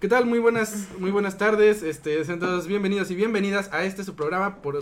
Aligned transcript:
¿Qué 0.00 0.06
tal? 0.06 0.26
Muy 0.26 0.38
buenas, 0.38 0.86
muy 1.00 1.10
buenas 1.10 1.38
tardes. 1.38 1.82
Este, 1.82 2.24
sean 2.24 2.38
todos 2.38 2.68
bienvenidos 2.68 3.10
y 3.10 3.16
bienvenidas 3.16 3.68
a 3.72 3.82
este 3.82 4.04
su 4.04 4.14
programa. 4.14 4.62
Por, 4.62 4.78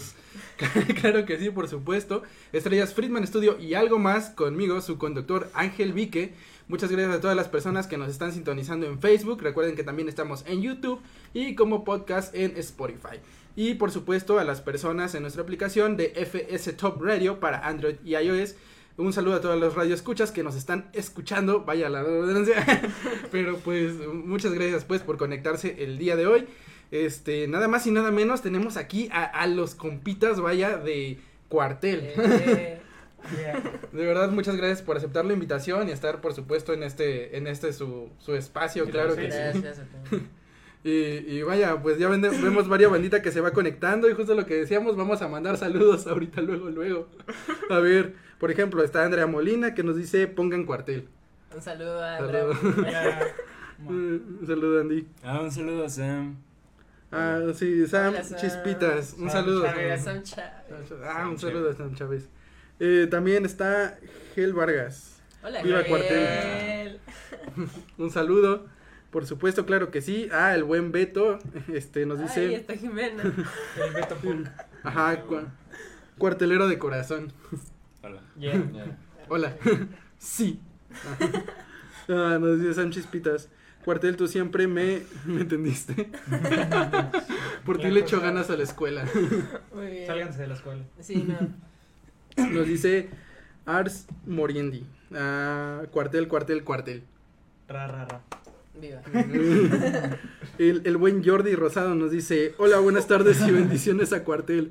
claro 1.01 1.25
que 1.25 1.39
sí, 1.39 1.49
por 1.49 1.69
supuesto. 1.69 2.23
Estrellas 2.53 2.93
Friedman 2.93 3.27
Studio 3.27 3.59
y 3.59 3.73
algo 3.73 3.99
más 3.99 4.29
conmigo, 4.29 4.79
su 4.83 4.99
conductor 4.99 5.49
Ángel 5.55 5.95
Vique. 5.95 6.35
Muchas 6.69 6.93
gracias 6.93 7.17
a 7.17 7.21
todas 7.23 7.35
las 7.35 7.49
personas 7.49 7.87
que 7.87 7.97
nos 7.97 8.11
están 8.11 8.35
sintonizando 8.35 8.85
en 8.85 9.01
Facebook. 9.01 9.41
Recuerden 9.41 9.75
que 9.75 9.85
también 9.85 10.11
estamos 10.11 10.45
en 10.47 10.61
YouTube 10.61 11.01
y 11.33 11.55
como 11.55 11.83
podcast 11.83 12.35
en 12.35 12.55
Spotify. 12.59 13.17
Y 13.57 13.77
por 13.77 13.93
supuesto 13.93 14.39
a 14.39 14.45
las 14.45 14.61
personas 14.61 15.15
en 15.15 15.23
nuestra 15.23 15.43
aplicación 15.43 15.97
de 15.97 16.13
FS 16.15 16.75
Top 16.75 17.01
Radio 17.01 17.41
para 17.41 17.67
Android 17.67 17.97
y 18.05 18.17
iOS. 18.17 18.55
Un 18.99 19.13
saludo 19.13 19.35
a 19.37 19.41
todos 19.43 19.61
los 19.61 19.75
radioescuchas 19.75 20.33
que 20.33 20.43
nos 20.43 20.57
están 20.57 20.89
escuchando, 20.95 21.65
vaya 21.65 21.89
la 21.91 22.03
redundancia. 22.03 22.65
Pero 23.31 23.59
pues 23.59 23.95
muchas 24.07 24.55
gracias 24.55 24.85
pues 24.85 25.03
por 25.03 25.19
conectarse 25.19 25.85
el 25.85 25.99
día 25.99 26.17
de 26.17 26.27
hoy. 26.27 26.47
Este, 26.91 27.47
nada 27.49 27.69
más 27.69 27.87
y 27.87 27.91
nada 27.91 28.11
menos 28.11 28.41
tenemos 28.43 28.77
aquí 28.77 29.09
a, 29.13 29.25
a 29.25 29.47
los 29.49 29.75
compitas, 29.75 30.41
vaya, 30.41 30.79
de 30.79 31.19
cuartel. 31.49 32.01
Eh, 32.17 32.81
yeah. 33.39 33.61
De 33.93 34.07
verdad, 34.07 34.31
muchas 34.31 34.57
gracias 34.57 34.83
por 34.83 34.97
aceptar 34.97 35.25
la 35.27 35.33
invitación 35.35 35.89
y 35.89 35.93
estar, 35.93 36.21
por 36.21 36.33
supuesto, 36.33 36.73
en 36.73 36.83
este, 36.83 37.37
en 37.37 37.49
este 37.49 37.73
su, 37.73 38.09
su 38.19 38.35
espacio, 38.35 38.89
claro 38.89 39.15
que 39.17 39.31
sí. 39.31 39.37
Gracias 39.37 39.81
a 39.81 39.83
ti. 40.11 40.23
Y, 40.85 40.91
y 40.91 41.43
vaya, 41.43 41.83
pues 41.83 41.99
ya 41.99 42.09
vende- 42.09 42.31
vemos 42.31 42.69
varias 42.69 42.93
bandita 42.93 43.21
que 43.21 43.33
se 43.33 43.41
va 43.41 43.51
conectando 43.51 44.09
y 44.09 44.15
justo 44.15 44.37
lo 44.37 44.47
que 44.47 44.55
decíamos, 44.55 44.97
vamos 44.97 45.21
a 45.21 45.27
mandar 45.27 45.57
saludos 45.57 46.07
ahorita, 46.07 46.41
luego, 46.43 46.71
luego. 46.71 47.09
A 47.71 47.81
ver, 47.81 48.15
por 48.39 48.51
ejemplo, 48.51 48.83
está 48.85 49.05
Andrea 49.05 49.27
Molina 49.27 49.75
que 49.75 49.83
nos 49.83 49.97
dice 49.97 50.27
pongan 50.27 50.65
cuartel. 50.65 51.09
Un 51.55 51.63
saludo 51.63 52.03
a. 52.03 52.17
Andrea. 52.19 52.47
Un 53.79 54.41
saludo, 54.47 54.81
Andy. 54.81 55.07
Ah, 55.23 55.41
un 55.43 55.53
saludo 55.53 55.85
a 55.85 55.89
Sam. 55.91 56.37
Ah, 57.13 57.41
sí, 57.55 57.87
Sam 57.87 58.15
Hola, 58.15 58.25
Sam. 58.25 58.39
Chispitas. 58.39 59.13
Un 59.19 59.31
Sam 59.31 59.45
saludo. 59.45 59.65
Chávez. 59.67 60.03
Sam. 60.03 60.23
Chávez. 60.23 60.93
Ah, 61.05 61.29
un 61.29 61.39
saludo 61.39 61.71
a 61.71 61.75
Sam 61.75 61.95
Chávez. 61.95 62.29
Eh, 62.81 63.07
también 63.11 63.45
está 63.45 63.99
Gel 64.35 64.55
Vargas. 64.55 65.21
Hola, 65.43 65.63
Viva 65.63 65.83
Gabriel. 65.83 67.01
Cuartel. 67.01 67.01
Un 67.99 68.11
saludo. 68.11 68.67
Por 69.11 69.27
supuesto, 69.27 69.67
claro 69.67 69.91
que 69.91 70.01
sí. 70.01 70.29
Ah, 70.33 70.55
el 70.55 70.65
buen 70.65 70.91
Beto. 70.91 71.39
Este 71.73 72.07
nos 72.07 72.19
Ay, 72.19 72.25
dice. 72.25 72.55
está 72.55 72.75
Jimena. 72.77 73.23
El 73.23 73.93
Beto 73.95 74.15
Punk. 74.17 74.49
Ajá, 74.83 75.23
cua- 75.27 75.49
cuartelero 76.19 76.67
de 76.67 76.79
corazón. 76.79 77.33
Hola. 78.39 78.73
Yeah. 78.73 78.99
Hola. 79.29 79.57
sí. 80.19 80.61
Ah, 82.09 82.39
nos 82.41 82.61
dice 82.61 82.75
Sam 82.75 82.91
Chispitas. 82.91 83.49
Cuartel, 83.85 84.15
tú 84.15 84.29
siempre 84.29 84.69
me, 84.69 85.03
me 85.25 85.41
entendiste. 85.41 86.09
Por 87.65 87.79
ti 87.79 87.89
le 87.91 87.99
echo 87.99 88.21
ganas 88.21 88.49
a 88.49 88.57
la 88.57 88.63
escuela. 88.63 89.05
Muy 89.75 89.87
bien. 89.87 90.07
Sálganse 90.07 90.43
de 90.43 90.47
la 90.47 90.55
escuela. 90.55 90.85
Sí, 91.01 91.27
no. 91.27 92.47
Nos 92.49 92.69
dice 92.69 93.11
Ars 93.65 94.07
Moriendi. 94.25 94.87
Ah, 95.13 95.83
cuartel, 95.91 96.29
cuartel, 96.29 96.63
cuartel. 96.63 97.03
Ra, 97.67 97.89
ra, 97.89 98.05
ra. 98.05 98.23
Viva. 98.81 99.03
El, 100.59 100.83
el 100.85 100.97
buen 100.97 101.25
Jordi 101.25 101.57
Rosado 101.57 101.97
nos 101.97 102.13
dice, 102.13 102.55
hola, 102.59 102.79
buenas 102.79 103.09
tardes 103.09 103.41
y 103.41 103.51
bendiciones 103.51 104.13
a 104.13 104.23
cuartel. 104.23 104.71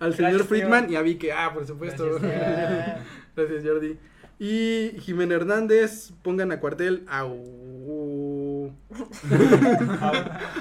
Al 0.00 0.14
señor 0.14 0.30
Gracias, 0.32 0.48
Friedman 0.48 0.86
tío. 0.86 0.94
y 0.94 0.96
a 0.96 1.02
Vique, 1.02 1.32
ah, 1.32 1.52
por 1.54 1.66
supuesto. 1.66 2.18
Gracias. 2.20 2.98
Gracias, 3.36 3.64
Jordi. 3.64 3.96
Y 4.38 4.92
Jimena 5.00 5.34
Hernández, 5.34 6.12
pongan 6.22 6.50
a 6.50 6.60
cuartel. 6.60 7.04
Au. 7.08 8.72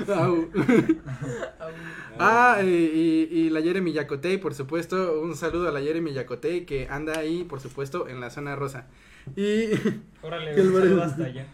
Au. 0.07 0.49
Ah, 2.19 2.59
y, 2.63 2.67
y, 2.67 3.29
y 3.31 3.49
la 3.49 3.61
Jeremy 3.61 3.93
Yacotey, 3.93 4.37
por 4.37 4.53
supuesto. 4.53 5.21
Un 5.21 5.35
saludo 5.35 5.69
a 5.69 5.71
la 5.71 5.79
Jeremy 5.81 6.13
Yacotey 6.13 6.65
que 6.65 6.87
anda 6.89 7.17
ahí, 7.17 7.43
por 7.45 7.61
supuesto, 7.61 8.07
en 8.09 8.19
la 8.19 8.29
zona 8.29 8.55
rosa. 8.55 8.87
Y 9.35 9.69
Órale, 10.21 10.51
un 10.51 10.57
saludo 10.73 10.73
barbaridad. 10.97 11.03
hasta 11.05 11.23
allá. 11.25 11.47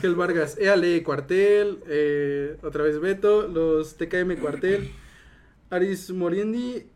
Gel 0.00 0.14
Vargas, 0.14 0.56
Eale 0.58 1.02
Cuartel, 1.02 1.80
eh, 1.88 2.56
otra 2.62 2.84
vez 2.84 3.00
Beto, 3.00 3.48
los 3.48 3.96
TKM 3.96 4.36
Cuartel, 4.38 4.90
Aris 5.72 6.10
Moriendi, 6.10 6.86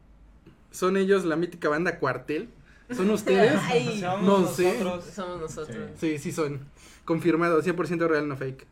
¿son 0.71 0.97
ellos 0.97 1.25
la 1.25 1.37
mítica 1.37 1.69
banda 1.69 1.99
Cuartel? 1.99 2.49
¿Son 2.95 3.11
ustedes? 3.11 3.55
Ay, 3.65 4.01
Somos 4.01 4.23
No 4.23 4.47
sé. 4.47 4.65
nosotros. 4.85 5.05
somos 5.15 5.41
nosotros. 5.41 5.91
Sí, 5.99 6.19
sí 6.19 6.31
son. 6.31 6.61
Confirmado, 7.05 7.63
100% 7.63 8.07
real, 8.07 8.29
no 8.29 8.37
fake. 8.37 8.67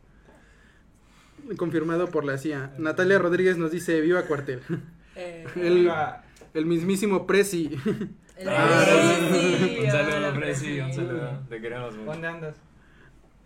Confirmado 1.57 2.09
por 2.09 2.23
la 2.25 2.37
CIA. 2.37 2.73
Natalia 2.77 3.19
Rodríguez 3.19 3.57
nos 3.57 3.71
dice, 3.71 3.99
viva 4.01 4.23
Cuartel. 4.23 4.61
Eh, 5.17 5.45
El, 5.55 5.75
Viva. 5.75 6.25
el 6.53 6.65
mismísimo 6.65 7.25
Prezi. 7.25 7.69
el 8.35 8.49
Ah, 8.49 8.83
Prezi, 8.85 9.79
un 9.85 9.89
saludo, 9.89 10.33
Prezi, 10.37 10.79
un 10.81 10.91
saludo. 10.93 11.39
Te 11.47 11.61
queremos 11.61 11.95
mucho. 11.95 12.11
¿Dónde 12.11 12.27
andas? 12.27 12.55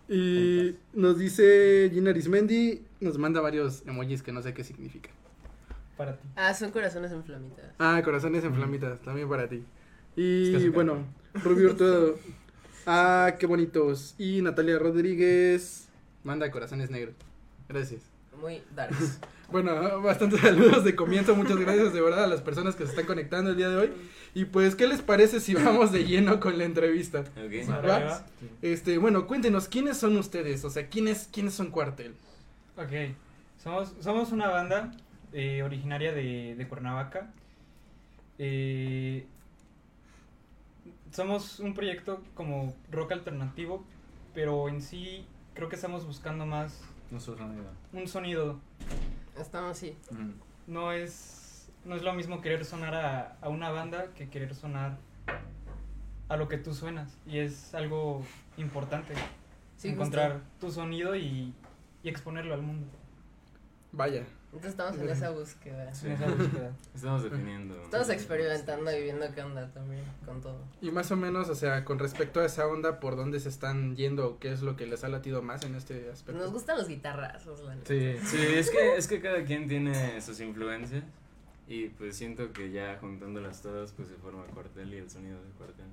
Y 0.08 0.74
nos 0.92 1.16
dice 1.16 1.88
Gina 1.94 2.10
Arismendi, 2.10 2.82
nos 2.98 3.18
manda 3.18 3.40
varios 3.40 3.84
emojis 3.86 4.24
que 4.24 4.32
no 4.32 4.42
sé 4.42 4.52
qué 4.52 4.64
significan. 4.64 5.12
Para 6.00 6.16
ti. 6.16 6.26
Ah, 6.34 6.54
son 6.54 6.70
corazones 6.70 7.12
en 7.12 7.22
flamitas. 7.22 7.66
Ah, 7.78 8.00
corazones 8.02 8.42
en 8.42 8.54
flamitas, 8.54 8.98
también 9.00 9.28
para 9.28 9.46
ti. 9.50 9.56
Es 9.56 9.66
Y 10.16 10.50
que 10.50 10.56
hace 10.56 10.68
bueno, 10.70 11.04
Rubio 11.34 11.72
Hurtado. 11.72 12.18
Ah, 12.86 13.34
qué 13.38 13.44
bonitos. 13.44 14.14
Y 14.16 14.40
Natalia 14.40 14.78
Rodríguez 14.78 15.90
manda 16.24 16.50
corazones 16.50 16.90
negros. 16.90 17.14
Gracias. 17.68 18.00
Muy 18.40 18.62
darks. 18.74 19.20
Bueno, 19.50 20.00
bastantes 20.00 20.40
saludos 20.40 20.84
de 20.84 20.94
comienzo. 20.94 21.34
Muchas 21.34 21.58
gracias 21.58 21.92
de 21.92 22.00
verdad 22.00 22.22
a 22.24 22.28
las 22.28 22.40
personas 22.40 22.76
que 22.76 22.84
se 22.84 22.90
están 22.90 23.04
conectando 23.04 23.50
el 23.50 23.56
día 23.56 23.68
de 23.68 23.76
hoy. 23.76 23.92
Y 24.32 24.44
pues, 24.44 24.76
¿qué 24.76 24.86
les 24.86 25.02
parece 25.02 25.40
si 25.40 25.54
vamos 25.54 25.90
de 25.90 26.04
lleno 26.04 26.38
con 26.38 26.56
la 26.56 26.64
entrevista? 26.64 27.20
Ok. 27.20 27.68
¿Va? 27.68 27.78
Órale, 27.78 28.04
va. 28.06 28.26
Este, 28.62 28.96
bueno, 28.96 29.26
cuéntenos, 29.26 29.66
¿quiénes 29.66 29.98
son 29.98 30.16
ustedes? 30.16 30.64
O 30.64 30.70
sea, 30.70 30.88
¿quiénes, 30.88 31.28
quiénes 31.32 31.52
son 31.52 31.72
Cuartel? 31.72 32.14
Ok. 32.76 33.16
Somos, 33.60 33.92
somos 34.00 34.30
una 34.30 34.48
banda 34.48 34.92
eh, 35.32 35.62
originaria 35.62 36.12
de, 36.12 36.54
de 36.56 36.68
Cuernavaca. 36.68 37.30
Eh, 38.38 39.26
somos 41.10 41.60
un 41.60 41.74
proyecto 41.74 42.22
como 42.34 42.74
rock 42.90 43.12
alternativo, 43.12 43.84
pero 44.34 44.68
en 44.68 44.80
sí 44.80 45.26
creo 45.54 45.68
que 45.68 45.76
estamos 45.76 46.06
buscando 46.06 46.46
más 46.46 46.80
no 47.10 47.18
digo. 47.52 47.66
un 47.92 48.06
sonido. 48.08 48.60
Estamos 49.38 49.72
así. 49.72 49.96
Ujú. 50.10 50.32
No 50.66 50.92
es, 50.92 51.70
no 51.84 51.96
es 51.96 52.02
lo 52.02 52.12
mismo 52.14 52.40
querer 52.40 52.64
sonar 52.64 52.94
a, 52.94 53.36
a 53.40 53.48
una 53.48 53.70
banda 53.70 54.06
que 54.14 54.28
querer 54.28 54.54
sonar 54.54 54.98
a 56.28 56.36
lo 56.36 56.48
que 56.48 56.58
tú 56.58 56.72
suenas. 56.74 57.16
Y 57.26 57.38
es 57.38 57.74
algo 57.74 58.22
importante 58.56 59.14
Sí, 59.76 59.88
encontrar 59.88 60.34
justo. 60.34 60.48
tu 60.66 60.70
sonido 60.72 61.16
y, 61.16 61.52
y 62.02 62.08
exponerlo 62.08 62.54
al 62.54 62.62
mundo. 62.62 62.86
Vaya. 63.92 64.24
Entonces 64.52 64.70
estamos 64.72 64.98
en 64.98 65.08
esa 65.08 65.30
búsqueda. 65.30 65.94
Sí. 65.94 66.06
En 66.08 66.12
esa 66.12 66.26
búsqueda. 66.26 66.72
Estamos 66.94 67.22
definiendo. 67.22 67.82
Estamos 67.84 68.10
experimentando 68.10 68.96
y 68.96 69.02
viendo 69.02 69.32
qué 69.32 69.42
onda 69.42 69.70
también 69.72 70.02
con 70.26 70.40
todo. 70.40 70.58
Y 70.80 70.90
más 70.90 71.10
o 71.12 71.16
menos, 71.16 71.48
o 71.48 71.54
sea, 71.54 71.84
con 71.84 72.00
respecto 72.00 72.40
a 72.40 72.46
esa 72.46 72.66
onda, 72.66 72.98
¿por 72.98 73.14
dónde 73.14 73.38
se 73.38 73.48
están 73.48 73.94
yendo? 73.94 74.26
o 74.26 74.38
¿Qué 74.40 74.52
es 74.52 74.62
lo 74.62 74.76
que 74.76 74.86
les 74.86 75.04
ha 75.04 75.08
latido 75.08 75.40
más 75.40 75.64
en 75.64 75.76
este 75.76 76.10
aspecto? 76.10 76.40
Nos 76.40 76.52
gustan 76.52 76.78
los 76.78 76.88
guitarrazos, 76.88 77.60
la 77.60 77.76
neta. 77.76 77.86
Sí. 77.86 78.16
Sí, 78.24 78.38
es 78.40 78.70
que, 78.70 78.96
es 78.96 79.06
que 79.06 79.20
cada 79.20 79.44
quien 79.44 79.68
tiene 79.68 80.20
sus 80.20 80.40
influencias. 80.40 81.04
Y 81.68 81.86
pues 81.90 82.16
siento 82.16 82.52
que 82.52 82.72
ya 82.72 82.98
juntándolas 83.00 83.62
todas, 83.62 83.92
pues 83.92 84.08
se 84.08 84.14
forma 84.16 84.44
cuartel 84.46 84.92
y 84.92 84.96
el 84.96 85.08
sonido 85.08 85.36
de 85.40 85.50
cuartel. 85.50 85.86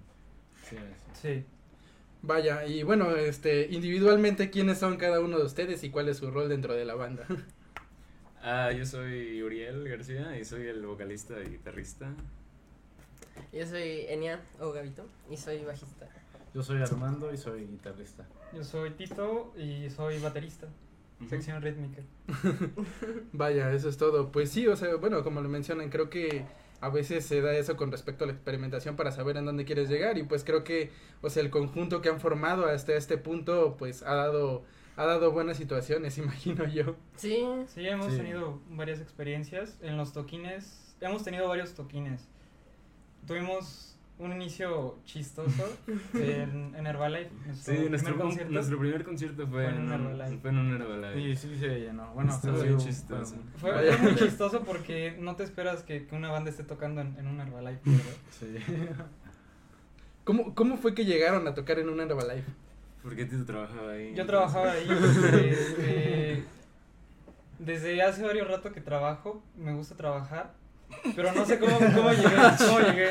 Sí, 0.67 0.77
sí. 0.77 1.21
Sí. 1.21 1.45
Vaya, 2.23 2.65
y 2.65 2.81
bueno, 2.81 3.15
este, 3.15 3.67
individualmente, 3.69 4.49
¿quiénes 4.49 4.79
son 4.79 4.97
cada 4.97 5.19
uno 5.19 5.37
de 5.37 5.45
ustedes 5.45 5.83
y 5.83 5.91
cuál 5.91 6.09
es 6.09 6.17
su 6.17 6.31
rol 6.31 6.49
dentro 6.49 6.73
de 6.73 6.83
la 6.83 6.95
banda? 6.95 7.25
Ah, 8.49 8.71
yo 8.71 8.85
soy 8.85 9.43
Uriel 9.43 9.89
García 9.89 10.39
y 10.39 10.45
soy 10.45 10.67
el 10.67 10.85
vocalista 10.85 11.33
y 11.45 11.49
guitarrista. 11.49 12.13
Yo 13.51 13.67
soy 13.67 14.05
Enia 14.07 14.39
o 14.61 14.71
Gavito 14.71 15.05
y 15.29 15.35
soy 15.35 15.65
bajista. 15.65 16.07
Yo 16.53 16.63
soy 16.63 16.81
Armando 16.81 17.33
y 17.33 17.35
soy 17.35 17.67
guitarrista. 17.67 18.25
Yo 18.53 18.63
soy 18.63 18.91
Tito 18.91 19.53
y 19.57 19.89
soy 19.89 20.19
baterista, 20.19 20.65
sección 21.27 21.61
rítmica. 21.61 22.01
Vaya, 23.33 23.73
eso 23.73 23.89
es 23.89 23.97
todo. 23.97 24.31
Pues 24.31 24.49
sí, 24.49 24.65
o 24.65 24.77
sea, 24.77 24.95
bueno, 24.95 25.25
como 25.25 25.41
lo 25.41 25.49
mencionan, 25.49 25.89
creo 25.89 26.09
que 26.09 26.45
a 26.79 26.87
veces 26.87 27.25
se 27.25 27.41
da 27.41 27.51
eso 27.51 27.75
con 27.75 27.91
respecto 27.91 28.23
a 28.23 28.27
la 28.27 28.33
experimentación 28.33 28.95
para 28.95 29.11
saber 29.11 29.35
en 29.35 29.43
dónde 29.43 29.65
quieres 29.65 29.89
llegar 29.89 30.17
y 30.17 30.23
pues 30.23 30.45
creo 30.45 30.63
que, 30.63 30.91
o 31.21 31.29
sea, 31.29 31.43
el 31.43 31.49
conjunto 31.49 32.01
que 32.01 32.07
han 32.07 32.21
formado 32.21 32.65
hasta 32.65 32.95
este 32.95 33.17
punto, 33.17 33.75
pues 33.77 34.03
ha 34.03 34.15
dado, 34.15 34.63
ha 34.97 35.05
dado 35.05 35.31
buenas 35.31 35.55
situaciones, 35.57 36.17
imagino 36.17 36.65
yo. 36.67 36.95
Sí, 37.15 37.45
Sí, 37.67 37.87
hemos 37.87 38.11
Sí. 38.11 38.17
tenido 38.17 38.59
varias 38.71 38.99
experiencias. 38.99 39.77
En 39.81 39.95
los 39.97 40.11
toquines, 40.11 40.95
hemos 40.99 41.23
tenido 41.23 41.47
varios 41.47 41.73
toquines. 41.73 42.27
Tuvimos 43.25 43.93
un 44.19 44.31
inicio 44.31 44.97
chistoso 45.05 45.63
en, 46.15 46.73
en 46.75 46.87
Herbalife. 46.87 47.29
Nuestro 47.45 47.55
Sí, 47.55 47.71
primer 47.73 47.89
nuestro, 47.91 48.17
concierto. 48.17 48.51
nuestro 48.53 48.79
primer 48.79 49.03
concierto 49.03 49.47
fue, 49.47 49.65
Fue 49.65 49.75
en 49.75 49.91
Herbalife. 49.91 50.37
fue 50.41 50.49
en 50.49 50.57
un 50.57 50.73
Herbalife. 50.81 51.35
Sí, 51.35 51.47
sí 51.49 51.59
se 51.59 51.79
llenó. 51.81 52.11
Bueno, 52.15 52.33
Estuvo 52.33 52.53
bien 52.59 52.73
hubo- 52.75 52.83
chistoso. 52.83 53.35
Fue, 53.57 53.71
fue 53.93 53.97
muy 53.99 54.15
chistoso 54.15 54.61
porque 54.63 55.15
no 55.19 55.35
te 55.35 55.43
esperas 55.43 55.83
que, 55.83 56.07
que 56.07 56.15
una 56.15 56.31
banda 56.31 56.49
esté 56.49 56.63
tocando 56.63 57.01
en, 57.01 57.15
en 57.19 57.27
un 57.27 57.39
Herbalife. 57.39 57.81
¿verdad? 57.85 58.03
Sí. 58.31 58.55
¿Cómo, 60.23 60.53
¿Cómo 60.55 60.77
fue 60.77 60.93
que 60.93 61.05
llegaron 61.05 61.47
a 61.47 61.53
tocar 61.53 61.79
en 61.79 61.89
un 61.89 61.99
Herbalife? 62.01 62.51
¿Por 63.03 63.15
qué 63.15 63.25
Tito 63.25 63.45
trabajaba 63.45 63.91
ahí? 63.91 64.13
Yo 64.15 64.25
trabajaba 64.25 64.71
ahí 64.71 64.87
desde, 64.87 66.43
desde 67.59 68.01
hace 68.01 68.23
varios 68.23 68.47
rato 68.47 68.71
que 68.71 68.81
trabajo, 68.81 69.41
me 69.55 69.73
gusta 69.73 69.95
trabajar, 69.95 70.53
pero 71.15 71.31
no 71.33 71.45
sé 71.45 71.59
cómo, 71.59 71.77
cómo 71.77 72.11
llegué, 72.11 72.35
cómo 72.57 72.79
llegué, 72.79 73.09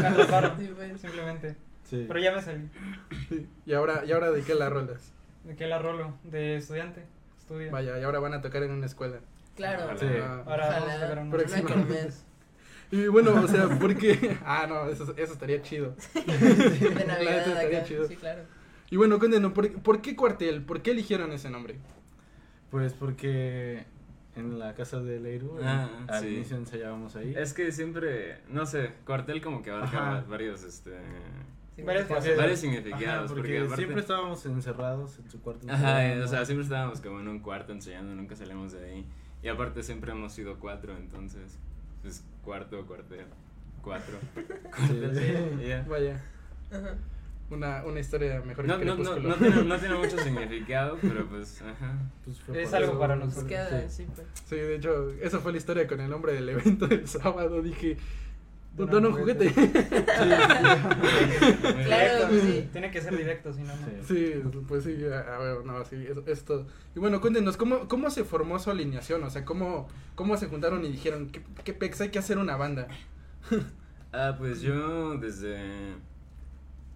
me 0.00 0.06
atraparon, 0.06 0.58
Sí, 0.58 0.68
simplemente, 1.00 1.56
Sí. 1.84 2.04
pero 2.08 2.20
ya 2.20 2.32
me 2.32 2.42
salí, 2.42 2.68
Sí. 3.28 3.46
Y 3.66 3.72
ahora, 3.72 4.04
y 4.04 4.12
ahora 4.12 4.30
de 4.30 4.42
qué 4.42 4.54
la 4.54 4.68
rolas. 4.68 5.12
me 5.44 5.56
quedé 5.56 5.68
la 5.68 5.78
rolo 5.78 6.14
de 6.24 6.56
estudiante, 6.56 7.04
estudio, 7.38 7.70
Vaya, 7.70 7.98
y 7.98 8.02
ahora 8.02 8.18
van 8.20 8.34
a 8.34 8.40
tocar 8.42 8.62
en 8.62 8.70
una 8.72 8.86
escuela. 8.86 9.18
Claro. 9.56 9.84
Ojalá. 9.84 9.98
Sí. 10.00 10.06
Ah. 10.22 10.42
ahora 10.46 10.66
vamos 10.68 10.82
a 10.82 10.84
Ojalá. 10.86 11.00
tocar 11.08 11.18
una- 11.24 11.36
Pero- 11.36 11.48
Una 11.52 11.62
kermés 11.86 12.24
Y 12.90 13.06
bueno, 13.08 13.34
o 13.34 13.48
sea, 13.48 13.68
¿por 13.68 13.96
qué? 13.96 14.38
Ah, 14.46 14.66
no, 14.68 14.88
eso, 14.88 15.14
eso 15.16 15.32
estaría 15.32 15.60
chido. 15.62 15.94
de 16.14 16.20
La 16.26 16.94
neta 16.94 17.04
Navidad 17.06 17.48
estaría 17.48 17.78
acá. 17.78 17.86
chido. 17.88 18.06
Sí, 18.08 18.16
claro. 18.16 18.42
Y 18.92 18.96
bueno, 18.96 19.18
cuéntenos, 19.18 19.52
¿por, 19.52 19.72
por 19.80 20.02
qué 20.02 20.14
cuartel? 20.14 20.62
¿Por 20.66 20.82
qué 20.82 20.90
eligieron 20.90 21.32
ese 21.32 21.48
nombre? 21.48 21.78
Pues 22.70 22.92
porque 22.92 23.86
en 24.36 24.58
la 24.58 24.74
casa 24.74 25.00
de 25.00 25.18
Leiru, 25.18 25.58
Ah, 25.64 25.88
al 26.08 26.20
sí. 26.20 26.28
inicio 26.34 26.58
ensayábamos 26.58 27.16
ahí. 27.16 27.32
Es 27.34 27.54
que 27.54 27.72
siempre, 27.72 28.42
no 28.50 28.66
sé, 28.66 28.92
cuartel 29.06 29.40
como 29.40 29.62
que 29.62 29.70
abarca 29.70 30.18
Ajá. 30.18 30.26
varios, 30.28 30.62
este... 30.62 30.90
Sí. 31.74 31.80
Varios 31.84 32.10
Ajá, 32.10 32.20
significados, 32.54 33.32
porque, 33.32 33.40
porque, 33.48 33.58
aparte... 33.60 33.76
siempre 33.76 34.00
estábamos 34.02 34.44
encerrados 34.44 35.18
en 35.20 35.30
su 35.30 35.40
cuarto. 35.40 35.66
Ajá, 35.70 36.06
eh, 36.06 36.20
o 36.22 36.28
sea, 36.28 36.44
siempre 36.44 36.64
estábamos 36.64 37.00
como 37.00 37.18
en 37.20 37.28
un 37.28 37.38
cuarto 37.38 37.72
ensayando, 37.72 38.14
nunca 38.14 38.36
salimos 38.36 38.72
de 38.72 38.84
ahí. 38.84 39.06
Y 39.42 39.48
aparte 39.48 39.82
siempre 39.82 40.12
hemos 40.12 40.34
sido 40.34 40.58
cuatro, 40.58 40.94
entonces, 40.98 41.58
pues 42.02 42.22
cuarto, 42.44 42.86
cuartel, 42.86 43.24
cuatro. 43.80 44.18
cuartel, 44.76 45.16
sí, 45.58 45.62
y 45.64 45.68
ya. 45.68 45.82
Vaya, 45.88 46.22
Ajá. 46.70 46.94
Una, 47.52 47.84
una 47.84 48.00
historia 48.00 48.42
mejor 48.44 48.64
No, 48.66 48.78
que 48.78 48.84
no, 48.84 48.96
no, 48.96 49.16
no, 49.18 49.34
tiene, 49.36 49.64
no 49.64 49.78
tiene 49.80 49.94
mucho 49.96 50.18
significado, 50.18 50.98
pero 51.00 51.26
pues, 51.28 51.62
ajá. 51.62 51.94
Pues 52.24 52.40
fue 52.40 52.62
Es 52.62 52.72
algo 52.74 52.90
eso. 52.92 52.98
para 52.98 53.14
Pues 53.16 53.26
nosotros. 53.26 53.48
queda, 53.48 53.88
Sí. 53.88 54.04
sí, 54.04 54.08
pues. 54.14 54.26
Sí, 54.46 54.56
de 54.56 54.74
hecho, 54.76 55.10
esa 55.20 55.38
fue 55.40 55.52
la 55.52 55.58
historia 55.58 55.86
con 55.86 56.00
el 56.00 56.10
nombre 56.10 56.32
del 56.34 56.48
evento 56.48 56.86
del 56.86 57.06
sábado. 57.06 57.62
Dije, 57.62 57.96
Dona 58.76 59.08
un 59.08 59.14
juguete. 59.14 59.52
Claro, 61.84 62.28
sí. 62.40 62.68
Tiene 62.72 62.90
que 62.90 63.00
ser 63.00 63.16
directo, 63.16 63.52
si 63.52 63.60
no, 63.62 63.74
no. 63.76 64.04
Sí. 64.06 64.34
Pues 64.66 64.84
sí, 64.84 64.96
a, 65.04 65.38
ver, 65.38 65.64
no, 65.64 65.84
sí, 65.84 65.96
es, 66.08 66.16
es 66.26 66.44
todo. 66.44 66.66
Y 66.94 66.98
bueno, 66.98 67.20
cuéntenos, 67.20 67.56
¿cómo, 67.56 67.88
¿cómo 67.88 68.10
se 68.10 68.24
formó 68.24 68.58
su 68.58 68.70
alineación? 68.70 69.22
O 69.24 69.30
sea, 69.30 69.44
¿cómo, 69.44 69.88
cómo 70.14 70.36
se 70.36 70.46
juntaron 70.46 70.84
y 70.84 70.90
dijeron, 70.90 71.28
¿qué, 71.30 71.42
qué 71.64 71.72
pex, 71.74 72.00
hay 72.00 72.08
que 72.10 72.18
hacer 72.18 72.38
una 72.38 72.56
banda? 72.56 72.88
Ah, 74.14 74.34
pues 74.36 74.60
yo 74.60 75.16
desde, 75.16 75.58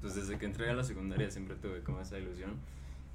pues 0.06 0.14
desde 0.14 0.38
que 0.38 0.47
entré 0.47 0.70
a 0.70 0.75
la 0.75 0.85
secundaria 0.85 1.29
siempre 1.32 1.56
tuve 1.56 1.81
como 1.82 2.00
esa 2.00 2.17
ilusión. 2.17 2.53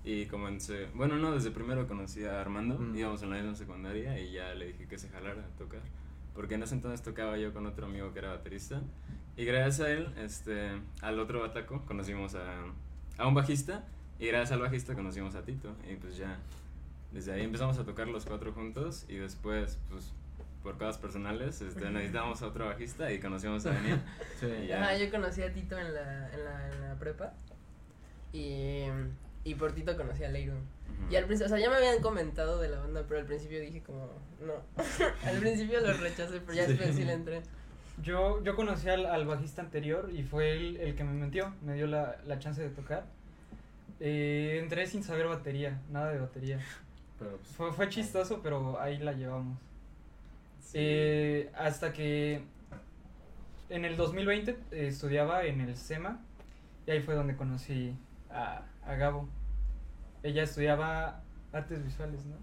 Y 0.04 0.26
comencé, 0.26 0.88
bueno, 0.94 1.16
no, 1.16 1.32
desde 1.32 1.50
primero 1.52 1.88
conocí 1.88 2.26
a 2.26 2.42
Armando, 2.42 2.78
Mm. 2.78 2.98
íbamos 2.98 3.24
en 3.24 3.30
la 3.30 3.38
misma 3.38 3.56
secundaria 3.56 4.20
y 4.20 4.34
ya 4.34 4.54
le 4.56 4.68
dije 4.74 4.88
que 4.90 4.98
se 4.98 5.08
jalara 5.08 5.42
a 5.42 5.58
tocar. 5.58 5.80
Porque 6.36 6.56
en 6.56 6.64
ese 6.64 6.76
entonces 6.76 7.02
tocaba 7.02 7.38
yo 7.38 7.54
con 7.54 7.66
otro 7.66 7.86
amigo 7.86 8.12
que 8.12 8.20
era 8.20 8.32
baterista. 8.32 8.82
Y 9.38 9.46
gracias 9.46 9.80
a 9.88 9.90
él, 9.90 10.14
este, 10.18 10.72
al 11.02 11.18
otro 11.18 11.40
bataco, 11.40 11.82
conocimos 11.86 12.36
a, 12.36 12.66
a 13.18 13.26
un 13.26 13.36
bajista. 13.36 13.86
Y 14.20 14.28
gracias 14.28 14.52
al 14.52 14.60
bajista 14.60 14.94
conocimos 14.94 15.36
a 15.36 15.44
Tito. 15.46 15.74
Y 15.90 15.96
pues 15.96 16.18
ya, 16.18 16.40
desde 17.14 17.32
ahí 17.32 17.44
empezamos 17.44 17.78
a 17.78 17.86
tocar 17.86 18.10
los 18.10 18.26
cuatro 18.26 18.52
juntos. 18.52 19.06
Y 19.08 19.16
después, 19.16 19.80
pues, 19.90 20.12
por 20.64 20.78
cosas 20.78 20.98
personales, 20.98 21.62
este, 21.62 21.90
necesitábamos 21.90 22.42
a 22.42 22.48
otro 22.48 22.66
bajista 22.68 23.12
y 23.12 23.20
conocimos 23.20 23.66
a 23.66 23.72
Daniel. 23.74 24.00
Sí. 24.40 24.72
Ajá, 24.72 24.96
yo 24.98 25.10
conocí 25.12 25.42
a 25.44 25.52
Tito 25.54 25.78
en 25.78 25.94
la, 25.94 26.30
en 26.34 26.44
la, 26.46 26.70
en 26.72 26.82
la 26.82 26.96
prepa. 26.96 27.34
Y, 28.34 28.84
y 29.44 29.56
por 29.56 29.74
Tito 29.74 29.96
conocí 29.98 30.24
a 30.24 30.30
Leiru. 30.30 30.56
Y 31.10 31.16
al 31.16 31.26
principio, 31.26 31.48
o 31.48 31.50
sea, 31.58 31.60
ya 31.60 31.70
me 31.70 31.78
habían 31.78 32.02
comentado 32.02 32.60
de 32.60 32.70
la 32.70 32.80
banda, 32.80 33.04
pero 33.08 33.20
al 33.20 33.26
principio 33.26 33.60
dije 33.60 33.82
como, 33.82 34.08
no. 34.46 34.54
al 35.30 35.38
principio 35.38 35.80
lo 35.82 35.94
rechacé, 35.94 36.40
pero 36.42 36.54
ya 36.54 36.66
Sí. 36.66 36.74
después 36.74 36.96
sí 36.96 37.04
le 37.06 37.14
entré. 37.14 37.42
Yo, 38.02 38.42
yo 38.44 38.56
conocí 38.56 38.90
al, 38.90 39.06
al 39.06 39.26
bajista 39.26 39.62
anterior 39.62 40.10
y 40.12 40.24
fue 40.24 40.52
él 40.54 40.78
el 40.78 40.96
que 40.96 41.04
me 41.04 41.14
metió, 41.14 41.54
me 41.62 41.74
dio 41.76 41.88
la, 41.88 42.18
la 42.26 42.40
chance 42.40 42.62
de 42.62 42.70
tocar. 42.70 43.06
Eh, 44.00 44.60
entré 44.62 44.88
sin 44.88 45.04
saber 45.04 45.28
batería, 45.28 45.80
nada 45.92 46.12
de 46.12 46.20
batería. 46.20 46.60
Pero 47.20 47.38
pues, 47.38 47.50
Fue, 47.56 47.72
fue 47.74 47.90
chistoso, 47.90 48.42
pero 48.42 48.80
ahí 48.80 48.98
la 48.98 49.14
llevamos. 49.14 49.58
Sí. 50.62 50.78
Eh, 50.80 51.52
hasta 51.56 51.92
que 51.92 52.44
en 53.70 53.86
el 53.86 53.98
2020 53.98 54.52
eh, 54.72 54.88
estudiaba 54.88 55.44
en 55.46 55.60
el 55.62 55.76
SEMA 55.76 56.20
y 56.88 56.92
ahí 56.92 57.02
fue 57.02 57.16
donde 57.16 57.36
conocí 57.36 57.96
a, 58.30 58.64
a 58.86 58.96
Gabo. 58.96 59.28
Ella 60.24 60.44
estudiaba 60.44 61.22
artes 61.52 61.84
visuales, 61.84 62.22
¿no? 62.26 62.38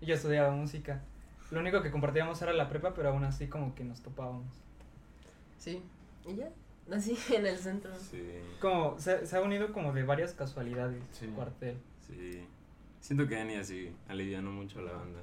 Y 0.00 0.06
yo 0.06 0.14
estudiaba 0.14 0.50
música. 0.52 1.02
Lo 1.50 1.60
único 1.60 1.82
que 1.82 1.90
compartíamos 1.90 2.40
era 2.42 2.52
la 2.52 2.68
prepa, 2.68 2.94
pero 2.94 3.10
aún 3.10 3.24
así 3.24 3.48
como 3.48 3.74
que 3.74 3.84
nos 3.84 4.00
topábamos. 4.00 4.46
Sí. 5.58 5.82
Y 6.26 6.36
ya, 6.36 6.48
así 6.90 7.16
en 7.34 7.46
el 7.46 7.58
centro. 7.58 7.90
Sí, 7.98 8.22
Como 8.60 8.98
se, 8.98 9.26
se 9.26 9.36
ha 9.36 9.42
unido 9.42 9.72
como 9.72 9.92
de 9.92 10.02
varias 10.04 10.32
casualidades, 10.32 11.02
Sí. 11.12 11.26
cuartel. 11.28 11.76
sí. 12.06 12.46
Siento 13.00 13.28
que 13.28 13.36
Annie 13.38 13.58
así 13.58 13.94
alivianó 14.08 14.50
mucho 14.50 14.78
a 14.78 14.82
la 14.82 14.92
banda. 14.92 15.20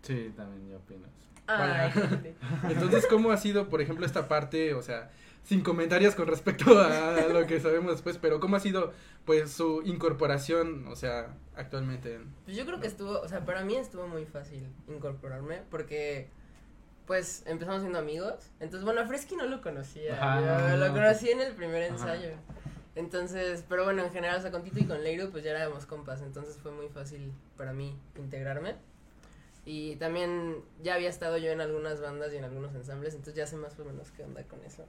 sí, 0.00 0.32
también 0.34 0.70
yo 0.70 0.78
opino 0.78 1.04
eso. 1.06 1.27
Ay, 1.48 1.90
gente. 1.90 2.36
Entonces, 2.68 3.06
¿cómo 3.06 3.30
ha 3.30 3.36
sido, 3.36 3.68
por 3.68 3.80
ejemplo, 3.80 4.04
esta 4.04 4.28
parte, 4.28 4.74
o 4.74 4.82
sea, 4.82 5.10
sin 5.44 5.62
comentarios 5.62 6.14
con 6.14 6.26
respecto 6.26 6.78
a 6.78 7.26
lo 7.32 7.46
que 7.46 7.58
sabemos 7.58 7.92
después, 7.92 8.18
pero 8.18 8.38
cómo 8.38 8.56
ha 8.56 8.60
sido, 8.60 8.92
pues, 9.24 9.50
su 9.50 9.82
incorporación, 9.84 10.86
o 10.88 10.94
sea, 10.94 11.34
actualmente? 11.56 12.20
Pues 12.44 12.56
yo 12.56 12.66
creo 12.66 12.80
que 12.80 12.86
estuvo, 12.86 13.20
o 13.20 13.28
sea, 13.28 13.44
para 13.44 13.64
mí 13.64 13.76
estuvo 13.76 14.06
muy 14.06 14.26
fácil 14.26 14.68
incorporarme 14.88 15.62
porque, 15.70 16.28
pues, 17.06 17.42
empezamos 17.46 17.80
siendo 17.80 17.98
amigos. 17.98 18.50
Entonces, 18.60 18.84
bueno, 18.84 19.00
a 19.00 19.06
Fresky 19.06 19.36
no 19.36 19.46
lo 19.46 19.62
conocía. 19.62 20.14
Ajá, 20.14 20.40
yo 20.40 20.68
no, 20.68 20.76
lo 20.76 20.88
no, 20.88 20.94
conocí 20.94 21.30
en 21.30 21.40
el 21.40 21.54
primer 21.54 21.84
Ajá. 21.84 21.94
ensayo. 21.94 22.30
Entonces, 22.94 23.64
pero 23.68 23.84
bueno, 23.84 24.02
en 24.02 24.10
general, 24.10 24.38
o 24.38 24.42
sea, 24.42 24.50
con 24.50 24.64
Tito 24.64 24.80
y 24.80 24.84
con 24.84 25.02
Leiro, 25.04 25.30
pues 25.30 25.44
ya 25.44 25.52
éramos 25.52 25.86
compas. 25.86 26.20
Entonces 26.20 26.58
fue 26.58 26.72
muy 26.72 26.88
fácil 26.88 27.32
para 27.56 27.72
mí 27.72 27.96
integrarme. 28.16 28.74
Y 29.70 29.96
también 29.96 30.56
ya 30.82 30.94
había 30.94 31.10
estado 31.10 31.36
yo 31.36 31.50
en 31.50 31.60
algunas 31.60 32.00
bandas 32.00 32.32
y 32.32 32.38
en 32.38 32.44
algunos 32.44 32.74
ensambles, 32.74 33.12
entonces 33.12 33.34
ya 33.34 33.46
sé 33.46 33.56
más 33.58 33.78
o 33.78 33.84
menos 33.84 34.10
qué 34.12 34.22
onda 34.24 34.42
con 34.44 34.64
eso. 34.64 34.86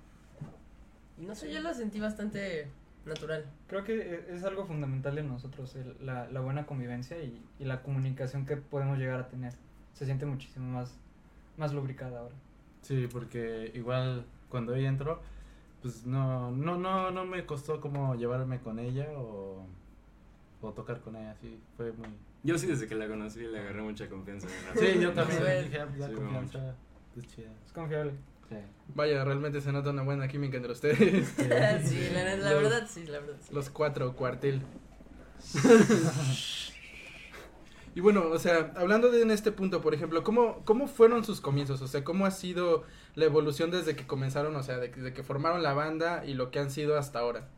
Y 1.17 1.25
no 1.25 1.35
sé, 1.35 1.51
yo 1.51 1.59
lo 1.59 1.73
sentí 1.73 1.99
bastante 1.99 2.65
natural. 3.05 3.43
Creo 3.67 3.83
que 3.83 3.93
e- 3.99 4.33
es 4.33 4.45
algo 4.45 4.65
fundamental 4.65 5.15
de 5.15 5.23
nosotros, 5.23 5.75
el- 5.75 5.97
la, 6.05 6.29
la 6.31 6.39
buena 6.39 6.65
convivencia 6.65 7.21
y, 7.21 7.45
y 7.59 7.65
la 7.65 7.83
comunicación 7.83 8.45
que 8.45 8.55
podemos 8.55 8.97
llegar 8.97 9.19
a 9.19 9.27
tener. 9.27 9.53
Se 9.95 10.05
siente 10.05 10.25
muchísimo 10.25 10.71
más, 10.71 10.95
más 11.57 11.73
lubricada 11.73 12.19
ahora. 12.21 12.35
Sí, 12.81 13.09
porque 13.11 13.73
igual 13.75 14.25
cuando 14.47 14.75
ella 14.75 14.87
entró, 14.87 15.21
pues 15.81 16.05
no, 16.05 16.51
no, 16.51 16.77
no, 16.77 17.11
no 17.11 17.25
me 17.25 17.45
costó 17.45 17.81
como 17.81 18.15
llevarme 18.15 18.59
con 18.61 18.79
ella 18.79 19.09
o, 19.17 19.65
o 20.61 20.71
tocar 20.73 20.99
con 21.01 21.15
ella, 21.15 21.35
sí, 21.41 21.59
fue 21.77 21.91
muy... 21.93 22.09
Yo 22.43 22.57
sí 22.57 22.67
desde 22.67 22.87
que 22.87 22.95
la 22.95 23.07
conocí 23.07 23.39
le 23.41 23.59
agarré 23.59 23.81
mucha 23.81 24.07
confianza. 24.09 24.47
en 24.47 24.65
la 24.75 24.81
Sí, 24.93 24.99
yo 24.99 25.11
también 25.13 25.39
Bueno. 25.41 25.61
dije, 25.61 25.79
ah, 25.81 25.85
pues, 25.87 25.99
la 25.99 26.07
Sí, 26.07 26.13
confianza 26.13 26.75
es 27.17 27.27
chida. 27.27 27.51
Es 27.65 27.71
confiable. 27.73 28.11
Sí. 28.49 28.55
Vaya, 28.95 29.23
realmente 29.25 29.61
se 29.61 29.71
nota 29.71 29.89
una 29.91 30.01
buena 30.03 30.27
química 30.27 30.57
entre 30.57 30.71
ustedes. 30.71 31.27
sí, 31.29 31.43
la, 32.13 32.35
la 32.35 32.51
Los- 32.53 32.63
verdad, 32.63 32.87
sí, 32.89 33.05
la 33.05 33.19
verdad. 33.19 33.35
Sí. 33.41 33.53
Los 33.53 33.69
cuatro, 33.69 34.13
cuartel. 34.15 34.61
y 37.95 38.01
bueno, 38.01 38.23
o 38.29 38.39
sea, 38.39 38.71
hablando 38.75 39.09
de 39.11 39.21
en 39.21 39.31
este 39.31 39.51
punto, 39.51 39.81
por 39.81 39.93
ejemplo, 39.93 40.23
¿cómo, 40.23 40.63
¿cómo 40.65 40.87
fueron 40.87 41.23
sus 41.25 41.41
comienzos? 41.41 41.81
O 41.81 41.87
sea, 41.87 42.03
¿cómo 42.03 42.25
ha 42.25 42.31
sido 42.31 42.83
la 43.15 43.25
evolución 43.25 43.71
desde 43.71 43.95
que 43.95 44.05
comenzaron, 44.07 44.55
o 44.55 44.63
sea, 44.63 44.77
de- 44.77 44.89
desde 44.89 45.13
que 45.13 45.23
formaron 45.23 45.63
la 45.63 45.73
banda 45.73 46.25
y 46.25 46.33
lo 46.33 46.51
que 46.51 46.59
han 46.59 46.69
sido 46.71 46.97
hasta 46.97 47.19
ahora? 47.19 47.49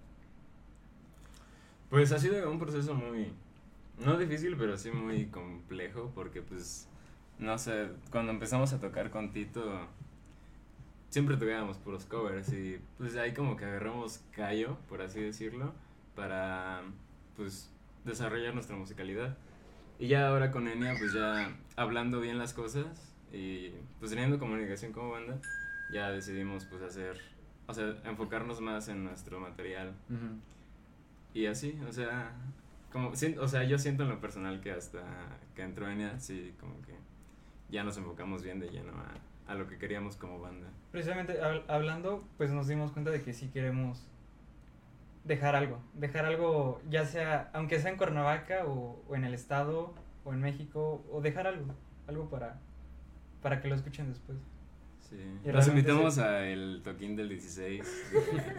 Pues 1.91 2.13
ha 2.13 2.19
sido 2.19 2.49
un 2.49 2.57
proceso 2.57 2.95
muy, 2.95 3.33
no 3.99 4.17
difícil, 4.17 4.55
pero 4.55 4.77
sí 4.77 4.89
muy 4.91 5.25
complejo, 5.25 6.09
porque 6.15 6.41
pues, 6.41 6.87
no 7.37 7.57
sé, 7.57 7.89
cuando 8.09 8.31
empezamos 8.31 8.71
a 8.71 8.79
tocar 8.79 9.11
con 9.11 9.33
Tito, 9.33 9.61
siempre 11.09 11.35
tocábamos 11.35 11.77
puros 11.79 12.05
covers 12.05 12.53
y 12.53 12.79
pues 12.97 13.17
ahí 13.17 13.33
como 13.33 13.57
que 13.57 13.65
agarramos 13.65 14.21
callo, 14.31 14.77
por 14.87 15.01
así 15.01 15.19
decirlo, 15.19 15.73
para 16.15 16.81
pues 17.35 17.69
desarrollar 18.05 18.53
nuestra 18.53 18.77
musicalidad. 18.77 19.37
Y 19.99 20.07
ya 20.07 20.29
ahora 20.29 20.49
con 20.49 20.69
Enya, 20.69 20.95
pues 20.97 21.11
ya 21.11 21.53
hablando 21.75 22.21
bien 22.21 22.37
las 22.37 22.53
cosas 22.53 23.13
y 23.33 23.71
pues 23.99 24.11
teniendo 24.11 24.39
comunicación 24.39 24.93
como 24.93 25.11
banda, 25.11 25.39
ya 25.91 26.09
decidimos 26.09 26.63
pues 26.63 26.83
hacer, 26.83 27.19
o 27.67 27.73
sea, 27.73 27.95
enfocarnos 28.05 28.61
más 28.61 28.87
en 28.87 29.03
nuestro 29.03 29.41
material. 29.41 29.93
Ujú. 30.09 30.39
Y 31.33 31.45
así, 31.45 31.79
o 31.87 31.91
sea, 31.91 32.31
como, 32.91 33.09
o 33.09 33.47
sea, 33.47 33.63
yo 33.63 33.77
siento 33.77 34.03
en 34.03 34.09
lo 34.09 34.19
personal 34.19 34.59
que 34.61 34.71
hasta 34.71 35.01
que 35.55 35.63
entró 35.63 35.89
Enya, 35.89 36.19
sí, 36.19 36.53
como 36.59 36.81
que 36.81 36.93
ya 37.69 37.83
nos 37.83 37.97
enfocamos 37.97 38.43
bien 38.43 38.59
de 38.59 38.69
lleno 38.69 38.91
a, 38.93 39.51
a 39.51 39.55
lo 39.55 39.67
que 39.67 39.77
queríamos 39.77 40.17
como 40.17 40.39
banda. 40.39 40.67
Precisamente 40.91 41.41
hab- 41.41 41.63
hablando, 41.69 42.23
pues 42.37 42.51
nos 42.51 42.67
dimos 42.67 42.91
cuenta 42.91 43.11
de 43.11 43.21
que 43.21 43.33
sí 43.33 43.47
queremos 43.49 44.05
dejar 45.23 45.55
algo, 45.55 45.79
dejar 45.93 46.25
algo, 46.25 46.81
ya 46.89 47.05
sea, 47.05 47.49
aunque 47.53 47.79
sea 47.79 47.91
en 47.91 47.97
Cuernavaca 47.97 48.65
o, 48.65 49.01
o 49.07 49.15
en 49.15 49.23
el 49.23 49.33
estado 49.33 49.93
o 50.25 50.33
en 50.33 50.41
México, 50.41 51.03
o 51.11 51.21
dejar 51.21 51.47
algo, 51.47 51.73
algo 52.07 52.29
para, 52.29 52.59
para 53.41 53.61
que 53.61 53.67
lo 53.69 53.75
escuchen 53.75 54.09
después. 54.09 54.37
Sí. 55.11 55.51
Los 55.51 55.67
invitamos 55.67 56.15
sí. 56.15 56.21
a 56.21 56.47
el 56.47 56.81
toquín 56.85 57.17
del 57.17 57.27
16 57.27 57.83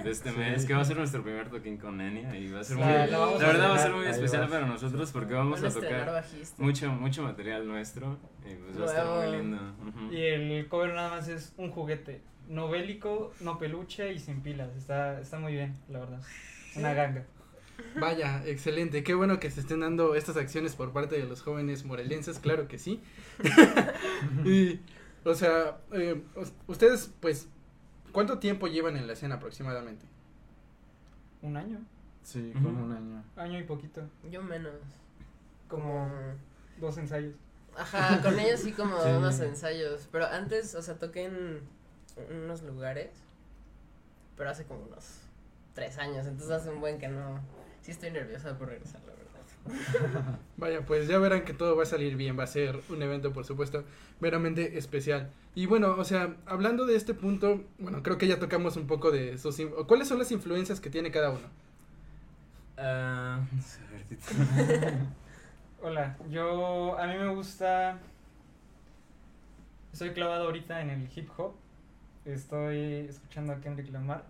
de, 0.05 0.11
este 0.11 0.31
Sí. 0.33 0.37
mes, 0.37 0.67
que 0.67 0.75
va 0.75 0.83
a 0.83 0.85
ser 0.85 0.99
nuestro 0.99 1.23
primer 1.23 1.49
toquín 1.49 1.79
con 1.79 1.99
Enya 2.01 2.37
y 2.37 2.51
va 2.51 2.61
a 2.61 2.65
ser 2.65 2.77
muy, 2.77 2.85
La- 2.87 3.07
verdad 3.07 3.71
va 3.71 3.75
a 3.77 3.79
ser 3.79 3.93
muy 3.93 4.05
especial 4.07 4.49
para 4.49 4.67
nosotros 4.67 5.11
porque 5.13 5.33
vamos 5.33 5.63
a 5.65 5.71
tocar 5.71 6.13
bajista. 6.13 6.63
mucho 6.63 6.93
mucho 6.93 7.23
material 7.23 7.67
nuestro 7.67 8.19
y 8.49 8.55
pues 8.57 8.79
va 8.79 8.85
a 8.85 8.87
estar 8.87 9.07
muy 9.07 9.39
lindo. 9.39 9.59
Y 10.13 10.21
el 10.21 10.69
cover 10.69 10.93
nada 10.93 11.09
más 11.09 11.29
es 11.29 11.55
un 11.57 11.71
juguete, 11.71 12.21
no 12.49 12.69
bélico, 12.69 13.33
no 13.41 13.59
peluche 13.59 14.13
y 14.13 14.19
sin 14.19 14.43
pilas. 14.43 14.77
Está, 14.77 15.21
está 15.21 15.39
muy 15.39 15.55
bien, 15.55 15.75
la 15.89 16.01
verdad. 16.01 16.21
Una 16.77 16.93
ganga. 16.93 17.25
Vaya, 17.99 18.43
excelente. 18.47 19.03
Qué 19.03 19.15
bueno 19.15 19.41
que 19.41 19.51
se 19.51 19.61
estén 19.61 19.81
dando 19.81 20.15
estas 20.15 20.37
acciones 20.37 20.77
por 20.77 20.93
parte 20.93 21.17
de 21.19 21.25
los 21.25 21.41
jóvenes 21.41 21.85
morelenses, 21.85 22.39
claro 22.39 22.69
que 22.69 22.79
sí. 22.79 23.01
y, 24.45 24.81
o 25.25 25.35
sea, 25.35 25.79
eh, 25.93 26.23
us- 26.37 26.53
ustedes, 26.67 27.11
pues, 27.21 27.49
¿cuánto 28.13 28.39
tiempo 28.39 28.67
llevan 28.67 28.97
en 28.97 29.07
la 29.07 29.13
escena 29.15 29.37
aproximadamente? 29.37 30.05
Un 31.43 31.57
año, 31.57 31.81
Sí, 32.23 32.53
como 32.55 32.85
un 32.85 32.93
año. 32.93 33.25
año 33.37 33.59
y 33.59 33.65
poquito. 33.65 34.03
Yo 34.31 34.43
menos. 34.43 34.75
Como 35.69 35.85
Como. 36.09 36.11
dos 36.79 36.99
ensayos. 36.99 37.35
Ajá, 37.77 38.21
con 38.23 38.39
ellos 38.39 38.61
sí 38.61 38.73
como 38.73 38.97
Sí. 39.03 39.09
unos 39.11 39.41
ensayos. 39.41 40.09
Pero 40.13 40.27
antes, 40.27 40.75
o 40.75 40.83
sea, 40.83 40.99
toqué 40.99 41.25
en 41.25 41.61
unos 42.45 42.63
lugares. 42.63 43.11
Pero 44.37 44.51
hace 44.51 44.65
como 44.65 44.83
unos 44.85 45.19
tres 45.75 45.99
años. 45.99 46.27
Entonces 46.27 46.51
hace 46.51 46.71
un 46.71 46.81
buen 46.81 46.99
que 46.99 47.09
no. 47.09 47.41
Sí 47.81 47.91
estoy 47.91 48.11
nerviosa 48.13 48.57
por 48.57 48.69
regresar, 48.69 49.01
la 49.01 49.07
verdad. 49.07 49.12
Vaya, 50.57 50.85
pues 50.85 51.09
ya 51.09 51.19
verán 51.19 51.45
que 51.45 51.55
todo 51.55 51.77
va 51.77 51.85
a 51.85 51.87
salir 51.87 52.17
bien, 52.17 52.39
va 52.39 52.45
a 52.45 52.49
ser 52.49 52.81
un 52.89 53.03
evento, 53.03 53.33
por 53.33 53.45
supuesto, 53.45 53.85
meramente 54.21 54.79
especial. 54.79 55.31
Y 55.55 55.67
bueno, 55.67 55.95
o 55.97 56.05
sea, 56.05 56.37
hablando 56.47 56.87
de 56.87 56.97
este 56.97 57.15
punto, 57.15 57.63
bueno, 57.79 58.03
creo 58.03 58.19
que 58.19 58.27
ya 58.27 58.39
tocamos 58.39 58.77
un 58.77 58.87
poco 58.87 59.11
de 59.11 59.39
sus... 59.39 59.61
¿Cuáles 59.87 60.09
son 60.09 60.19
las 60.19 60.33
influencias 60.33 60.81
que 60.81 60.91
tiene 60.91 61.11
cada 61.11 61.31
uno? 61.31 61.47
Ah. 62.77 63.41
Hola, 65.83 66.17
yo 66.31 66.99
a 66.99 67.07
mí 67.07 67.15
me 67.19 67.29
gusta. 67.35 67.99
Estoy 69.93 70.11
clavado 70.11 70.45
ahorita 70.45 70.81
en 70.81 70.91
el 70.91 71.09
hip 71.15 71.29
hop. 71.37 71.53
Estoy 72.25 73.07
escuchando 73.09 73.53
a 73.53 73.61
Kendrick 73.61 73.93
Lamar. 73.93 74.25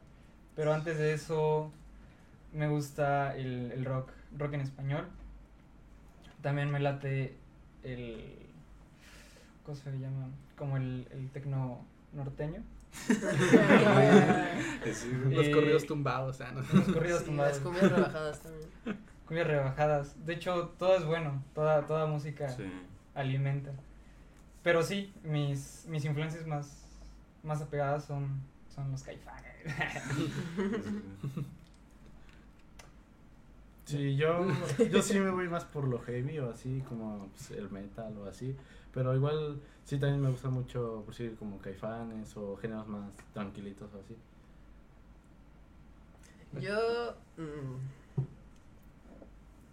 Pero 0.56 0.72
antes 0.72 0.98
de 0.98 1.12
eso 1.12 1.70
me 2.52 2.68
gusta 2.68 3.36
el, 3.36 3.70
el 3.72 3.84
rock, 3.84 4.10
rock 4.36 4.54
en 4.54 4.60
español. 4.62 5.06
También 6.42 6.70
me 6.70 6.80
late 6.80 7.36
el. 7.82 8.38
¿Cómo 9.64 9.76
se 9.76 9.90
llama? 9.98 10.28
Como 10.56 10.76
el, 10.76 11.06
el 11.12 11.30
tecno 11.30 11.84
norteño. 12.12 12.62
Sí, 14.84 15.08
Los 15.30 15.46
Eh, 15.46 15.50
corridos 15.52 15.86
tumbados, 15.86 16.34
o 16.34 16.38
sea, 16.38 16.50
¿no? 16.52 16.60
Los 16.72 16.88
corridos 16.88 17.20
Sí, 17.20 17.26
tumbados. 17.26 17.52
las 17.54 17.60
cumbias 17.62 17.90
rebajadas 17.92 18.40
también. 18.40 18.68
Cumbias 19.26 19.46
rebajadas. 19.46 20.26
De 20.26 20.34
hecho, 20.34 20.74
todo 20.78 20.96
es 20.96 21.04
bueno. 21.04 21.42
Toda, 21.54 21.86
toda 21.86 22.06
música 22.06 22.48
sí. 22.50 22.64
alimenta. 23.14 23.72
Pero 24.62 24.82
sí, 24.82 25.12
mis, 25.22 25.86
mis 25.88 26.04
influencias 26.04 26.46
más, 26.46 26.84
más 27.42 27.62
apegadas 27.62 28.04
son, 28.04 28.40
son 28.74 28.90
los 28.90 29.02
caifanes. 29.02 29.52
Sí, 33.84 34.16
yo, 34.16 34.46
yo 34.90 35.02
sí 35.02 35.18
me 35.18 35.30
voy 35.30 35.48
más 35.48 35.64
por 35.64 35.84
lo 35.88 35.98
heavy 36.00 36.38
o 36.38 36.50
así, 36.50 36.82
como 36.88 37.28
pues, 37.28 37.50
el 37.52 37.70
metal 37.70 38.16
o 38.18 38.26
así. 38.26 38.56
Pero 38.92 39.14
igual 39.14 39.60
sí 39.84 39.98
también 39.98 40.22
me 40.22 40.30
gusta 40.30 40.50
mucho, 40.50 41.02
por 41.04 41.14
decir, 41.14 41.36
como 41.36 41.58
caifanes 41.58 42.36
o 42.36 42.56
géneros 42.56 42.86
más 42.86 43.10
tranquilitos 43.32 43.92
o 43.94 43.98
así. 44.00 44.16
Yo. 46.60 47.14
mm, 47.38 47.76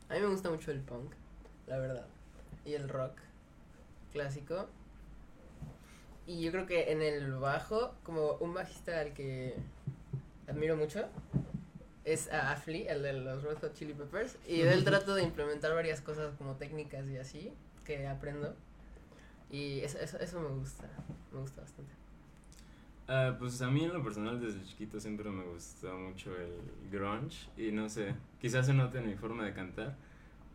a 0.10 0.14
mí 0.16 0.22
me 0.22 0.28
gusta 0.28 0.50
mucho 0.50 0.72
el 0.72 0.80
punk, 0.80 1.12
la 1.68 1.78
verdad. 1.78 2.08
Y 2.66 2.74
el 2.74 2.90
rock 2.90 3.20
clásico. 4.12 4.68
Y 6.26 6.42
yo 6.42 6.52
creo 6.52 6.66
que 6.66 6.92
en 6.92 7.02
el 7.02 7.34
bajo, 7.34 7.96
como 8.04 8.34
un 8.40 8.54
bajista 8.54 9.00
al 9.00 9.14
que 9.14 9.56
admiro 10.48 10.76
mucho, 10.78 11.06
es 12.14 12.32
a 12.32 12.52
Afli, 12.52 12.88
el 12.88 13.04
de 13.04 13.14
los 13.14 13.44
Red 13.44 13.60
Hot 13.60 13.74
Chili 13.74 13.94
Peppers. 13.94 14.38
Y 14.48 14.62
él 14.62 14.84
trato 14.84 15.16
de 15.16 15.24
implementar 15.24 15.74
varias 15.74 16.02
cosas 16.02 16.34
como 16.38 16.56
técnicas 16.56 17.08
y 17.10 17.18
así, 17.18 17.54
que 17.86 18.08
aprendo. 18.08 18.56
Y 19.52 19.80
eso, 19.80 19.98
eso, 20.00 20.18
eso 20.20 20.40
me 20.40 20.50
gusta, 20.50 20.88
me 21.32 21.40
gusta 21.40 21.62
bastante. 21.62 21.92
Ah, 23.08 23.36
pues 23.40 23.60
a 23.62 23.70
mí 23.70 23.84
en 23.84 23.94
lo 23.94 24.04
personal 24.04 24.40
desde 24.40 24.64
chiquito 24.64 25.00
siempre 25.00 25.30
me 25.32 25.44
gustó 25.44 25.98
mucho 25.98 26.32
el 26.38 26.54
grunge 26.92 27.50
y 27.58 27.72
no 27.72 27.90
sé, 27.90 28.14
quizás 28.40 28.68
se 28.68 28.74
note 28.76 29.00
en 29.00 29.08
mi 29.08 29.16
forma 29.16 29.44
de 29.46 29.54
cantar, 29.54 29.96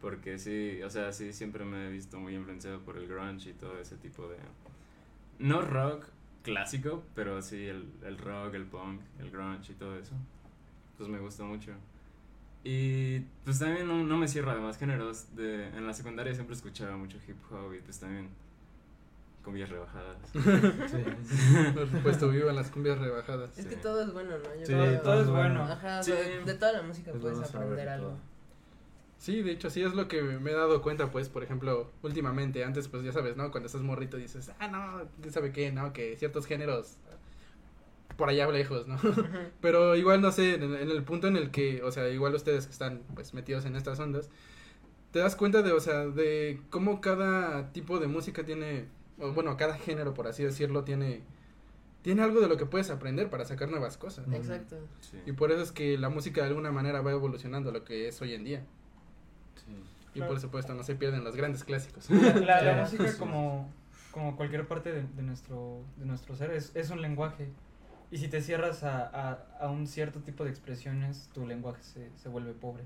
porque 0.01 0.39
sí, 0.39 0.81
o 0.83 0.89
sea, 0.89 1.13
sí 1.13 1.33
siempre 1.33 1.65
me 1.65 1.89
he 1.89 1.91
visto 1.91 2.21
muy 2.21 2.37
influenciado 2.37 2.81
por 2.83 2.97
el 2.97 3.09
grunge 3.09 3.51
y 3.51 3.55
todo 3.55 3.77
ese 3.81 3.97
tipo 3.97 4.29
de... 4.29 4.37
No 5.41 5.63
rock 5.63 6.07
clásico, 6.45 7.03
pero 7.17 7.43
sí 7.43 7.67
el, 7.67 7.91
el 8.05 8.19
rock, 8.19 8.55
el 8.55 8.67
punk, 8.67 9.01
el 9.19 9.33
grunge 9.33 9.73
y 9.73 9.75
todo 9.75 9.99
eso. 9.99 10.15
Pues 10.97 11.09
me 11.09 11.19
gusta 11.19 11.45
mucho. 11.45 11.73
Y 12.63 13.21
pues 13.45 13.59
también 13.59 13.87
no, 13.87 14.03
no 14.05 14.17
me 14.17 14.27
cierro 14.29 14.51
a 14.51 14.55
demás 14.55 14.79
géneros. 14.79 15.35
De, 15.37 15.69
en 15.69 15.87
la 15.87 15.93
secundaria 15.93 16.35
siempre 16.35 16.55
escuchaba 16.57 16.97
mucho 16.97 17.19
hip 17.29 17.37
hop 17.51 17.75
y 17.75 17.81
pues 17.81 17.99
también 18.01 18.29
cumbias 19.45 19.69
rebajadas. 19.69 20.17
Sí. 20.33 21.05
Por 21.75 21.91
supuesto, 21.91 22.29
vivan 22.31 22.57
las 22.57 22.71
cumbias 22.71 22.99
rebajadas. 22.99 23.59
Es 23.59 23.65
Sí. 23.65 23.71
que 23.71 23.77
todo 23.77 24.03
es 24.03 24.13
bueno, 24.13 24.31
¿no? 24.39 24.55
Yo 24.55 24.67
Sí, 24.67 24.73
creo- 24.73 25.01
todo 25.03 25.21
es 25.21 25.29
bueno. 25.29 25.63
Ajá, 25.65 26.03
Sí. 26.03 26.13
de 26.13 26.55
toda 26.55 26.73
la 26.73 26.83
música 26.83 27.11
Es 27.11 27.19
puedes 27.19 27.41
aprender 27.41 27.85
de 27.87 27.91
algo. 27.91 28.09
todo. 28.09 28.19
Sí, 29.19 29.41
de 29.43 29.53
hecho, 29.53 29.71
sí 29.71 29.83
es 29.83 29.95
lo 29.95 30.07
que 30.09 30.23
me 30.23 30.51
he 30.51 30.55
dado 30.55 30.83
cuenta, 30.83 31.11
pues, 31.11 31.29
por 31.31 31.43
ejemplo, 31.43 31.91
últimamente, 32.03 32.63
antes, 32.65 32.89
pues, 32.89 33.03
ya 33.05 33.13
sabes, 33.13 33.37
¿no? 33.37 33.51
Cuando 33.51 33.67
estás 33.69 33.81
morrito 33.83 34.17
dices, 34.19 34.51
ah, 34.59 34.69
no, 34.69 35.03
¿quién 35.21 35.33
sabe 35.33 35.51
qué, 35.53 35.73
no? 35.73 35.93
Que 35.95 36.17
ciertos 36.17 36.47
géneros 36.47 36.97
por 38.17 38.29
allá 38.29 38.49
lejos, 38.51 38.87
¿no? 38.87 38.97
Pero 39.61 39.97
igual, 39.97 40.21
no 40.21 40.31
sé, 40.33 40.55
en, 40.55 40.63
en 40.75 40.91
el 40.91 41.03
punto 41.05 41.27
en 41.29 41.37
el 41.37 41.51
que, 41.51 41.83
o 41.83 41.91
sea, 41.91 42.09
igual 42.09 42.35
ustedes 42.35 42.67
que 42.67 42.73
están, 42.73 43.03
pues, 43.15 43.35
metidos 43.35 43.65
en 43.65 43.77
estas 43.77 43.99
ondas, 44.01 44.31
te 45.11 45.19
das 45.21 45.37
cuenta 45.37 45.63
de, 45.63 45.73
o 45.73 45.81
sea, 45.81 46.07
de 46.07 46.61
cómo 46.71 47.01
cada 47.01 47.73
tipo 47.73 47.99
de 47.99 48.07
música 48.09 48.45
tiene, 48.45 48.87
o 49.19 49.33
bueno, 49.33 49.57
cada 49.57 49.75
género, 49.75 50.15
por 50.15 50.27
así 50.27 50.43
decirlo, 50.43 50.85
tiene, 50.85 51.23
tiene 52.03 52.23
algo 52.23 52.41
de 52.41 52.49
lo 52.49 52.57
que 52.57 52.67
puedes 52.67 52.91
aprender 52.91 53.31
para 53.31 53.45
sacar 53.45 53.69
nuevas 53.71 53.97
cosas. 53.97 54.27
Ujú. 54.27 54.37
Exacto. 54.37 54.77
Sí. 55.01 55.19
Y 55.27 55.33
por 55.33 55.53
eso 55.53 55.63
es 55.63 55.73
que 55.73 55.97
la 55.99 56.09
música 56.09 56.43
de 56.43 56.49
alguna 56.49 56.71
manera 56.73 57.01
va 57.01 57.13
evolucionando 57.13 57.71
a 57.71 57.73
lo 57.73 57.85
que 57.85 58.09
es 58.09 58.21
hoy 58.23 58.35
en 58.35 58.45
día. 58.45 58.61
Sí. 59.57 59.73
Y 60.15 60.19
Claro. 60.19 60.33
por 60.33 60.41
supuesto 60.41 60.75
no 60.75 60.83
se 60.85 60.95
pierden 60.95 61.25
los 61.25 61.35
grandes 61.35 61.65
clásicos. 61.65 62.09
La, 62.11 62.35
la- 62.35 62.63
la 62.63 62.87
Sí. 62.87 62.97
música 62.99 63.19
como, 63.19 63.73
como 64.13 64.37
cualquier 64.37 64.67
parte 64.69 64.93
de, 64.93 65.03
de 65.03 65.23
nuestro, 65.23 65.81
de 65.97 66.07
nuestro 66.07 66.37
ser 66.37 66.51
es, 66.53 66.71
es 66.77 66.91
un 66.91 67.01
lenguaje. 67.03 67.49
Y 68.11 68.19
si 68.19 68.29
te 68.29 68.41
cierras 68.41 68.85
a, 68.85 69.03
a, 69.07 69.33
a 69.61 69.69
un 69.71 69.87
cierto 69.87 70.21
tipo 70.21 70.45
de 70.45 70.51
expresiones, 70.51 71.29
tu 71.33 71.47
lenguaje 71.47 71.83
se, 71.83 72.11
se 72.17 72.29
vuelve 72.29 72.53
pobre. 72.53 72.85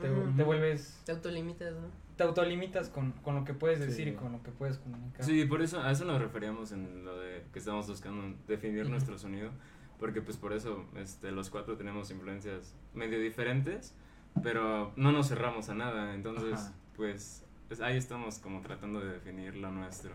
Te, 0.00 0.10
Ujú. 0.10 0.36
te 0.36 0.42
vuelves, 0.44 1.00
Te 1.04 1.12
autolimitas, 1.12 1.74
¿no? 1.74 1.88
te 2.16 2.22
autolimitas 2.22 2.88
con, 2.88 3.12
con 3.12 3.34
lo 3.34 3.44
que 3.44 3.52
puedes 3.54 3.78
decir 3.80 4.06
Sí. 4.08 4.10
y 4.10 4.14
con 4.14 4.32
lo 4.32 4.42
que 4.42 4.50
puedes 4.50 4.78
comunicar. 4.78 5.24
Sí, 5.24 5.44
por 5.44 5.60
eso, 5.62 5.80
a 5.82 5.90
eso 5.90 6.04
nos 6.06 6.20
referíamos 6.20 6.72
en 6.72 7.04
lo 7.04 7.18
de 7.18 7.44
que 7.52 7.58
estamos 7.58 7.86
buscando 7.88 8.36
definir 8.46 8.82
Ujú. 8.82 8.90
nuestro 8.92 9.18
sonido, 9.18 9.50
porque 9.98 10.22
pues 10.22 10.36
por 10.38 10.52
eso 10.54 10.84
este, 10.96 11.30
los 11.32 11.50
cuatro 11.50 11.76
tenemos 11.76 12.10
influencias 12.10 12.74
medio 12.94 13.18
diferentes, 13.20 13.94
pero 14.42 14.92
no 14.96 15.12
nos 15.12 15.28
cerramos 15.28 15.68
a 15.68 15.74
nada, 15.74 16.14
entonces 16.14 16.54
Ajá. 16.60 16.72
pues, 16.96 17.44
pues 17.68 17.80
ahí 17.80 17.96
estamos 17.98 18.38
como 18.38 18.60
tratando 18.62 19.00
de 19.00 19.12
definir 19.12 19.56
lo 19.56 19.70
nuestro. 19.70 20.12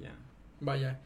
Ya. 0.00 0.14
Vaya, 0.60 1.00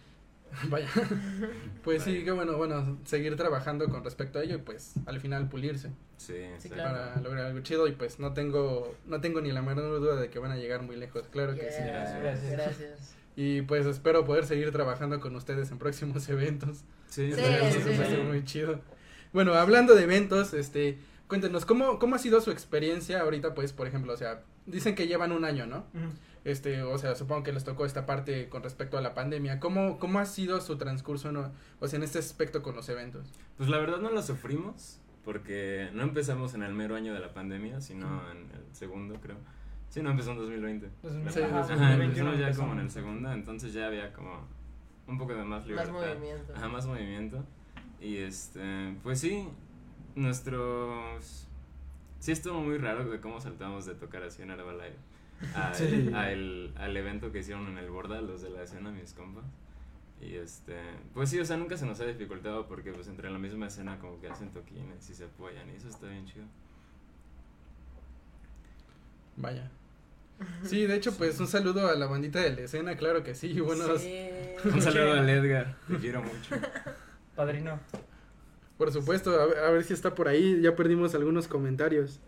vaya. 0.69 0.89
Pues 1.85 2.03
sí, 2.03 2.25
qué 2.25 2.33
bueno, 2.33 2.57
bueno, 2.57 2.99
seguir 3.05 3.37
trabajando 3.37 3.89
con 3.89 4.03
respecto 4.03 4.39
a 4.41 4.43
ello 4.43 4.57
y 4.57 4.59
pues 4.59 4.95
al 5.07 5.21
final 5.21 5.49
pulirse 5.49 5.91
Sí, 6.17 6.35
Sí, 6.59 6.69
claro. 6.69 6.91
para 6.91 7.21
lograr 7.21 7.47
algo 7.47 7.61
chido 7.61 7.87
y 7.87 7.93
pues 7.93 8.19
no 8.19 8.33
tengo, 8.33 8.95
no 9.07 9.21
tengo 9.21 9.41
ni 9.41 9.53
la 9.53 9.63
menor 9.63 10.01
duda 10.01 10.17
de 10.17 10.29
que 10.31 10.39
van 10.41 10.51
a 10.51 10.57
llegar 10.57 10.83
muy 10.83 10.97
lejos, 10.97 11.29
claro 11.31 11.55
que 11.55 11.71
sí. 11.71 11.79
Yeah, 11.85 12.19
Gracias. 12.21 12.51
Gracias. 12.53 13.13
Y 13.39 13.61
pues 13.61 13.85
espero 13.85 14.25
poder 14.25 14.47
seguir 14.47 14.73
trabajando 14.73 15.21
con 15.21 15.37
ustedes 15.37 15.71
en 15.71 15.79
próximos 15.79 16.27
eventos. 16.31 16.79
Sí, 17.11 17.31
Sí, 17.33 17.35
sí. 17.35 17.91
va 18.01 18.05
a 18.05 18.09
ser 18.09 18.25
muy 18.25 18.43
chido. 18.47 18.81
Bueno, 19.35 19.53
hablando 19.53 19.95
de 19.95 20.05
eventos, 20.05 20.55
este, 20.55 20.97
cuéntenos, 21.29 21.67
¿cómo, 21.67 21.99
¿cómo 21.99 22.17
ha 22.17 22.19
sido 22.19 22.41
su 22.41 22.51
experiencia 22.51 23.21
ahorita, 23.21 23.53
pues, 23.53 23.75
por 23.75 23.87
ejemplo, 23.87 24.15
o 24.15 24.17
sea, 24.17 24.43
dicen 24.65 24.95
que 24.95 25.07
llevan 25.07 25.33
un 25.33 25.45
año, 25.45 25.67
¿no? 25.67 25.81
Ujú. 25.93 26.09
Este, 26.47 26.83
o 26.83 26.97
sea, 26.97 27.17
supongo 27.17 27.43
que 27.43 27.53
les 27.53 27.65
tocó 27.65 27.85
esta 27.87 28.07
parte 28.07 28.49
con 28.49 28.63
respecto 28.63 28.97
a 28.97 29.01
la 29.01 29.15
pandemia. 29.15 29.59
¿Cómo, 29.59 29.99
cómo 29.99 30.21
ha 30.21 30.27
sido 30.27 30.61
su 30.61 30.79
transcurso, 30.79 31.33
no? 31.33 31.51
o 31.81 31.89
sea, 31.89 31.97
en 31.97 32.05
este 32.05 32.21
aspecto 32.21 32.63
con 32.63 32.77
los 32.77 32.89
eventos? 32.89 33.27
Pues 33.57 33.69
la 33.69 33.79
verdad 33.79 33.99
no 33.99 34.11
lo 34.11 34.23
sufrimos 34.23 35.01
porque 35.25 35.91
no 35.93 36.03
empezamos 36.05 36.55
en 36.55 36.63
el 36.63 36.73
mero 36.73 36.95
año 36.95 37.13
de 37.15 37.19
la 37.19 37.35
pandemia, 37.35 37.81
sino 37.81 38.31
en 38.31 38.39
el 38.53 38.63
segundo, 38.75 39.17
creo. 39.21 39.37
Sí, 39.89 40.03
no 40.03 40.11
empezó 40.13 40.31
en 40.33 40.39
2020. 40.39 40.89
Dos 41.03 41.13
mil- 41.15 41.25
La 41.25 41.33
Sí, 41.33 41.41
pandemia. 41.41 41.61
ajá, 41.65 41.75
Ajá, 41.75 41.83
2021 41.89 42.31
empezamos 42.31 42.39
ya 42.39 42.47
empezó. 42.47 42.61
como 42.61 42.73
en 42.75 42.79
el 42.79 42.91
segundo, 42.91 43.33
entonces 43.33 43.73
ya 43.73 43.87
había 43.89 44.13
como 44.13 44.47
un 45.09 45.19
poco 45.19 45.33
de 45.35 45.43
más 45.43 45.61
Más 45.63 45.67
libertad. 45.67 45.93
movimiento. 45.93 46.53
Ajá, 46.55 46.69
más 46.69 46.87
movimiento. 46.87 47.45
Y 48.01 48.19
este, 48.19 48.95
pues 49.03 49.19
sí, 49.19 49.49
nuestros... 50.15 51.49
Sí 52.19 52.33
estuvo 52.33 52.61
muy 52.61 52.79
raro 52.79 53.05
de 53.09 53.21
cómo 53.21 53.41
saltamos 53.41 53.85
de 53.87 53.95
tocar 53.95 54.23
así 54.23 54.43
en 54.43 54.51
Herbalife 54.51 54.97
al, 55.55 55.75
Sí. 55.75 56.11
al, 56.15 56.73
al 56.77 56.97
evento 56.97 57.31
que 57.33 57.41
hicieron 57.41 57.67
en 57.69 57.79
el 57.79 57.91
Borda, 57.91 58.21
los 58.21 58.43
de 58.43 58.51
la 58.51 58.63
escena, 58.63 58.91
mis 58.91 59.13
compas. 59.13 59.45
Y 60.21 60.35
este, 60.37 60.77
pues 61.13 61.29
sí, 61.29 61.39
o 61.39 61.45
sea, 61.45 61.57
nunca 61.59 61.77
se 61.77 61.85
nos 61.85 62.01
ha 62.01 62.07
dificultado 62.07 62.67
porque 62.67 62.91
pues 62.93 63.07
entre 63.09 63.29
la 63.31 63.39
misma 63.39 63.67
escena 63.67 63.99
como 63.99 64.19
que 64.21 64.29
hacen 64.29 64.51
toquines 64.51 65.11
y 65.11 65.15
se 65.15 65.25
apoyan 65.25 65.69
y 65.71 65.75
eso 65.77 65.89
está 65.89 66.07
bien 66.09 66.25
chido. 66.27 66.47
Vaya. 69.37 69.71
Sí, 70.65 70.87
de 70.87 70.95
hecho, 70.97 71.17
pues 71.17 71.39
un 71.41 71.47
saludo 71.47 71.89
a 71.89 71.95
la 71.95 72.07
bandita 72.07 72.41
de 72.41 72.55
la 72.55 72.61
escena, 72.63 72.97
claro 72.97 73.23
que 73.23 73.35
sí. 73.35 73.59
Buenos, 73.61 74.01
Sí. 74.03 74.29
Un 74.65 74.83
saludo 74.83 75.13
al 75.15 75.29
Edgar, 75.29 75.77
te 75.89 75.97
quiero 75.97 76.23
mucho. 76.23 76.57
Padrino. 77.37 77.79
por 78.79 78.93
supuesto, 78.93 79.39
a 79.41 79.47
ver, 79.47 79.59
a 79.59 79.71
ver 79.71 79.85
si 79.85 79.93
está 79.95 80.15
por 80.15 80.29
ahí. 80.29 80.61
Ya 80.63 80.75
perdimos 80.77 81.15
algunos 81.15 81.49
comentarios. 81.49 82.21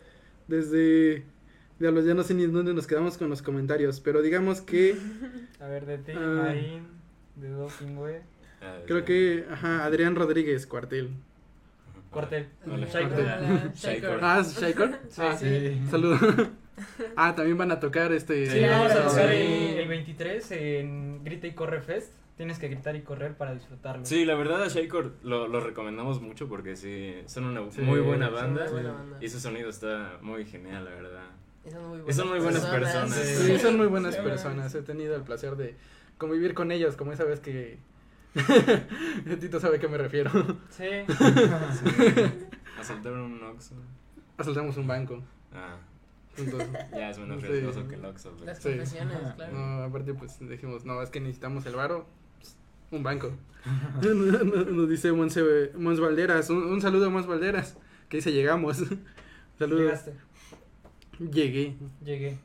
Desde. 0.47 1.25
Diablos, 1.79 2.05
ya 2.05 2.15
no 2.15 2.23
sé 2.23 2.35
ni 2.35 2.47
dónde 2.47 2.75
nos 2.75 2.87
quedamos 2.87 3.17
con 3.19 3.29
los 3.29 3.43
comentarios. 3.43 4.01
Pero 4.01 4.21
digamos 4.23 4.61
que. 4.61 4.97
A 5.61 5.67
ver, 5.67 5.87
de 5.87 5.99
ti, 5.99 6.13
Ah. 6.17 6.43
Marín, 6.45 6.87
de 7.37 7.49
Doping, 7.51 7.95
güey. 7.95 8.17
Ah, 8.61 8.79
Creo 8.87 9.05
que. 9.05 9.45
Ajá, 9.51 9.85
Adrián 9.85 10.17
Rodríguez, 10.17 10.67
cuartel. 10.67 11.11
Cuartel. 12.11 12.49
Shaikor. 12.67 13.73
Shaikor. 13.75 14.19
Ah, 14.23 14.39
¿es 14.41 14.59
Shaikor? 14.61 14.99
Sí. 15.09 15.21
Ah, 15.23 15.37
Sí. 15.37 15.81
Saludos. 15.91 16.21
ah, 17.17 17.35
también 17.35 17.59
van 17.59 17.71
a 17.71 17.79
tocar 17.81 18.13
este. 18.13 18.47
Sí, 18.47 18.59
Sí, 18.59 18.65
vamos 18.65 18.93
a 18.93 19.05
tocar 19.09 19.29
sí. 19.31 19.37
el, 19.37 19.79
el 19.79 19.89
23 19.89 20.51
en 20.53 21.25
Grita 21.25 21.47
y 21.47 21.53
Corre 21.53 21.81
Fest. 21.81 22.13
Tienes 22.37 22.61
que 22.61 22.69
gritar 22.69 22.95
y 22.95 23.03
correr 23.03 23.35
para 23.37 23.53
disfrutarlo. 23.53 24.05
Sí, 24.07 24.25
la 24.25 24.37
verdad 24.37 24.63
a 24.63 24.69
Shaker 24.69 25.11
lo, 25.25 25.49
lo 25.49 25.59
recomendamos 25.59 26.21
mucho 26.23 26.49
porque 26.49 26.77
sí, 26.77 27.17
son 27.27 27.47
una 27.47 27.69
Sí, 27.73 27.81
muy 27.81 27.99
buena 27.99 28.29
banda. 28.29 28.63
Muy 28.67 28.75
buena 28.75 28.93
banda. 28.93 29.19
Y 29.21 29.29
su 29.29 29.41
sonido 29.41 29.69
está 29.69 30.19
muy 30.23 30.45
genial, 30.45 30.85
la 30.85 30.91
verdad. 30.93 31.25
Y 31.69 31.71
son 31.73 31.89
muy 31.89 32.01
Y 32.09 32.13
son 32.13 32.29
muy 32.29 32.39
buenas 32.41 32.65
personas. 32.67 33.15
Sí, 33.15 33.59
son 33.59 33.77
muy 33.77 33.87
buenas 33.87 34.15
Sí. 34.15 34.21
personas. 34.23 34.75
He 34.75 34.83
tenido 34.83 35.15
el 35.17 35.23
placer 35.23 35.57
de 35.57 35.77
convivir 36.17 36.55
con 36.55 36.73
ellos, 36.73 36.97
como 36.97 37.13
esa 37.13 37.25
vez 37.25 37.41
que. 37.41 37.79
Tito 39.41 39.59
sabe 39.61 39.77
a 39.77 39.81
qué 39.81 39.89
me 39.89 39.99
refiero. 39.99 40.31
Sí. 40.71 40.85
Asaltaron 42.79 43.21
un 43.33 43.43
Oxxo. 43.43 43.75
Asaltamos 44.37 44.77
un 44.77 44.87
banco. 44.87 45.23
Ah, 45.53 45.77
Entonces, 46.37 46.69
ya 46.93 47.11
es 47.11 47.19
menos 47.19 47.41
Sí. 47.41 47.49
riesgoso 47.49 47.89
que 47.89 47.97
el 47.97 48.05
Oxxo. 48.05 48.31
pero- 48.35 48.47
Las 48.47 48.59
Sí. 48.59 48.69
confesiones, 48.71 49.17
claro. 49.35 49.53
no, 49.59 49.83
aparte, 49.83 50.15
pues 50.15 50.39
dijimos, 50.41 50.85
no, 50.85 51.03
es 51.03 51.11
que 51.11 51.21
necesitamos 51.21 51.67
el 51.67 51.75
varo. 51.75 52.07
pues, 52.39 52.57
Un 52.93 53.03
banco. 53.03 53.33
Nos 54.03 54.89
dice 54.89 55.11
Monse, 55.13 55.73
Mons 55.77 56.01
Valderas. 56.01 56.49
Un, 56.51 56.59
un 56.65 56.81
saludo 56.81 57.07
a 57.07 57.11
Mons 57.11 57.27
Valderas. 57.27 57.77
Que 58.09 58.19
dice, 58.19 58.33
llegamos. 58.33 58.79
Saludos. 59.59 59.83
Llegaste. 59.83 60.13
Llegué. 61.19 61.75
Llegué. 62.05 62.39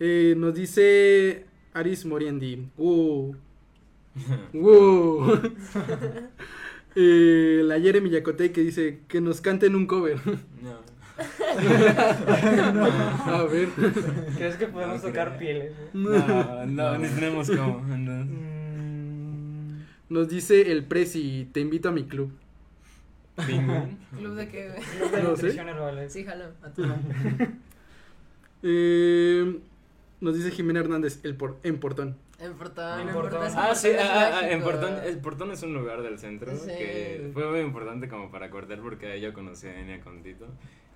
Eh, 0.00 0.34
nos 0.36 0.54
dice 0.54 1.44
Aris 1.74 2.04
Moriendi. 2.04 2.68
Uh. 2.76 3.34
Uh. 4.52 5.38
eh, 6.96 7.60
la 7.64 7.78
Jeremy 7.80 8.10
Yacote 8.10 8.50
que 8.50 8.62
dice 8.62 9.00
que 9.06 9.20
nos 9.20 9.40
canten 9.40 9.74
un 9.76 9.86
cover. 9.86 10.18
No. 10.62 10.98
A 13.26 13.42
ver. 13.50 13.68
¿Crees 14.36 14.54
que 14.56 14.66
podemos 14.68 15.02
No 15.02 15.08
tocar 15.08 15.36
pieles? 15.36 15.72
No, 15.92 16.66
no, 16.66 16.98
ni 16.98 17.08
tenemos 17.08 17.50
cómo. 17.50 17.80
no. 17.96 18.24
Mm, 18.24 19.82
Nos 20.10 20.28
dice 20.28 20.70
el 20.70 20.84
Prezi, 20.84 21.48
te 21.52 21.58
invito 21.60 21.88
a 21.88 21.92
mi 21.92 22.04
club. 22.04 22.30
¿Club 23.36 24.34
de 24.34 24.48
qué? 24.48 24.70
Club 24.96 25.10
de 25.10 25.22
No 25.22 25.36
sé. 25.36 26.08
Sí, 26.08 26.24
jalo. 26.24 26.44
A 26.62 26.70
tu 26.70 26.84
Eh, 28.62 29.60
nos 30.20 30.34
dice 30.36 30.50
Jimena 30.50 30.80
Hernández, 30.80 31.20
el 31.24 31.36
por, 31.36 31.58
en 31.62 31.78
Portón. 31.78 32.16
En 32.40 32.54
Portón. 32.54 33.00
En 33.00 33.08
Portón. 33.14 33.46
Ah, 33.56 33.74
sí, 33.74 33.90
ah, 33.98 34.40
ah, 34.42 34.50
en. 34.50 34.62
Portón, 34.62 34.94
el 35.04 35.18
Portón 35.18 35.50
es 35.52 35.62
un 35.62 35.74
lugar 35.74 36.02
del 36.02 36.18
centro 36.18 36.54
Sí. 36.56 36.66
que 36.68 37.30
fue 37.32 37.48
muy 37.50 37.60
importante 37.60 38.08
como 38.08 38.30
para 38.30 38.50
cortar 38.50 38.80
porque 38.80 39.06
ahí 39.12 39.20
yo 39.20 39.32
conocí 39.32 39.66
a 39.66 39.78
Enya 39.80 40.00
con 40.00 40.22
Tito 40.22 40.46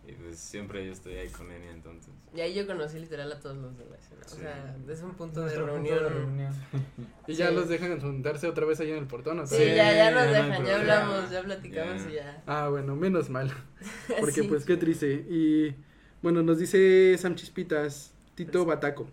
y 0.07 0.12
pues 0.12 0.38
siempre 0.38 0.85
yo 0.87 0.92
estoy 0.92 1.14
ahí 1.14 1.29
con 1.29 1.51
Enya 1.51 1.70
entonces. 1.72 2.12
Y 2.35 2.40
ahí 2.40 2.55
yo 2.55 2.64
conocí 2.66 2.98
literal 2.98 3.31
a 3.33 3.40
todos 3.40 3.57
los 3.57 3.77
de 3.77 3.85
la 3.87 3.96
escena. 3.96 4.20
O 4.25 4.29
Sí. 4.29 4.37
sea, 4.40 4.77
es 4.88 5.03
un 5.03 5.14
punto 5.14 5.40
de 5.40 5.46
Nuestro 5.46 5.66
punto 5.66 5.88
reunión. 5.88 6.03
de 6.05 6.09
reunión. 6.09 6.53
Y 7.29 7.35
ya 7.35 7.48
Sí. 7.48 7.55
los 7.55 7.68
dejan 7.68 8.01
juntarse 8.01 8.46
otra 8.48 8.64
vez 8.66 8.79
allá 8.81 8.92
en 8.92 8.98
el 8.98 9.07
Portón. 9.07 9.38
¿o 9.40 9.46
Sí? 9.46 9.57
Sí, 9.57 9.64
ya, 9.75 9.92
ya 9.94 10.11
nos 10.12 10.27
no 10.27 10.33
dejan, 10.33 10.51
ya 10.51 10.57
problema. 10.57 10.79
hablamos, 10.81 11.31
ya 11.31 11.42
platicamos 11.42 12.05
Ya. 12.05 12.11
y 12.11 12.14
ya. 12.14 12.42
Ah, 12.46 12.68
bueno, 12.68 12.94
menos 12.96 13.31
mal. 13.31 13.53
Porque 14.20 14.42
Sí. 14.42 14.48
pues 14.48 14.64
qué 14.64 14.77
triste. 14.77 15.25
Y 15.29 15.75
bueno, 16.23 16.43
nos 16.43 16.59
dice 16.59 17.17
Sam 17.19 17.35
Chispitas, 17.35 18.13
Tito 18.35 18.65
Bataco. 18.65 19.09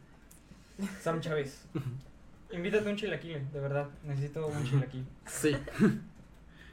Sam 1.02 1.20
Chávez. 1.22 1.66
Invítate 2.52 2.90
un 2.90 2.96
chilaquile, 2.96 3.44
de 3.52 3.60
verdad. 3.60 3.90
Necesito 4.06 4.48
un 4.48 4.64
chilaquil. 4.64 5.06
Sí. 5.26 5.56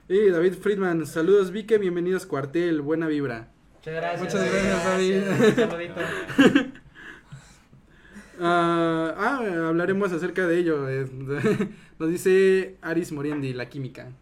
y 0.09 0.29
David 0.31 0.55
Friedman, 0.55 1.07
saludos 1.07 1.51
Vique, 1.51 1.79
bienvenidos 1.79 2.27
Cuartel, 2.27 2.81
buena 2.83 3.07
vibra. 3.09 3.49
Muchas 3.77 3.95
gracias. 3.95 4.23
Muchas 4.23 4.51
gracias, 4.53 4.85
David. 4.85 5.23
Un 5.29 5.55
saludito. 5.57 6.01
Ah, 8.39 9.15
ah, 9.17 9.69
hablaremos 9.69 10.13
acerca 10.13 10.47
de 10.47 10.59
ello. 10.59 10.91
eh, 10.91 11.07
Nos 11.99 12.11
dice 12.11 12.77
Aris 12.83 13.11
Moriendi, 13.11 13.55
la 13.55 13.71
química. 13.71 14.13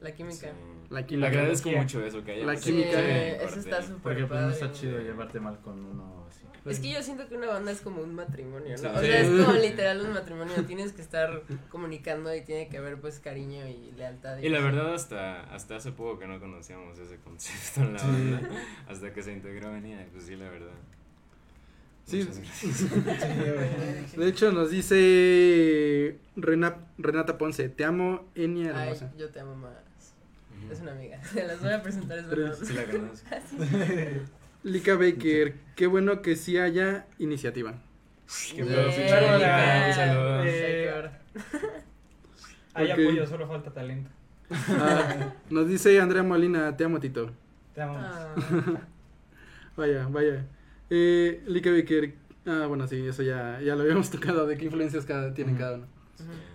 La 0.00 0.12
química. 0.14 0.46
Sí. 0.46 0.46
La 0.92 1.06
química. 1.06 1.28
le 1.30 1.36
agradezco 1.36 1.70
mucho 1.70 2.04
eso 2.04 2.22
que 2.24 2.32
haya 2.32 2.44
La 2.46 2.56
química. 2.56 2.90
Sí, 2.90 2.96
eh, 2.98 3.38
eso 3.44 3.58
está 3.60 3.80
súper 3.82 4.02
Porque 4.02 4.26
pues 4.26 4.40
no 4.40 4.50
está 4.50 4.70
chido 4.72 4.98
llevarte 5.00 5.40
mal 5.40 5.58
con 5.60 5.84
uno 5.84 6.26
así. 6.28 6.42
Es 6.64 6.78
que 6.78 6.92
yo 6.92 7.02
siento 7.02 7.26
que 7.28 7.34
una 7.36 7.48
banda 7.48 7.72
es 7.72 7.80
como 7.80 8.02
un 8.02 8.14
matrimonio, 8.14 8.70
¿no? 8.70 8.76
Sí. 8.78 8.86
O 8.86 9.00
sea, 9.00 9.20
es 9.20 9.28
como 9.44 9.58
literal 9.58 10.00
un 10.02 10.12
matrimonio. 10.12 10.54
Tienes 10.66 10.92
que 10.92 11.02
estar 11.02 11.42
comunicando 11.70 12.32
y 12.34 12.42
tiene 12.42 12.68
que 12.68 12.78
haber 12.78 13.00
pues 13.00 13.18
cariño 13.18 13.66
y 13.66 13.90
lealtad. 13.96 14.38
Y 14.38 14.48
la 14.48 14.60
verdad 14.60 14.94
hasta, 14.94 15.42
hasta 15.52 15.76
hace 15.76 15.90
poco 15.92 16.18
que 16.20 16.26
no 16.28 16.38
conocíamos 16.38 16.96
ese 16.98 17.16
concepto 17.16 17.80
en 17.80 17.94
la 17.94 17.98
Sí. 17.98 18.06
banda, 18.06 18.48
hasta 18.88 19.12
que 19.12 19.22
se 19.22 19.32
integró 19.32 19.74
Enya, 19.74 20.06
pues 20.12 20.24
sí, 20.26 20.36
la 20.36 20.48
verdad. 20.50 20.70
Sí. 22.04 22.28
Muchas 22.28 23.04
gracias. 23.04 24.16
De 24.16 24.28
hecho, 24.28 24.50
nos 24.52 24.70
dice 24.70 26.18
Rena- 26.36 26.76
Renata 26.98 27.38
Ponce, 27.38 27.68
te 27.68 27.84
amo, 27.84 28.24
Enia 28.34 28.72
Ay, 28.76 28.82
hermosa. 28.88 29.12
yo 29.16 29.30
te 29.30 29.40
amo 29.40 29.54
más. 29.56 29.72
Es 30.70 30.80
una 30.80 30.92
amiga. 30.92 31.22
Se 31.32 31.46
las 31.46 31.60
voy 31.60 31.72
a 31.72 31.82
presentar, 31.82 32.18
es 32.18 32.28
verdad. 32.28 32.54
Sí 32.62 32.72
la 32.74 32.84
conozco. 32.84 33.26
Lika 34.64 34.94
Baker, 34.94 35.54
qué 35.74 35.86
bueno 35.86 36.22
que 36.22 36.36
sí 36.36 36.56
haya 36.58 37.06
iniciativa. 37.18 37.74
Qué 38.50 38.56
Yeah. 38.62 38.66
pedo, 38.66 38.86
pinche 38.86 39.12
Hola. 39.12 39.30
Mónica, 39.30 39.84
un 39.88 39.94
saludo. 39.94 40.44
Eh, 40.44 41.10
Hay 42.74 42.90
apoyo, 42.90 43.26
solo 43.26 43.46
falta 43.48 43.70
talento. 43.70 44.08
Ah, 44.50 45.32
nos 45.50 45.68
dice 45.68 46.00
Andrea 46.00 46.22
Molina, 46.22 46.74
te 46.76 46.84
amo, 46.84 47.00
Tito. 47.00 47.30
Te 47.74 47.82
amo. 47.82 47.98
Ah, 47.98 48.34
Vaya, 49.76 50.06
vaya. 50.08 50.46
Eh, 50.90 51.42
Lika 51.46 51.70
Baker, 51.70 52.14
ah, 52.46 52.66
bueno, 52.68 52.86
sí, 52.86 53.06
eso 53.06 53.22
ya, 53.22 53.60
ya 53.60 53.74
lo 53.74 53.82
habíamos 53.82 54.10
tocado, 54.10 54.46
de 54.46 54.56
qué 54.56 54.66
influencias 54.66 55.04
cada, 55.06 55.32
tiene 55.34 55.52
Ujú. 55.52 55.60
cada 55.60 55.74
uno. 55.76 55.86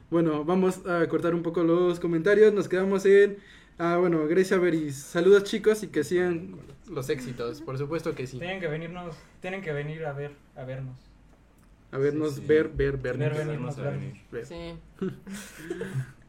Bueno, 0.09 0.45
vamos 0.45 0.85
a 0.87 1.05
cortar 1.09 1.35
un 1.35 1.43
poco 1.43 1.63
los 1.63 1.99
comentarios. 1.99 2.53
Nos 2.53 2.69
quedamos 2.69 3.05
en 3.05 3.37
Ah, 3.79 3.97
bueno, 3.97 4.25
Grecia 4.27 4.57
Beris, 4.57 4.95
saludos 4.95 5.43
chicos 5.43 5.83
y 5.83 5.87
que 5.87 6.03
sigan 6.03 6.55
los 6.89 7.09
éxitos, 7.09 7.61
por 7.61 7.77
supuesto 7.77 8.15
que 8.15 8.25
sí. 8.25 8.39
Tienen 8.39 8.59
que 8.59 8.67
venirnos, 8.67 9.15
tienen 9.39 9.61
que 9.61 9.71
venir 9.71 10.05
a 10.05 10.13
ver, 10.13 10.31
a 10.55 10.63
vernos. 10.63 10.95
A 11.91 11.97
vernos, 11.97 12.33
Sí, 12.35 12.41
sí. 12.41 12.47
ver, 12.47 12.69
ver, 12.69 12.97
vernos. 12.97 13.29
Ver, 13.29 13.37
venir. 13.45 13.59
Vamos 13.59 13.77
a 13.77 13.81
vernos. 13.83 14.01
venir. 14.01 14.21
ver. 14.31 14.45
Sí. 14.45 14.73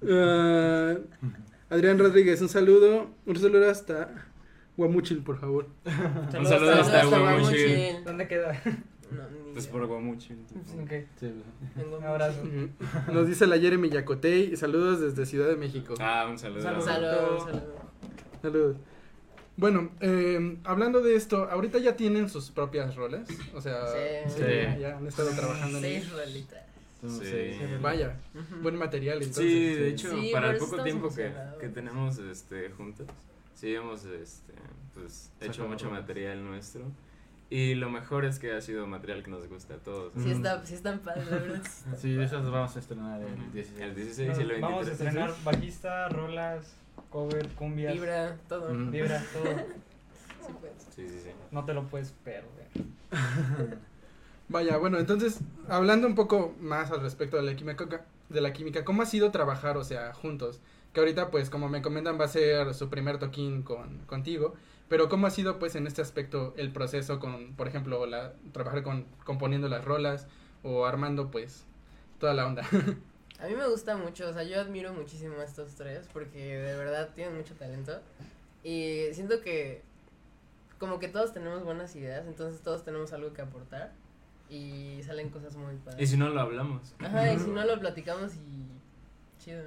Ah, 0.08 0.94
Adrián 1.70 1.98
Rodríguez, 1.98 2.40
un 2.40 2.48
saludo, 2.48 3.10
un 3.26 3.34
saludo 3.36 3.68
hasta 3.68 4.26
Guamuchil, 4.76 5.22
por 5.24 5.40
favor. 5.40 5.66
Un 6.38 6.46
saludo 6.46 6.72
hasta 6.74 7.04
Guamuchil. 7.04 8.04
¿Dónde 8.04 8.28
queda? 8.28 8.62
No, 9.10 9.28
ni 9.28 9.47
Pues 9.58 9.66
por 9.66 9.86
Guamuchil. 9.86 10.38
Ok, 10.80 10.90
Sí, 11.18 11.32
Tengo 11.74 11.98
Un 11.98 12.04
abrazo. 12.04 12.44
Nos 13.12 13.26
dice 13.26 13.44
la 13.48 13.58
Jeremy 13.58 13.90
Yacotey, 13.90 14.56
saludos 14.56 15.00
desde 15.00 15.26
Ciudad 15.26 15.48
de 15.48 15.56
México. 15.56 15.94
Ah, 15.98 16.28
un 16.30 16.38
saludo. 16.38 16.62
Saludos. 16.62 16.84
Salud, 16.84 17.38
salud. 17.44 17.62
Saludos. 18.40 18.76
Bueno, 19.56 19.90
eh, 20.00 20.58
hablando 20.62 21.00
de 21.02 21.16
esto, 21.16 21.48
ahorita 21.50 21.78
ya 21.78 21.96
tienen 21.96 22.28
sus 22.28 22.52
propias 22.52 22.94
rolas, 22.94 23.28
o 23.52 23.60
sea, 23.60 23.84
Sí. 23.88 24.30
sí, 24.36 24.42
Sí. 24.44 24.80
ya 24.80 24.96
han 24.96 25.06
estado 25.08 25.30
trabajando 25.30 25.78
en 25.78 26.08
rolitas. 26.08 26.62
entonces, 27.02 27.56
Sí. 27.56 27.64
Vaya, 27.82 28.16
buen 28.62 28.76
material 28.76 29.18
entonces. 29.18 29.44
Sí, 29.44 29.74
de 29.74 29.88
hecho, 29.88 30.10
Sí, 30.12 30.30
para 30.32 30.52
el 30.52 30.58
poco 30.58 30.80
tiempo 30.84 31.08
que, 31.12 31.32
que 31.60 31.68
tenemos 31.70 32.18
este, 32.18 32.70
juntos, 32.70 33.08
sí 33.56 33.74
hemos 33.74 34.04
este, 34.04 34.52
pues, 34.94 35.32
hecho 35.40 35.66
mucho 35.66 35.90
material 35.90 36.44
nuestro. 36.44 36.82
Y 37.50 37.74
lo 37.74 37.88
mejor 37.88 38.26
es 38.26 38.38
que 38.38 38.52
ha 38.52 38.60
sido 38.60 38.86
material 38.86 39.22
que 39.22 39.30
nos 39.30 39.48
gusta 39.48 39.74
a 39.74 39.78
todos. 39.78 40.12
Sí, 40.22 40.30
está, 40.30 40.64
sí 40.66 40.74
están 40.74 40.98
padres, 40.98 41.30
la 41.30 41.38
verdad. 41.38 41.62
sí 41.64 41.68
está 41.68 41.96
Sí, 41.96 42.08
padre. 42.12 42.24
esas 42.24 42.50
vamos 42.50 42.76
a 42.76 42.78
estrenar 42.78 43.22
el 43.22 43.52
16. 43.52 43.80
El 43.80 43.94
16 43.94 44.18
y 44.18 44.42
el 44.42 44.48
23. 44.48 44.60
Vamos 44.60 44.86
a 44.86 44.92
estrenar 44.92 45.34
bajista, 45.44 46.08
rolas, 46.10 46.74
cover, 47.10 47.48
cumbias, 47.50 47.94
Vibra, 47.94 48.36
todo. 48.48 48.74
Mm. 48.74 48.90
vibra, 48.90 49.22
todo. 49.32 49.44
Sí, 50.46 50.54
pues. 50.60 50.72
Sí, 50.94 51.08
sí, 51.08 51.20
sí. 51.24 51.30
No 51.50 51.64
te 51.66 51.74
lo 51.74 51.86
puedes 51.88 52.12
perder. 52.24 52.68
Vaya, 54.48 54.78
bueno, 54.78 54.98
entonces, 54.98 55.40
hablando 55.68 56.06
un 56.06 56.14
poco 56.14 56.54
más 56.58 56.90
al 56.90 57.02
respecto 57.02 57.36
de 57.36 57.42
la 57.42 57.54
química, 57.54 57.86
de 58.30 58.40
la 58.40 58.52
química, 58.54 58.82
¿cómo 58.82 59.02
ha 59.02 59.06
sido 59.06 59.30
trabajar, 59.30 59.76
o 59.76 59.84
sea, 59.84 60.14
juntos? 60.14 60.60
Que 60.94 61.00
ahorita, 61.00 61.30
pues, 61.30 61.50
como 61.50 61.68
me 61.68 61.82
comentan, 61.82 62.18
va 62.18 62.24
a 62.24 62.28
ser 62.28 62.72
su 62.72 62.88
primer 62.88 63.18
toquín 63.18 63.62
con, 63.62 63.98
contigo, 64.06 64.54
pero 64.88 65.08
¿cómo 65.08 65.26
ha 65.26 65.30
sido, 65.30 65.58
pues, 65.58 65.74
en 65.76 65.86
este 65.86 66.02
aspecto 66.02 66.54
el 66.56 66.72
proceso 66.72 67.18
con, 67.20 67.54
por 67.54 67.68
ejemplo, 67.68 68.06
la, 68.06 68.32
trabajar 68.52 68.82
con, 68.82 69.04
componiendo 69.24 69.68
las 69.68 69.84
rolas 69.84 70.26
o 70.62 70.86
armando, 70.86 71.30
pues, 71.30 71.64
toda 72.18 72.34
la 72.34 72.46
onda? 72.46 72.62
A 73.40 73.46
mí 73.46 73.54
me 73.54 73.68
gusta 73.68 73.96
mucho, 73.96 74.28
o 74.28 74.32
sea, 74.32 74.42
yo 74.42 74.60
admiro 74.60 74.92
muchísimo 74.92 75.38
a 75.38 75.44
estos 75.44 75.76
tres 75.76 76.08
porque 76.12 76.58
de 76.58 76.76
verdad 76.76 77.10
tienen 77.14 77.36
mucho 77.36 77.54
talento 77.54 78.00
y 78.64 79.04
siento 79.12 79.40
que 79.42 79.82
como 80.80 80.98
que 80.98 81.06
todos 81.06 81.32
tenemos 81.32 81.62
buenas 81.62 81.94
ideas, 81.94 82.26
entonces 82.26 82.60
todos 82.62 82.84
tenemos 82.84 83.12
algo 83.12 83.32
que 83.34 83.42
aportar 83.42 83.92
y 84.50 85.00
salen 85.04 85.28
cosas 85.30 85.54
muy 85.54 85.74
Y 85.74 85.78
padres. 85.78 86.10
si 86.10 86.16
no 86.16 86.30
lo 86.30 86.40
hablamos. 86.40 86.94
Ajá, 86.98 87.32
y 87.32 87.38
si 87.38 87.46
no 87.50 87.64
lo 87.64 87.78
platicamos 87.78 88.32
y 88.34 88.66
chido. 89.44 89.62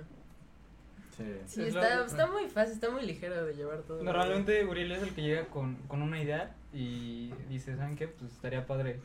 Sí. 1.21 1.55
Sí, 1.55 1.62
Es 1.62 1.67
está, 1.75 1.95
lo- 1.97 2.05
está 2.05 2.27
muy 2.27 2.47
fácil, 2.49 2.73
está 2.73 2.89
muy 2.89 3.05
ligero 3.05 3.45
de 3.45 3.53
llevar 3.53 3.79
todo. 3.84 4.03
Normalmente 4.03 4.65
Uriel 4.65 4.91
es 4.91 5.03
el 5.03 5.13
que 5.13 5.21
llega 5.21 5.45
con, 5.45 5.75
con 5.88 6.01
una 6.01 6.21
idea 6.21 6.55
y 6.73 7.31
dice, 7.49 7.75
¿saben 7.75 7.95
qué? 7.95 8.07
Pues 8.07 8.31
estaría 8.31 8.65
padre 8.65 8.99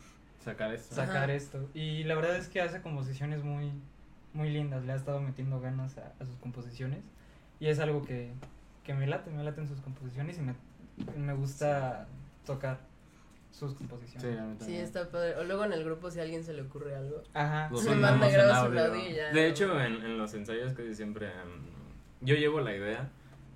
Sacar 0.45 0.73
esto. 0.73 0.95
sacar 0.95 1.25
Ajá. 1.25 1.33
esto. 1.35 1.69
Y 1.75 2.05
la 2.05 2.15
verdad 2.15 2.37
es 2.37 2.49
que 2.49 2.61
hace 2.61 2.81
composiciones 2.81 3.43
muy, 3.43 3.73
muy 4.33 4.51
lindas, 4.51 4.85
le 4.85 4.93
ha 4.93 4.97
estado 4.97 5.21
metiendo 5.21 5.61
ganas 5.61 5.99
a, 5.99 6.13
a 6.21 6.25
sus 6.25 6.37
composiciones 6.37 7.01
y 7.59 7.67
es 7.69 7.79
algo 7.81 8.03
que, 8.05 8.33
que 8.85 8.95
me 8.95 9.07
late, 9.07 9.31
me 9.31 9.43
laten 9.43 9.67
sus 9.67 9.81
composiciones 9.81 10.39
y 10.39 10.43
me, 10.43 10.55
me 11.17 11.35
gusta 11.35 12.07
tocar 12.47 12.79
sus 13.51 13.73
Sí, 13.73 13.79
composiciones. 13.79 14.23
Sí, 14.23 14.59
también. 14.59 14.85
está 14.85 15.11
padre. 15.11 15.35
O 15.37 15.45
luego 15.45 15.65
en 15.65 15.73
el 15.73 15.83
grupo 15.83 16.11
si 16.11 16.21
a 16.21 16.23
alguien 16.23 16.45
se 16.45 16.53
le 16.53 16.63
ocurre 16.63 16.95
algo. 16.95 17.23
Ajá. 17.33 17.71
Se 17.75 17.95
manda, 17.97 18.29
graba 18.29 18.61
su 18.71 18.79
audio. 18.79 18.95
y 18.97 19.15
ya. 19.15 19.33
De 19.33 19.49
hecho, 19.49 19.81
en, 19.81 19.95
en 20.05 20.19
los 20.19 20.35
ensayos 20.35 20.75
casi 20.75 20.95
siempre 20.95 21.27
em, 21.29 21.63
yo 22.21 22.35
llevo 22.37 22.61
la 22.61 22.75
idea 22.77 23.11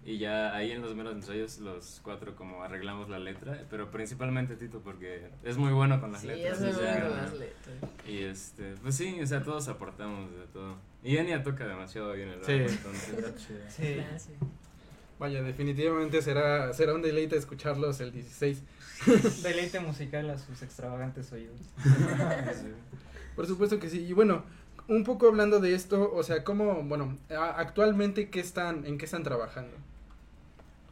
y 0.05 0.18
ya 0.18 0.55
ahí 0.55 0.73
en 0.73 0.81
los 0.81 0.94
meros 0.94 1.12
ensayos 1.14 1.59
los 1.59 2.01
cuatro 2.03 2.35
como 2.35 2.62
arreglamos 2.62 3.09
la 3.11 3.18
letra, 3.18 3.64
pero 3.68 3.90
principalmente 3.90 4.57
Tito 4.57 4.81
porque 4.81 5.29
es 5.44 5.57
muy 5.59 5.73
bueno 5.73 6.01
con 6.01 6.12
las 6.12 6.23
Sí, 6.23 6.29
letras. 6.29 6.61
es 6.61 6.61
muy 6.77 6.85
bueno 6.85 7.09
con 7.09 7.16
las 7.18 7.33
letras. 7.35 7.77
Y 8.09 8.18
este, 8.23 8.75
pues 8.83 8.94
sí, 8.96 9.20
o 9.20 9.27
sea, 9.27 9.42
todos 9.42 9.68
aportamos 9.68 10.31
de 10.31 10.46
todo. 10.53 10.77
Y 11.05 11.16
Enya 11.18 11.42
toca 11.42 11.66
demasiado 11.66 12.12
bien 12.14 12.29
el 12.31 12.44
Sí. 12.44 12.53
bajo, 12.61 12.70
entonces. 12.73 13.49
Sí. 13.68 13.96
Sí. 14.18 14.33
Vaya, 15.18 15.42
definitivamente 15.42 16.23
será, 16.23 16.73
será 16.73 16.94
un 16.94 17.03
deleite 17.03 17.37
escucharlos 17.37 18.01
el 18.01 18.11
16. 18.11 18.62
Deleite 19.42 19.81
musical 19.81 20.31
a 20.31 20.38
sus 20.38 20.62
extravagantes 20.62 21.31
oídos. 21.33 21.61
Por 23.37 23.46
supuesto 23.46 23.79
que 23.79 23.88
sí. 23.88 24.01
Y 24.07 24.12
bueno, 24.12 24.44
un 24.90 25.05
poco 25.05 25.29
hablando 25.29 25.61
de 25.61 25.74
esto, 25.74 26.12
o 26.12 26.22
sea, 26.22 26.44
¿cómo, 26.44 26.83
bueno, 26.83 27.16
actualmente 27.31 28.29
qué 28.29 28.40
están, 28.40 28.85
en 28.85 28.98
qué 28.98 29.07
están 29.07 29.22
trabajando? 29.22 29.74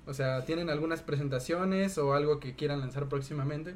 O 0.06 0.14
sea, 0.14 0.44
¿tienen 0.46 0.70
algunas 0.70 1.02
presentaciones 1.02 1.98
o 1.98 2.14
algo 2.14 2.40
que 2.40 2.54
quieran 2.54 2.80
lanzar 2.80 3.08
próximamente? 3.08 3.74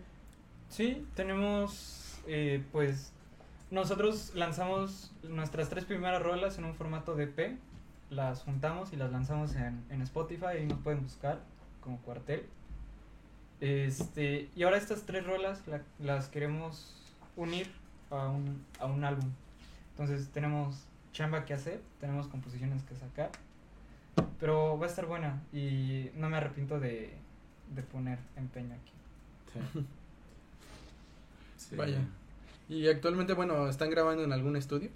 Sí, 0.70 1.04
tenemos, 1.14 2.18
eh, 2.26 2.62
pues, 2.72 3.12
nosotros 3.70 4.32
lanzamos 4.34 5.12
nuestras 5.24 5.68
tres 5.68 5.84
primeras 5.84 6.22
rolas 6.22 6.56
en 6.56 6.64
un 6.64 6.74
formato 6.74 7.14
de 7.14 7.24
EP, 7.24 7.58
las 8.10 8.42
juntamos 8.42 8.92
y 8.92 8.96
las 8.96 9.10
lanzamos 9.10 9.54
en, 9.56 9.82
en 9.90 10.02
Spotify 10.02 10.58
y 10.62 10.66
nos 10.66 10.78
pueden 10.78 11.02
buscar 11.02 11.40
como 11.82 11.98
cuartel. 11.98 12.46
Este, 13.60 14.48
y 14.56 14.62
ahora 14.62 14.76
estas 14.76 15.02
tres 15.02 15.26
rolas 15.26 15.62
la- 15.66 15.82
las 15.98 16.28
queremos 16.28 16.94
unir 17.36 17.70
a 18.10 18.28
un, 18.28 18.64
a 18.78 18.86
un 18.86 19.04
álbum. 19.04 19.30
Entonces 19.92 20.28
tenemos 20.30 20.84
chamba 21.12 21.44
que 21.44 21.54
hacer, 21.54 21.80
tenemos 22.00 22.26
composiciones 22.28 22.82
que 22.84 22.94
sacar, 22.96 23.30
pero 24.40 24.78
va 24.78 24.86
a 24.86 24.88
estar 24.88 25.06
buena 25.06 25.42
y 25.52 26.10
no 26.14 26.28
me 26.30 26.36
arrepiento 26.38 26.80
de, 26.80 27.14
de 27.74 27.82
poner 27.82 28.18
empeño 28.36 28.74
aquí. 28.74 28.92
Sí. 29.74 29.86
Sí. 31.56 31.76
Vaya. 31.76 32.00
Y 32.68 32.88
actualmente, 32.88 33.34
bueno, 33.34 33.68
¿están 33.68 33.90
grabando 33.90 34.24
en 34.24 34.32
algún 34.32 34.56
estudio? 34.56 34.90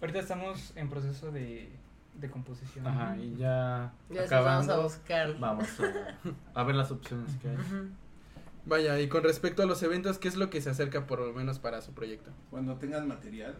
Ahorita 0.00 0.20
estamos 0.20 0.72
en 0.76 0.88
proceso 0.88 1.32
de, 1.32 1.70
de 2.14 2.30
composición. 2.30 2.86
Ajá, 2.86 3.16
y 3.16 3.36
ya, 3.36 3.92
Ya 4.10 4.20
después 4.20 4.30
vamos 4.30 4.68
acabando, 4.68 4.72
a 4.74 4.82
buscar. 4.82 5.38
vamos 5.38 5.68
a, 5.80 6.60
a 6.60 6.62
ver 6.64 6.76
las 6.76 6.90
opciones 6.90 7.34
que 7.42 7.48
hay. 7.48 7.56
Vaya, 8.66 9.00
y 9.00 9.08
con 9.08 9.24
respecto 9.24 9.62
a 9.62 9.66
los 9.66 9.82
eventos, 9.82 10.18
¿qué 10.18 10.28
es 10.28 10.36
lo 10.36 10.50
que 10.50 10.60
se 10.60 10.68
acerca 10.70 11.06
por 11.06 11.20
lo 11.20 11.32
menos 11.32 11.58
para 11.58 11.80
su 11.80 11.92
proyecto? 11.92 12.30
Cuando 12.50 12.76
tengan 12.76 13.08
material, 13.08 13.56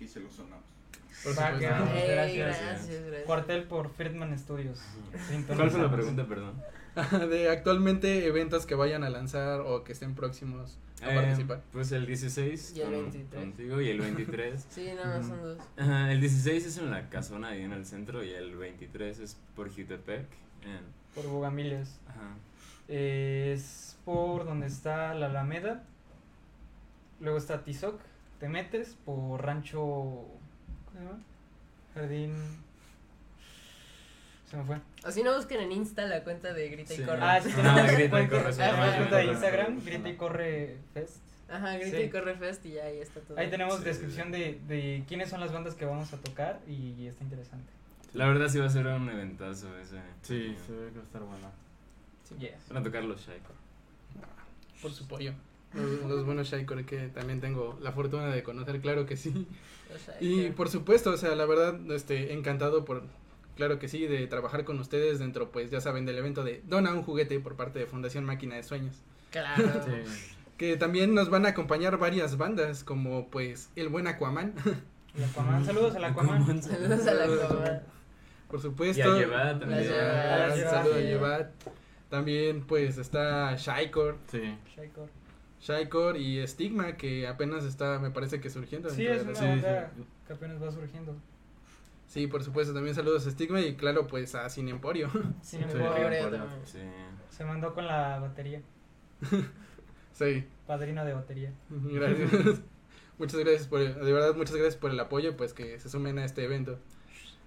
aquí 0.00 0.08
se 0.08 0.20
lo 0.20 0.30
sonamos. 0.30 0.64
Por 1.22 1.32
Va, 1.38 1.52
supuesto. 1.52 1.58
que 1.58 1.66
vamos. 1.68 1.90
Ey, 1.94 2.08
gracias. 2.10 2.58
gracias, 2.60 3.02
gracias. 3.04 3.24
Cuartel 3.26 3.64
por 3.64 3.90
Friedman 3.90 4.38
Studios. 4.38 4.80
¿Cuál 5.46 5.70
fue 5.70 5.82
la 5.82 5.92
pregunta, 5.92 6.26
perdón? 6.26 6.54
de 7.30 7.50
actualmente 7.50 8.26
eventos 8.26 8.64
que 8.64 8.74
vayan 8.74 9.04
a 9.04 9.10
lanzar 9.10 9.60
o 9.60 9.84
que 9.84 9.92
estén 9.92 10.14
próximos 10.14 10.78
a 11.02 11.12
Eh, 11.12 11.14
participar. 11.14 11.62
Pues 11.72 11.92
el 11.92 12.06
16 12.06 12.72
Y 12.74 12.80
el 12.80 12.86
con- 12.86 13.02
23. 13.12 13.42
contigo 13.44 13.80
y 13.82 13.88
el 13.90 14.00
23. 14.00 14.66
Sí, 14.70 14.86
nada 14.96 15.18
más 15.18 15.26
son 15.26 15.42
dos. 15.42 15.58
Ajá, 15.76 16.10
el 16.10 16.20
16 16.20 16.64
es 16.66 16.78
en 16.78 16.90
la 16.90 17.08
casona 17.10 17.48
ahí 17.48 17.62
en 17.62 17.72
el 17.72 17.84
centro 17.84 18.24
y 18.24 18.30
el 18.30 18.56
23 18.56 19.18
es 19.18 19.36
por 19.54 19.68
Jutepec. 19.74 20.24
Por 21.14 21.26
Bogamiles. 21.26 21.98
ajá. 22.08 22.34
Es 22.88 23.96
por 24.06 24.46
donde 24.46 24.66
está 24.66 25.12
la 25.14 25.26
Alameda. 25.26 25.84
Luego 27.20 27.36
está 27.38 27.62
Tizoc. 27.62 28.00
Te 28.40 28.48
metes 28.48 28.96
por 29.04 29.44
Rancho. 29.44 29.78
¿Cómo 29.78 30.90
se 30.92 30.98
llama? 31.04 31.18
Jardín. 31.94 32.34
Se 34.50 34.56
me 34.56 34.64
fue. 34.64 34.78
O 35.04 35.10
si 35.12 35.22
no, 35.22 35.36
busquen 35.36 35.60
en 35.60 35.72
Insta 35.72 36.06
la 36.06 36.24
cuenta 36.24 36.52
de 36.52 36.68
Grita 36.70 36.94
Sí. 36.94 37.02
y 37.02 37.04
Corre. 37.04 37.20
Ah, 37.22 37.40
sí, 37.40 37.50
Ah, 37.52 37.56
tenemos 37.56 37.82
Grita 37.92 38.02
y 38.04 38.08
cuenta, 38.08 38.36
Corre, 38.38 38.52
sí, 38.52 38.58
tenemos 38.58 38.80
Ajá. 38.80 38.96
cuenta 38.96 39.16
de 39.16 39.24
Instagram. 39.26 39.84
Grita 39.84 40.08
y 40.08 40.16
Corre 40.16 40.76
Fest. 40.94 41.16
Ajá, 41.50 41.76
Grita 41.78 41.96
Sí. 41.98 42.02
y 42.02 42.10
Corre 42.10 42.34
Fest 42.36 42.66
y 42.66 42.72
ya 42.72 42.84
ahí 42.84 42.98
está 42.98 43.20
todo. 43.20 43.38
Ahí 43.38 43.50
tenemos 43.50 43.78
Sí. 43.78 43.84
descripción 43.84 44.32
de, 44.32 44.60
de 44.66 45.04
quiénes 45.06 45.28
son 45.28 45.40
las 45.40 45.52
bandas 45.52 45.74
que 45.74 45.84
vamos 45.84 46.12
a 46.12 46.16
tocar 46.16 46.60
y 46.66 47.06
está 47.06 47.22
interesante. 47.22 47.70
La 48.14 48.26
verdad 48.26 48.48
sí 48.48 48.58
va 48.58 48.66
a 48.66 48.70
ser 48.70 48.86
un 48.86 49.08
eventazo 49.08 49.76
ese. 49.78 49.96
Sí, 50.22 50.56
se 50.66 50.72
ve 50.72 50.88
que 50.90 50.96
va 50.96 51.02
a 51.02 51.06
estar 51.06 51.22
bueno. 51.22 51.50
Yes. 52.38 52.68
Van 52.68 52.78
a 52.78 52.82
tocar 52.82 53.04
los 53.04 53.20
Shaiko. 53.20 53.52
Por 54.82 54.92
su 54.92 55.06
pollo. 55.06 55.32
Los, 55.74 56.10
los 56.10 56.24
buenos 56.26 56.48
Shaikor 56.48 56.84
que 56.84 57.08
también 57.08 57.40
tengo 57.40 57.78
la 57.80 57.92
fortuna 57.92 58.26
de 58.26 58.42
conocer, 58.42 58.80
claro 58.80 59.06
que 59.06 59.16
sí. 59.16 59.46
Y 60.20 60.50
por 60.50 60.68
supuesto, 60.68 61.10
o 61.10 61.16
sea, 61.16 61.34
la 61.34 61.46
verdad, 61.46 61.78
este, 61.92 62.32
encantado 62.32 62.84
por, 62.84 63.04
claro 63.56 63.78
que 63.78 63.88
sí, 63.88 64.06
de 64.06 64.26
trabajar 64.26 64.64
con 64.64 64.78
ustedes 64.80 65.18
dentro, 65.18 65.50
pues 65.50 65.70
ya 65.70 65.80
saben, 65.80 66.06
del 66.06 66.18
evento 66.18 66.42
de 66.44 66.62
Dona 66.66 66.92
un 66.92 67.02
juguete 67.02 67.38
por 67.40 67.54
parte 67.56 67.78
de 67.78 67.86
Fundación 67.86 68.24
Máquina 68.24 68.56
de 68.56 68.62
Sueños. 68.62 68.96
Claro. 69.30 69.64
Sí. 69.86 70.36
Que 70.58 70.76
también 70.76 71.14
nos 71.14 71.30
van 71.30 71.46
a 71.46 71.50
acompañar 71.50 71.96
varias 71.96 72.36
bandas, 72.36 72.84
como 72.84 73.28
pues 73.30 73.70
El 73.76 73.88
Buen 73.88 74.06
Aquaman, 74.06 74.52
El 75.16 75.24
Aquaman. 75.24 75.64
Saludos 75.64 75.96
al 75.96 76.04
Aquaman. 76.04 76.62
Saludos 76.62 77.06
a 77.06 77.14
la 77.14 77.26
coma. 77.26 77.80
por 78.50 78.60
supuesto. 78.60 79.18
Y 79.18 79.22
a 79.22 79.58
también. 79.58 79.82
Yevat. 81.06 81.50
También 82.10 82.62
pues 82.66 82.98
está 82.98 83.56
Shaikor, 83.56 84.18
Sí. 84.30 84.54
Shaikor. 84.76 85.08
Shaikor 85.60 86.16
y 86.16 86.46
Stigma 86.46 86.96
que 86.96 87.26
apenas 87.26 87.64
está, 87.64 87.98
me 87.98 88.10
parece 88.10 88.40
que 88.40 88.48
surgiendo. 88.50 88.88
Sí, 88.90 89.06
es 89.06 89.22
una 89.22 89.34
sí, 89.34 89.44
banda 89.44 89.92
sí. 89.94 90.04
que 90.26 90.32
apenas 90.32 90.62
va 90.62 90.72
surgiendo. 90.72 91.14
Sí, 92.06 92.26
por 92.26 92.42
supuesto, 92.42 92.74
también 92.74 92.94
saludos 92.94 93.26
a 93.26 93.30
Stigma 93.30 93.60
y 93.60 93.76
claro, 93.76 94.06
pues 94.06 94.34
a 94.34 94.48
Sin 94.48 94.68
Emporio. 94.68 95.08
Sin. 95.42 95.60
Sí. 96.64 96.78
se 97.28 97.44
mandó 97.44 97.74
con 97.74 97.86
la 97.86 98.18
batería. 98.18 98.62
sí, 100.12 100.44
Padrino 100.66 101.04
de 101.04 101.12
batería. 101.12 101.52
gracias. 101.68 102.60
muchas 103.18 103.38
gracias 103.40 103.68
por, 103.68 103.80
el- 103.80 103.94
de 103.94 104.12
verdad, 104.12 104.34
muchas 104.34 104.56
gracias 104.56 104.76
por 104.76 104.90
el 104.90 104.98
apoyo, 104.98 105.36
pues 105.36 105.52
que 105.52 105.78
se 105.78 105.88
sumen 105.90 106.18
a 106.18 106.24
este 106.24 106.42
evento. 106.44 106.78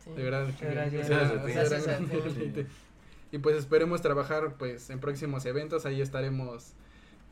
Sí. 0.04 0.12
De 0.12 0.24
verdad. 0.24 0.48
Gracias. 0.62 1.10
Y 3.32 3.40
pues 3.40 3.56
esperemos 3.56 4.02
trabajar 4.04 4.56
pues 4.60 4.92
en 4.92 5.00
próximos 5.00 5.46
eventos, 5.46 5.88
ahí 5.88 6.02
estaremos 6.02 6.74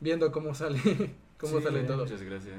viendo 0.02 0.32
cómo 0.32 0.54
sale, 0.54 0.80
cómo 1.38 1.58
Sí, 1.58 1.64
sale 1.64 1.84
todo. 1.84 2.04
Muchas 2.04 2.22
gracias. 2.22 2.56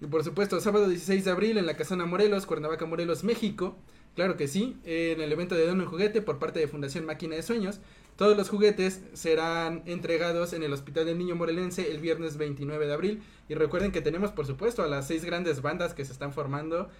Y 0.00 0.06
por 0.06 0.22
supuesto, 0.22 0.60
sábado 0.60 0.88
16 0.88 1.24
de 1.24 1.30
abril 1.30 1.58
en 1.58 1.66
la 1.66 1.76
Casona 1.76 2.04
Morelos, 2.04 2.46
Cuernavaca, 2.46 2.84
Morelos, 2.86 3.24
México. 3.24 3.76
Claro 4.14 4.36
que 4.36 4.46
sí, 4.46 4.76
en 4.84 5.20
el 5.20 5.32
evento 5.32 5.56
de 5.56 5.66
Dono 5.66 5.82
en 5.82 5.88
Juguete 5.88 6.22
por 6.22 6.38
parte 6.38 6.60
de 6.60 6.68
Fundación 6.68 7.04
Máquina 7.04 7.34
de 7.34 7.42
Sueños. 7.42 7.80
Todos 8.16 8.36
los 8.36 8.48
juguetes 8.48 9.00
serán 9.12 9.82
entregados 9.86 10.52
en 10.52 10.62
el 10.62 10.72
Hospital 10.72 11.06
del 11.06 11.18
Niño 11.18 11.34
Morelense 11.34 11.90
el 11.90 11.98
viernes 11.98 12.36
29 12.36 12.86
de 12.86 12.92
abril. 12.92 13.22
Y 13.48 13.54
recuerden 13.54 13.90
que 13.90 14.02
tenemos, 14.02 14.30
por 14.30 14.46
supuesto, 14.46 14.84
a 14.84 14.88
las 14.88 15.08
seis 15.08 15.24
grandes 15.24 15.62
bandas 15.62 15.94
que 15.94 16.04
se 16.04 16.12
están 16.12 16.32
formando. 16.32 16.90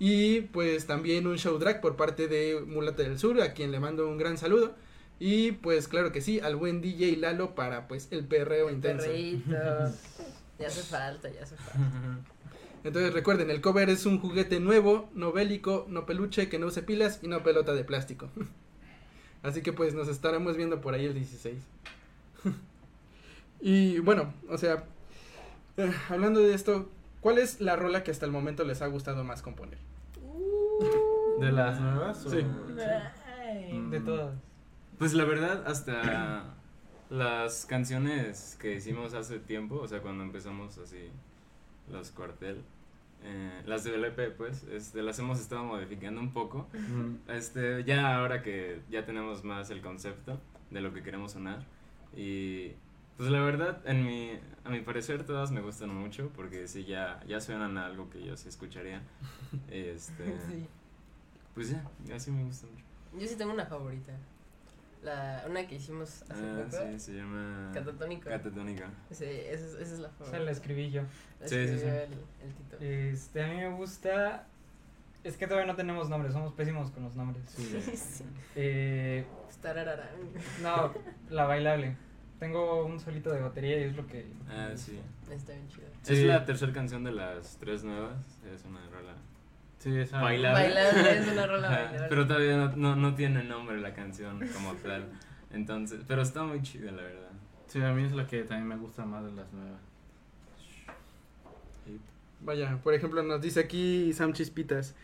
Y 0.00 0.40
pues 0.40 0.86
también 0.86 1.28
un 1.28 1.38
show 1.38 1.58
drag 1.58 1.80
por 1.80 1.94
parte 1.94 2.26
de 2.26 2.60
Mulata 2.66 3.04
del 3.04 3.18
Sur, 3.18 3.40
a 3.40 3.52
quien 3.52 3.70
le 3.70 3.78
mando 3.78 4.08
un 4.08 4.18
gran 4.18 4.36
saludo. 4.36 4.74
Y 5.26 5.52
pues 5.52 5.88
claro 5.88 6.12
que 6.12 6.20
sí, 6.20 6.38
al 6.40 6.54
buen 6.54 6.82
DJ 6.82 7.16
Lalo 7.16 7.54
para 7.54 7.88
pues 7.88 8.08
el 8.10 8.26
perreo 8.26 8.68
intenso. 8.70 9.06
Perrito. 9.06 9.56
Ya 10.58 10.66
hace 10.68 10.82
falta, 10.82 11.30
ya 11.30 11.42
hace 11.44 11.56
falta. 11.56 11.78
Entonces 12.84 13.12
recuerden, 13.14 13.48
el 13.50 13.62
cover 13.62 13.88
es 13.88 14.04
un 14.04 14.20
juguete 14.20 14.60
nuevo, 14.60 15.08
no 15.14 15.32
bélico, 15.32 15.86
no 15.88 16.04
peluche, 16.04 16.50
que 16.50 16.58
no 16.58 16.66
use 16.66 16.82
pilas 16.82 17.20
y 17.22 17.28
no 17.28 17.42
pelota 17.42 17.72
de 17.72 17.84
plástico. 17.84 18.28
Así 19.42 19.62
que 19.62 19.72
pues 19.72 19.94
nos 19.94 20.08
estaremos 20.08 20.58
viendo 20.58 20.82
por 20.82 20.92
ahí 20.92 21.06
el 21.06 21.14
16. 21.14 21.56
y 23.62 23.98
bueno, 24.00 24.34
o 24.50 24.58
sea, 24.58 24.84
eh, 25.78 25.90
hablando 26.10 26.40
de 26.40 26.52
esto, 26.54 26.90
¿cuál 27.22 27.38
es 27.38 27.62
la 27.62 27.76
rola 27.76 28.04
que 28.04 28.10
hasta 28.10 28.26
el 28.26 28.32
momento 28.32 28.62
les 28.64 28.82
ha 28.82 28.86
gustado 28.88 29.24
más 29.24 29.40
componer? 29.40 29.78
¿De 31.40 31.50
las 31.50 31.80
nuevas? 31.80 32.26
o- 32.26 32.30
Sí. 32.30 32.44
De 33.90 34.00
todas. 34.00 34.34
Pues 34.98 35.14
la 35.14 35.24
verdad, 35.24 35.66
hasta 35.66 36.54
las 37.10 37.66
canciones 37.66 38.56
que 38.60 38.74
hicimos 38.74 39.14
hace 39.14 39.38
tiempo, 39.38 39.76
o 39.76 39.88
sea, 39.88 40.00
cuando 40.00 40.24
empezamos 40.24 40.78
así 40.78 41.10
los 41.90 42.10
cuartel, 42.10 42.62
eh, 43.22 43.62
las 43.66 43.84
del 43.84 44.04
EP, 44.04 44.36
pues, 44.36 44.64
este, 44.64 45.02
las 45.02 45.18
hemos 45.18 45.40
estado 45.40 45.64
modificando 45.64 46.20
un 46.20 46.32
poco. 46.32 46.68
Mm. 46.72 47.30
Este, 47.30 47.84
ya 47.84 48.16
ahora 48.18 48.42
que 48.42 48.80
ya 48.90 49.04
tenemos 49.04 49.44
más 49.44 49.70
el 49.70 49.80
concepto 49.80 50.38
de 50.70 50.80
lo 50.80 50.92
que 50.92 51.02
queremos 51.02 51.32
sonar 51.32 51.64
y 52.16 52.72
pues 53.16 53.30
la 53.30 53.40
verdad, 53.40 53.80
en 53.86 54.04
mi, 54.04 54.30
a 54.64 54.70
mi 54.70 54.80
parecer 54.80 55.24
todas 55.24 55.52
me 55.52 55.60
gustan 55.60 55.94
mucho 55.94 56.30
porque 56.34 56.66
sí 56.66 56.84
ya, 56.84 57.22
ya 57.28 57.40
suenan 57.40 57.78
a 57.78 57.86
algo 57.86 58.10
que 58.10 58.24
yo 58.24 58.36
sí 58.36 58.48
escucharía. 58.48 59.02
Este, 59.70 60.24
Sí. 60.48 60.66
pues 61.54 61.70
ya, 61.70 61.84
así 62.14 62.30
me 62.32 62.42
gusta 62.44 62.66
mucho. 62.66 62.84
Yo 63.18 63.26
sí 63.28 63.36
tengo 63.36 63.52
una 63.52 63.66
favorita. 63.66 64.12
La, 65.04 65.44
una 65.48 65.66
que 65.66 65.74
hicimos 65.74 66.22
hace 66.22 66.32
Ah, 66.32 66.64
poco. 66.70 66.82
sí, 66.92 66.98
se 66.98 67.12
llama 67.12 67.70
Catatónico. 67.74 68.28
Catatónica. 68.30 68.90
Sí, 69.10 69.24
esa 69.24 69.66
es, 69.66 69.74
esa 69.74 69.94
es 69.94 69.98
la 70.00 70.10
O 70.18 70.24
sea, 70.24 70.38
la 70.38 70.50
escribí 70.50 70.90
yo. 70.90 71.02
La 71.40 71.48
Sí, 71.48 71.68
sí, 71.68 71.78
sí. 71.78 71.84
El, 71.86 72.12
el 72.42 72.54
Tito. 72.56 72.76
Este, 72.80 73.42
a 73.44 73.48
mí 73.48 73.56
me 73.56 73.68
gusta. 73.74 74.46
Es 75.22 75.36
que 75.36 75.46
todavía 75.46 75.66
no 75.70 75.76
tenemos 75.76 76.08
nombres, 76.08 76.32
somos 76.32 76.52
pésimos 76.52 76.90
con 76.90 77.02
los 77.04 77.14
nombres. 77.16 77.44
Sí. 77.48 77.80
Sí. 77.96 78.24
Eh, 78.56 79.26
Tarararán. 79.62 80.08
no, 80.62 80.92
la 81.30 81.44
bailable. 81.46 81.96
Tengo 82.38 82.84
un 82.84 83.00
solito 83.00 83.30
de 83.32 83.40
batería 83.40 83.78
y 83.80 83.84
es 83.84 83.96
lo 83.96 84.06
que. 84.06 84.26
Ah, 84.48 84.70
sí. 84.74 84.98
Está 85.30 85.52
bien 85.52 85.68
chido. 85.68 85.86
Sí. 86.02 86.12
Es 86.14 86.24
la 86.24 86.44
tercera 86.44 86.72
canción 86.72 87.04
de 87.04 87.12
las 87.12 87.56
tres 87.58 87.82
nuevas. 87.84 88.16
Es 88.54 88.64
una 88.64 88.80
rola. 88.90 89.14
Sí, 89.84 89.98
esa. 89.98 90.18
Bailable. 90.22 90.62
Bailable 90.62 91.18
es 91.18 91.28
una 91.28 91.46
rola 91.54 91.68
bailable. 91.68 92.06
Pero 92.08 92.26
todavía 92.26 92.56
no, 92.56 92.74
no, 92.74 92.96
no 92.96 93.14
tiene 93.14 93.44
nombre 93.44 93.78
la 93.78 93.92
canción 93.92 94.40
como 94.54 94.72
tal. 94.76 95.10
Entonces, 95.50 96.00
pero 96.08 96.22
está 96.22 96.42
muy 96.42 96.62
chida, 96.62 96.90
la 96.90 97.02
verdad. 97.02 97.28
Sí, 97.66 97.82
a 97.82 97.92
mí 97.92 98.02
es 98.02 98.12
la 98.12 98.26
que 98.26 98.44
también 98.44 98.66
me 98.66 98.76
gusta 98.76 99.04
más 99.04 99.22
de 99.26 99.32
las 99.32 99.52
nuevas. 99.52 99.80
Vaya, 102.40 102.78
por 102.82 102.94
ejemplo, 102.94 103.22
nos 103.22 103.42
dice 103.42 103.60
aquí 103.60 104.14
Sam 104.14 104.32
Chispitas, 104.32 104.94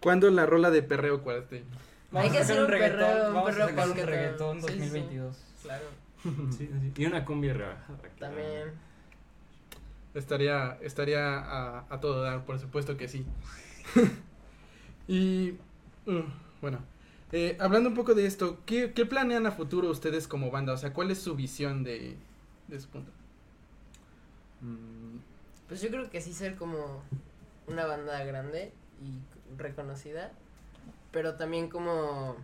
¿cuándo 0.00 0.30
la 0.30 0.46
rola 0.46 0.70
de 0.70 0.82
perreo 0.84 1.20
cuartel? 1.22 1.64
Hay 2.12 2.30
que 2.30 2.38
a 2.38 2.40
hacer 2.42 2.60
un 2.62 2.68
perreo, 2.68 3.28
un 3.28 3.34
vamos 3.34 3.50
perreo 3.50 3.66
a 3.66 3.68
sacar 3.70 3.88
un 3.88 3.96
reggaetón 3.96 4.62
sí, 4.62 4.68
sí. 4.68 4.78
2022. 4.78 5.36
Claro, 5.62 5.84
sí. 6.56 6.70
Y 6.96 7.06
una 7.06 7.24
cumbia 7.24 7.54
rebajada. 7.54 7.98
también. 8.20 8.70
Estaría, 10.14 10.78
estaría 10.80 11.38
a, 11.38 11.86
a 11.90 12.00
todo 12.00 12.22
dar, 12.22 12.44
por 12.44 12.60
supuesto 12.60 12.96
que 12.96 13.08
sí. 13.08 13.26
y 15.08 15.58
mm, 16.06 16.20
bueno, 16.62 16.80
eh, 17.32 17.56
hablando 17.60 17.90
un 17.90 17.96
poco 17.96 18.14
de 18.14 18.26
esto, 18.26 18.60
¿qué, 18.66 18.94
¿qué 18.94 19.06
planean 19.06 19.46
a 19.46 19.52
futuro 19.52 19.90
ustedes 19.90 20.28
como 20.28 20.50
banda? 20.52 20.74
O 20.74 20.78
sea, 20.78 20.94
¿cuál 20.94 21.10
es 21.12 21.20
su 21.20 21.36
visión 21.36 21.84
de, 21.84 22.18
de 22.68 22.80
su 22.80 22.88
punto? 22.90 23.12
Mm, 24.62 25.18
Pues 25.68 25.80
yo 25.82 25.88
creo 25.90 26.10
que 26.10 26.20
sí 26.20 26.32
ser 26.34 26.56
como 26.56 27.02
una 27.66 27.86
banda 27.86 28.24
grande 28.24 28.72
y 29.02 29.20
reconocida, 29.56 30.32
pero 31.12 31.36
también 31.36 31.68
como 31.70 32.36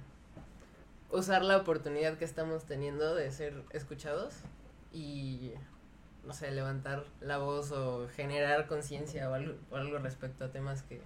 usar 1.11 1.45
la 1.45 1.57
oportunidad 1.59 2.19
que 2.19 2.25
estamos 2.25 2.65
teniendo 2.67 3.15
de 3.15 3.31
ser 3.33 3.65
escuchados 3.71 4.35
y 4.93 5.53
no 6.25 6.35
sé, 6.35 6.51
levantar 6.53 7.05
la 7.21 7.39
voz 7.39 7.73
o 7.73 8.09
generar 8.09 8.67
conciencia 8.69 9.31
o 9.31 9.35
algo 9.35 9.99
respecto 9.99 10.45
a 10.47 10.53
temas 10.53 10.83
que, 10.83 11.03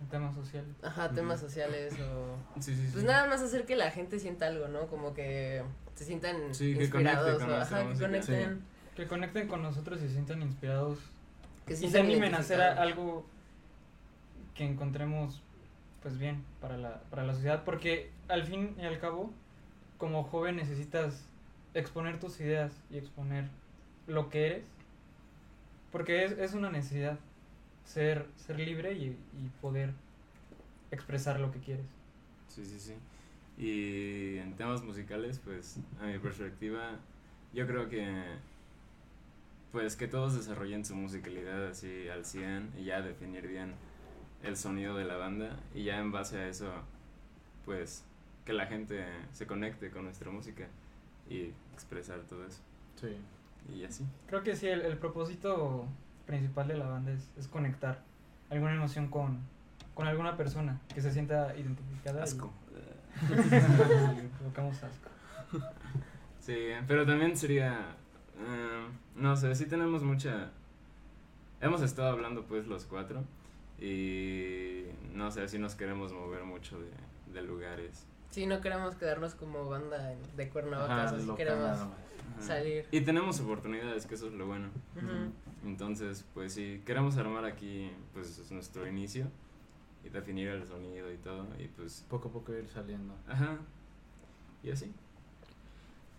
El 0.00 0.08
tema 0.08 0.32
social. 0.34 0.64
ajá, 0.82 1.10
temas 1.10 1.40
sociales 1.40 1.94
o 2.00 2.36
Sí, 2.60 2.74
sí, 2.74 2.86
sí. 2.86 2.90
pues 2.92 3.04
nada 3.04 3.26
más 3.26 3.40
hacer 3.40 3.64
que 3.64 3.76
la 3.76 3.90
gente 3.90 4.18
sienta 4.18 4.46
algo, 4.46 4.68
¿no? 4.68 4.86
Como 4.88 5.14
que 5.14 5.62
se 5.94 6.04
sientan 6.04 6.54
Sí, 6.54 6.74
que 6.74 6.82
inspirados 6.84 7.24
conecte 7.38 7.44
con 7.46 7.50
o 7.52 7.62
ajá, 7.62 7.88
que 7.92 7.98
conecten, 7.98 8.62
Que 8.96 9.06
conecten 9.06 9.48
con 9.48 9.62
nosotros 9.62 10.00
y 10.02 10.06
se 10.06 10.12
sientan 10.12 10.42
inspirados. 10.42 10.98
que 11.66 11.72
y 11.74 11.76
se 11.88 11.98
animen 12.00 12.34
a 12.34 12.38
hacer 12.38 12.60
algo 12.60 13.24
que 14.54 14.64
encontremos 14.64 15.40
pues 16.02 16.18
bien 16.18 16.44
para 16.60 16.76
la, 16.76 17.00
para 17.10 17.24
la 17.24 17.32
sociedad. 17.32 17.64
Porque 17.64 18.10
al 18.28 18.44
fin 18.44 18.74
y 18.78 18.84
al 18.84 18.98
cabo, 18.98 19.30
como 19.96 20.22
joven 20.24 20.56
necesitas 20.56 21.24
exponer 21.72 22.20
tus 22.20 22.38
ideas 22.40 22.72
y 22.90 22.98
exponer 22.98 23.48
lo 24.06 24.28
que 24.28 24.46
eres. 24.46 24.64
Porque 25.90 26.24
es, 26.24 26.32
es 26.32 26.52
una 26.54 26.70
necesidad 26.70 27.18
ser, 27.84 28.26
ser 28.36 28.58
libre 28.58 28.92
y, 28.94 29.06
y 29.06 29.48
poder 29.60 29.92
expresar 30.90 31.40
lo 31.40 31.50
que 31.52 31.60
quieres. 31.60 31.86
Sí, 32.48 32.64
sí, 32.64 32.78
sí. 32.78 32.94
Y 33.56 34.38
en 34.38 34.56
temas 34.56 34.82
musicales, 34.82 35.40
pues, 35.44 35.78
a 36.00 36.06
mi 36.06 36.18
perspectiva, 36.18 36.98
yo 37.52 37.66
creo 37.66 37.88
que, 37.88 38.24
pues, 39.72 39.96
que 39.96 40.08
todos 40.08 40.34
desarrollen 40.34 40.84
su 40.84 40.94
musicalidad 40.94 41.66
así 41.68 42.08
al 42.08 42.24
100 42.24 42.72
y 42.78 42.84
ya 42.84 43.02
definir 43.02 43.46
bien 43.48 43.74
el 44.42 44.56
sonido 44.56 44.96
de 44.96 45.04
la 45.04 45.16
banda 45.16 45.56
y 45.74 45.84
ya 45.84 45.98
en 45.98 46.12
base 46.12 46.38
a 46.38 46.48
eso, 46.48 46.72
pues, 47.64 48.04
que 48.44 48.52
la 48.52 48.66
gente 48.66 49.04
se 49.32 49.46
conecte 49.46 49.90
con 49.90 50.04
nuestra 50.04 50.30
música 50.30 50.68
y 51.28 51.52
expresar 51.72 52.20
todo 52.22 52.46
eso. 52.46 52.60
sí. 52.96 53.16
Y 53.74 53.82
así. 53.84 54.04
Creo 54.26 54.42
que 54.42 54.56
sí, 54.56 54.66
el, 54.68 54.82
el 54.82 54.98
propósito 54.98 55.86
principal 56.26 56.68
de 56.68 56.76
la 56.76 56.86
banda 56.86 57.12
es, 57.12 57.30
es 57.36 57.48
conectar 57.48 58.02
alguna 58.50 58.74
emoción 58.74 59.08
con, 59.08 59.40
con 59.94 60.06
alguna 60.06 60.36
persona 60.36 60.80
que 60.94 61.00
se 61.00 61.12
sienta 61.12 61.56
identificada. 61.56 62.22
Asco. 62.22 62.52
y 63.22 64.26
provocamos 64.38 64.82
asco. 64.82 65.10
Sí, 66.40 66.56
pero 66.86 67.06
también 67.06 67.36
sería, 67.36 67.96
eh, 68.38 68.86
no 69.14 69.36
sé, 69.36 69.54
sí 69.54 69.66
tenemos 69.66 70.02
mucha, 70.02 70.50
hemos 71.60 71.80
estado 71.82 72.08
hablando 72.08 72.44
pues 72.44 72.66
los 72.66 72.84
cuatro 72.84 73.24
y 73.78 74.84
no 75.14 75.30
sé, 75.30 75.48
sí 75.48 75.58
nos 75.58 75.74
queremos 75.74 76.12
mover 76.12 76.44
mucho 76.44 76.78
de, 76.78 76.90
de 77.32 77.42
lugares. 77.42 78.06
Sí, 78.30 78.46
no 78.46 78.60
queremos 78.60 78.96
quedarnos 78.96 79.34
como 79.36 79.68
banda 79.68 80.12
de 80.36 80.48
Cuernavaca, 80.48 80.92
Ajá, 80.92 81.04
o 81.04 81.08
sea, 81.10 81.18
sí 81.20 81.26
local 81.26 81.36
queremos 81.36 81.78
salir. 82.40 82.86
Y 82.90 83.00
tenemos 83.02 83.40
oportunidades, 83.40 84.06
que 84.06 84.16
eso 84.16 84.26
es 84.26 84.32
lo 84.32 84.46
bueno. 84.46 84.70
Ujú. 84.96 85.32
Entonces, 85.64 86.24
pues 86.34 86.52
sí, 86.52 86.82
queremos 86.84 87.16
armar 87.16 87.44
aquí 87.44 87.90
pues 88.12 88.50
nuestro 88.50 88.86
inicio 88.86 89.26
y 90.04 90.10
definir 90.10 90.48
el 90.48 90.66
sonido 90.66 91.10
y 91.12 91.16
todo, 91.16 91.46
y 91.58 91.68
pues, 91.68 92.04
Poco 92.10 92.28
a 92.28 92.32
poco 92.32 92.52
ir 92.52 92.68
saliendo. 92.68 93.14
ajá, 93.26 93.58
y 94.62 94.70
así. 94.70 94.92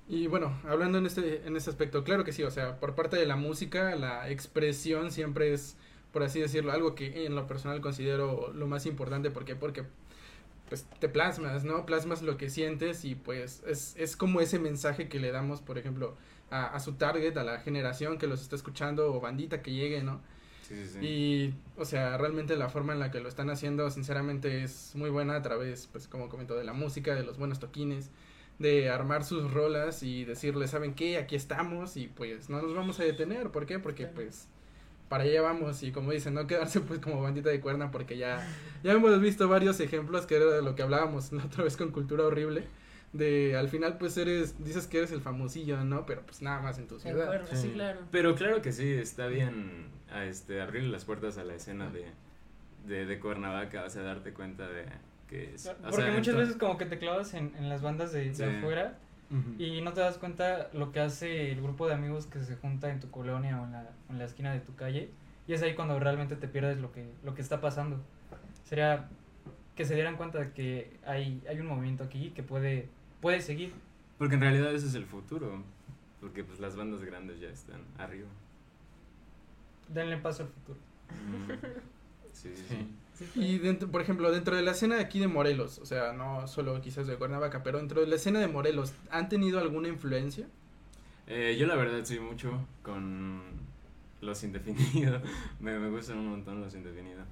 Y 0.08 0.28
bueno, 0.28 0.56
hablando 0.68 1.00
en 1.00 1.06
este, 1.08 1.48
en 1.48 1.56
este 1.56 1.70
aspecto, 1.72 2.04
claro 2.04 2.24
que 2.24 2.32
sí, 2.32 2.44
o 2.44 2.52
sea, 2.52 2.80
por 2.80 2.94
parte 2.96 3.18
de 3.18 3.26
la 3.26 3.36
música, 3.36 3.96
la 3.96 4.30
expresión 4.30 5.12
siempre 5.12 5.52
es, 5.54 5.78
por 6.12 6.22
así 6.24 6.40
decirlo, 6.40 6.72
algo 6.72 6.94
que 6.94 7.26
en 7.26 7.36
lo 7.36 7.48
personal 7.48 7.82
considero 7.82 8.54
lo 8.54 8.68
más 8.68 8.86
importante. 8.86 9.32
¿Por 9.32 9.46
qué? 9.46 9.56
Porque 9.56 9.84
pues 10.70 10.86
te 11.00 11.10
plasmas, 11.10 11.64
¿no? 11.64 11.86
Plasmas 11.86 12.22
lo 12.22 12.38
que 12.38 12.50
sientes 12.50 13.04
y 13.06 13.16
pues 13.16 13.64
es, 13.68 13.96
es 13.98 14.16
como 14.16 14.42
ese 14.42 14.60
mensaje 14.60 15.10
que 15.10 15.20
le 15.20 15.32
damos, 15.32 15.62
por 15.62 15.78
ejemplo, 15.78 16.16
a, 16.50 16.68
a 16.68 16.80
su 16.80 16.94
target, 16.94 17.36
a 17.38 17.44
la 17.44 17.60
generación 17.60 18.18
que 18.18 18.28
los 18.28 18.42
está 18.42 18.56
escuchando 18.56 19.14
o 19.14 19.20
bandita 19.20 19.62
que 19.62 19.72
llegue, 19.72 20.04
¿no? 20.04 20.22
Sí, 20.68 20.76
sí, 20.76 21.00
sí. 21.00 21.06
Y, 21.06 21.54
o 21.78 21.86
sea, 21.86 22.18
realmente 22.18 22.56
la 22.56 22.70
forma 22.70 22.94
en 22.94 23.00
la 23.00 23.12
que 23.12 23.20
lo 23.20 23.30
están 23.30 23.50
haciendo, 23.52 23.90
sinceramente, 23.92 24.64
es 24.64 24.94
muy 24.96 25.12
buena 25.12 25.36
a 25.36 25.42
través, 25.42 25.88
pues, 25.92 26.08
como 26.08 26.28
comento, 26.28 26.56
de 26.56 26.64
la 26.64 26.74
música, 26.74 27.14
de 27.14 27.24
los 27.24 27.38
buenos 27.38 27.60
toquines, 27.60 28.10
de 28.58 28.90
armar 28.90 29.24
sus 29.24 29.54
rolas 29.54 30.02
y 30.02 30.26
decirles, 30.26 30.72
¿saben 30.72 30.96
qué? 30.96 31.18
Aquí 31.18 31.36
estamos 31.36 31.98
y, 31.98 32.08
pues, 32.08 32.50
no 32.50 32.62
nos 32.62 32.74
vamos 32.74 33.00
a 33.00 33.04
detener. 33.04 33.52
¿Por 33.52 33.68
qué? 33.68 33.78
Porque, 33.78 34.08
pues, 34.08 34.48
para 35.08 35.24
allá 35.24 35.44
vamos 35.44 35.84
y, 35.84 35.92
como 35.92 36.12
dicen, 36.12 36.34
no 36.34 36.48
quedarse, 36.48 36.82
pues, 36.82 37.00
como 37.00 37.22
bandita 37.22 37.50
de 37.50 37.62
cuerna, 37.62 37.92
porque 37.92 38.18
ya, 38.18 38.48
ya 38.84 38.94
hemos 38.94 39.22
visto 39.22 39.48
varios 39.48 39.80
ejemplos 39.80 40.26
que 40.26 40.38
era 40.38 40.46
de 40.46 40.64
lo 40.64 40.74
que 40.74 40.82
hablábamos 40.82 41.32
la 41.32 41.46
otra 41.46 41.64
vez 41.64 41.78
con 41.78 41.92
Cultura 41.92 42.24
Horrible. 42.24 42.68
De, 43.18 43.56
al 43.56 43.70
final, 43.70 43.98
pues, 43.98 44.18
eres, 44.18 44.64
dices 44.64 44.88
que 44.88 44.98
eres 45.00 45.12
el 45.12 45.22
famosillo, 45.22 45.84
¿no? 45.84 46.06
Pero, 46.06 46.22
pues, 46.24 46.42
nada 46.42 46.62
más 46.62 46.78
en 46.80 46.88
tu 46.88 47.00
ciudad. 47.00 47.42
sí, 47.50 47.56
Sí. 47.58 47.70
claro. 47.72 48.02
Pero 48.12 48.36
claro 48.36 48.62
que 48.62 48.72
sí, 48.72 48.92
está 48.92 49.28
bien 49.28 49.88
a 50.12 50.26
este, 50.26 50.62
abrirle 50.62 50.90
las 50.90 51.06
puertas 51.06 51.38
a 51.38 51.44
la 51.44 51.56
escena 51.56 51.90
de, 51.90 52.06
de, 52.88 53.06
de 53.06 53.20
Cuernavaca, 53.20 53.84
o 53.86 53.90
sea, 53.90 54.02
darte 54.04 54.34
cuenta 54.34 54.68
de 54.68 54.86
que 55.30 55.56
es... 55.56 55.66
o 55.68 55.74
Porque 55.82 55.96
sea, 56.04 56.12
muchas 56.12 56.36
veces 56.36 56.56
como 56.58 56.78
que 56.78 56.86
te 56.86 57.00
clavas 57.00 57.34
en, 57.34 57.54
en 57.58 57.70
las 57.70 57.82
bandas 57.82 58.12
de, 58.12 58.26
de 58.26 58.36
Sí. 58.36 58.44
afuera 58.44 58.98
y 59.58 59.82
no 59.82 59.92
te 59.92 60.00
das 60.02 60.18
cuenta 60.20 60.70
lo 60.72 60.92
que 60.92 61.00
hace 61.02 61.52
el 61.52 61.60
grupo 61.62 61.88
de 61.88 61.96
amigos 61.96 62.28
que 62.28 62.40
se 62.44 62.56
junta 62.58 62.92
en 62.92 63.00
tu 63.00 63.10
colonia 63.10 63.60
o 63.60 63.66
en 63.66 63.72
la, 63.72 63.90
en 64.10 64.20
la 64.20 64.26
esquina 64.26 64.54
de 64.54 64.60
tu 64.60 64.76
calle 64.76 65.10
y 65.48 65.54
es 65.54 65.62
ahí 65.64 65.74
cuando 65.74 66.00
realmente 66.00 66.36
te 66.36 66.48
pierdes 66.48 66.78
lo 66.80 66.92
que, 66.92 67.12
lo 67.24 67.34
que 67.34 67.42
está 67.42 67.60
pasando. 67.60 68.00
Sería 68.66 69.10
que 69.76 69.84
se 69.84 69.96
dieran 69.96 70.16
cuenta 70.16 70.40
de 70.40 70.52
que 70.52 71.00
hay, 71.06 71.44
hay 71.50 71.60
un 71.60 71.66
movimiento 71.68 72.04
aquí 72.04 72.30
que 72.36 72.44
puede, 72.44 72.88
puede 73.22 73.42
seguir. 73.42 73.74
Porque 74.18 74.36
en 74.36 74.42
realidad 74.42 74.74
ese 74.74 74.88
es 74.88 74.96
el 74.96 75.06
futuro, 75.06 75.62
porque 76.22 76.44
pues 76.44 76.60
las 76.60 76.76
bandas 76.76 77.04
grandes 77.04 77.40
ya 77.40 77.50
están 77.50 77.82
arriba. 77.98 78.28
Denle 79.90 80.18
paso 80.18 80.44
al 80.44 80.50
futuro. 80.50 80.80
Mm. 81.10 81.52
Sí, 82.34 82.54
sí, 82.56 82.88
Sí. 83.16 83.30
Y 83.36 83.60
dentro, 83.60 83.90
por 83.90 84.02
ejemplo, 84.02 84.30
dentro 84.30 84.58
de 84.58 84.62
la 84.62 84.72
escena 84.72 84.96
de 84.96 85.02
aquí 85.02 85.20
de 85.20 85.30
Morelos, 85.30 85.80
o 85.80 85.86
sea, 85.86 86.12
no 86.12 86.50
solo 86.50 86.82
quizás 86.82 87.08
de 87.08 87.16
Cuernavaca, 87.16 87.64
pero 87.64 87.78
dentro 87.78 88.02
de 88.02 88.08
la 88.08 88.18
escena 88.18 88.42
de 88.42 88.50
Morelos, 88.50 88.94
¿han 89.10 89.30
tenido 89.30 89.60
alguna 89.60 89.88
influencia? 89.88 90.48
Eh, 91.28 91.56
yo 91.58 91.66
la 91.66 91.76
verdad 91.76 92.04
sí 92.04 92.20
mucho 92.20 92.60
con 92.84 93.42
los 94.20 94.44
indefinidos. 94.44 95.22
me, 95.62 95.80
me 95.80 95.90
gustan 95.90 96.18
un 96.18 96.28
montón 96.28 96.60
los 96.60 96.76
indefinidos. 96.76 97.26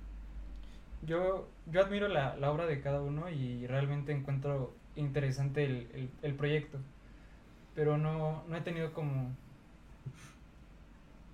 Yo, 1.05 1.49
yo 1.65 1.81
admiro 1.81 2.07
la, 2.07 2.37
la 2.37 2.49
obra 2.49 2.65
de 2.65 2.79
cada 2.79 3.01
uno 3.01 3.29
y 3.29 3.67
realmente 3.67 4.13
encuentro 4.13 4.73
interesante 4.95 5.65
el, 5.65 5.87
el, 5.93 6.09
el 6.21 6.33
proyecto, 6.35 6.77
pero 7.75 7.97
no, 7.97 8.43
no 8.47 8.55
he 8.55 8.61
tenido 8.61 8.93
como 8.93 9.31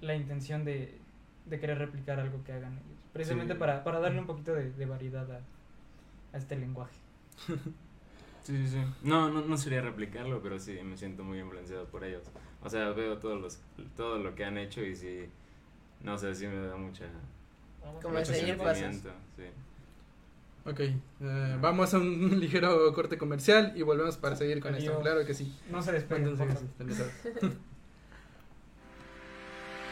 la 0.01 0.15
intención 0.15 0.63
de, 0.65 0.97
de 1.45 1.59
querer 1.59 1.77
replicar 1.77 2.19
algo 2.19 2.43
que 2.43 2.53
hagan 2.53 2.73
ellos, 2.73 2.99
precisamente 3.13 3.53
Sí. 3.53 3.59
para, 3.59 3.83
para 3.83 3.99
darle 3.99 4.19
un 4.19 4.27
poquito 4.27 4.53
de, 4.53 4.71
de 4.71 4.85
variedad 4.85 5.29
a, 5.31 5.39
a 6.33 6.37
este 6.37 6.55
lenguaje. 6.57 6.95
Sí, 8.41 8.55
sí, 8.57 8.67
sí. 8.69 8.83
No, 9.03 9.29
no, 9.29 9.41
no 9.41 9.57
sería 9.57 9.81
replicarlo, 9.81 10.41
pero 10.41 10.57
sí 10.57 10.79
me 10.83 10.97
siento 10.97 11.23
muy 11.23 11.39
influenciado 11.39 11.85
por 11.87 12.03
ellos. 12.03 12.23
O 12.63 12.69
sea, 12.69 12.89
veo 12.91 13.17
todos 13.19 13.39
los, 13.39 13.61
todo 13.95 14.17
lo 14.17 14.33
que 14.33 14.43
han 14.45 14.57
hecho 14.57 14.81
y 14.81 14.95
sí, 14.95 15.25
no 16.01 16.17
sé, 16.17 16.33
sí 16.33 16.47
me 16.47 16.55
da 16.65 16.75
mucha, 16.75 17.05
Como 18.01 18.17
mucho 18.17 18.33
seguir 18.33 18.57
pasos. 18.57 18.77
sentimiento. 18.77 19.11
Sí. 19.35 19.43
Ok, 20.65 20.79
eh, 20.79 21.57
vamos 21.61 21.93
a 21.93 21.97
un 21.97 22.29
ligero 22.39 22.93
corte 22.93 23.17
comercial 23.17 23.73
y 23.75 23.81
volvemos 23.81 24.17
para 24.17 24.35
seguir 24.35 24.59
con 24.59 24.75
esto. 24.75 24.99
Claro 25.01 25.25
que 25.25 25.33
sí. 25.33 25.57
No 25.71 25.81
se 25.81 25.93
despeguen. 25.93 26.37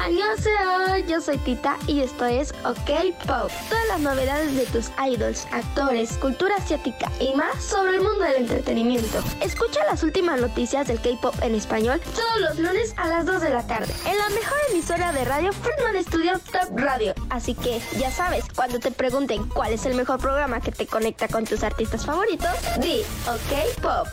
Annyeonghaseyo, 0.00 1.06
yo 1.06 1.20
soy 1.20 1.36
Tita 1.38 1.76
y 1.86 2.00
esto 2.00 2.24
es 2.24 2.52
OK 2.64 3.14
Pop. 3.26 3.50
Todas 3.68 3.86
las 3.88 4.00
novedades 4.00 4.56
de 4.56 4.64
tus 4.66 4.90
idols, 5.06 5.46
actores, 5.52 6.16
cultura 6.16 6.56
asiática 6.56 7.12
y 7.20 7.34
más 7.34 7.62
sobre 7.62 7.96
el 7.96 8.00
mundo 8.00 8.20
del 8.20 8.36
entretenimiento. 8.36 9.18
Escucha 9.42 9.84
las 9.84 10.02
últimas 10.02 10.40
noticias 10.40 10.88
del 10.88 11.00
K-Pop 11.00 11.34
en 11.42 11.54
español 11.54 12.00
todos 12.14 12.40
los 12.40 12.58
lunes 12.58 12.94
a 12.96 13.08
las 13.08 13.26
2 13.26 13.42
de 13.42 13.50
la 13.50 13.66
tarde 13.66 13.92
en 14.06 14.16
la 14.16 14.28
mejor 14.30 14.58
emisora 14.70 15.12
de 15.12 15.24
radio 15.26 15.52
Friedman 15.52 16.02
Studio 16.02 16.32
Top 16.50 16.78
Radio. 16.78 17.14
Así 17.28 17.54
que 17.54 17.80
ya 17.98 18.10
sabes, 18.10 18.44
cuando 18.56 18.78
te 18.78 18.90
pregunten 18.90 19.46
cuál 19.48 19.74
es 19.74 19.84
el 19.84 19.94
mejor 19.94 20.18
programa 20.18 20.60
que 20.62 20.72
te 20.72 20.86
conecta 20.86 21.28
con 21.28 21.44
tus 21.44 21.62
artistas 21.62 22.06
favoritos, 22.06 22.48
di 22.80 23.02
OK 23.28 23.82
Pop. 23.82 24.08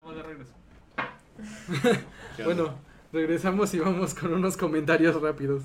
Vamos 0.00 0.16
de 0.16 0.22
regreso. 0.22 0.59
Bueno, 2.44 2.74
regresamos 3.12 3.74
y 3.74 3.80
vamos 3.80 4.14
con 4.14 4.32
unos 4.32 4.56
comentarios 4.56 5.20
rápidos. 5.20 5.62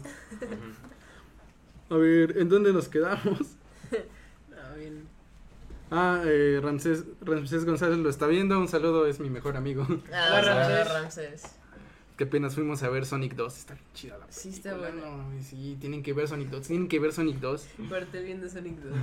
A 1.89 1.95
ver, 1.95 2.37
¿en 2.37 2.49
dónde 2.49 2.73
nos 2.73 2.87
quedamos? 2.89 3.39
Ah, 4.57 4.73
bien. 4.77 5.03
Ah, 5.91 6.21
eh, 6.25 6.59
Ramsés, 6.61 7.03
Ramsés 7.21 7.63
González 7.65 7.99
lo 7.99 8.09
está 8.09 8.27
viendo. 8.27 8.59
Un 8.59 8.67
saludo, 8.67 9.05
es 9.05 9.19
mi 9.19 9.29
mejor 9.29 9.55
amigo. 9.55 9.85
Ah, 10.11 10.27
Hola, 10.39 10.41
Ramsés. 10.41 10.93
Ramsés. 10.93 11.31
Ramsés. 11.41 11.55
Que 12.17 12.23
apenas 12.23 12.55
fuimos 12.55 12.81
a 12.83 12.89
ver 12.89 13.05
Sonic 13.05 13.35
2. 13.35 13.57
Está 13.57 13.73
bien 13.75 13.85
chida 13.93 14.17
la 14.17 14.25
Sí, 14.29 14.49
está 14.49 14.71
película, 14.75 14.91
buena. 15.09 15.23
no 15.33 15.43
sí, 15.43 15.77
tienen 15.79 16.01
que 16.01 16.13
ver 16.13 16.27
Sonic 16.27 16.49
2. 16.49 16.67
Tienen 16.67 16.87
que 16.87 16.99
ver 16.99 17.13
Sonic 17.13 17.37
2. 17.39 17.67
Parte 17.89 18.21
bien 18.21 18.41
de 18.41 18.49
Sonic 18.49 18.77
2. 18.79 18.97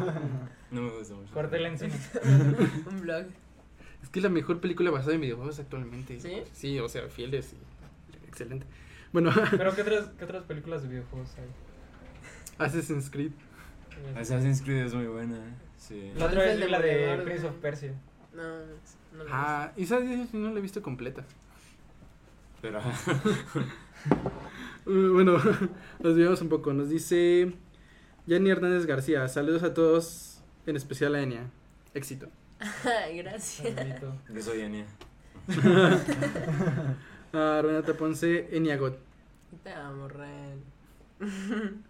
No 0.73 0.83
me 0.83 0.91
gusta 0.91 1.15
mucho. 1.15 1.57
En 1.67 1.79
cine. 1.79 1.95
Un 2.91 3.01
blog. 3.03 3.25
Es 4.03 4.09
que 4.09 4.19
es 4.19 4.23
la 4.23 4.29
mejor 4.29 4.61
película 4.61 4.91
basada 4.91 5.15
en 5.15 5.21
videojuegos 5.21 5.59
actualmente. 5.59 6.21
¿Sí? 6.21 6.43
Sí, 6.53 6.79
o 6.79 6.89
sea, 6.89 7.09
fieles 7.09 7.53
y 7.55 8.27
excelente. 8.29 8.67
Bueno, 9.13 9.31
Pero 9.51 9.75
¿qué 9.75 9.83
otras, 9.83 10.11
qué 10.19 10.25
otras 10.25 10.45
películas 10.45 10.83
de 10.83 10.89
videojuegos 10.89 11.29
hay? 11.39 12.67
Assassin's 12.67 13.11
Creed. 13.11 13.33
Assassin's 14.17 14.63
Creed 14.63 14.87
es 14.87 14.95
muy 14.95 15.07
buena. 15.07 15.37
¿eh? 15.37 15.55
Sí. 15.77 16.13
La 16.17 16.27
otra 16.27 16.43
¿Cuál 16.45 16.63
es 16.63 16.71
la 16.71 16.81
de 16.81 17.19
Prince 17.25 17.47
of 17.47 17.55
Persia. 17.57 17.95
No, 18.35 18.43
no 19.17 19.25
lo 19.25 19.31
Ah, 19.31 19.73
y 19.77 19.87
sabes, 19.87 20.33
no 20.33 20.51
la 20.51 20.59
he 20.59 20.63
visto 20.63 20.83
completa. 20.83 21.25
Pero 22.61 22.81
Uh, 24.85 25.13
bueno, 25.13 25.35
nos 26.01 26.17
vemos 26.17 26.41
un 26.43 26.49
poco. 26.49 26.73
Nos 26.73 26.89
dice 26.91 27.53
Yanni 28.27 28.51
Hernández 28.51 28.85
García. 28.87 29.29
Saludos 29.29 29.63
a 29.63 29.75
todos, 29.75 30.43
en 30.67 30.75
especial 30.75 31.15
a 31.15 31.23
Enia. 31.23 31.51
Éxito. 31.95 32.29
Ay, 32.85 33.19
Gracias. 33.23 33.75
Saludito. 33.75 34.15
yo 34.33 34.43
soy 34.43 34.63
Ania. 34.63 34.87
A 37.33 37.61
Renata 37.63 37.95
Ponce, 37.95 38.49
Enia 38.57 38.77
God. 38.77 38.93
Te 39.63 39.73
amo, 39.73 40.09
Ren. 40.09 40.63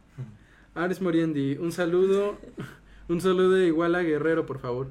Ares 0.74 1.00
Moriendi, 1.02 1.56
un 1.58 1.70
saludo. 1.72 2.38
Un 3.08 3.20
saludo 3.20 3.50
de 3.50 3.66
Iguala 3.66 4.00
Guerrero, 4.02 4.46
por 4.46 4.58
favor. 4.58 4.88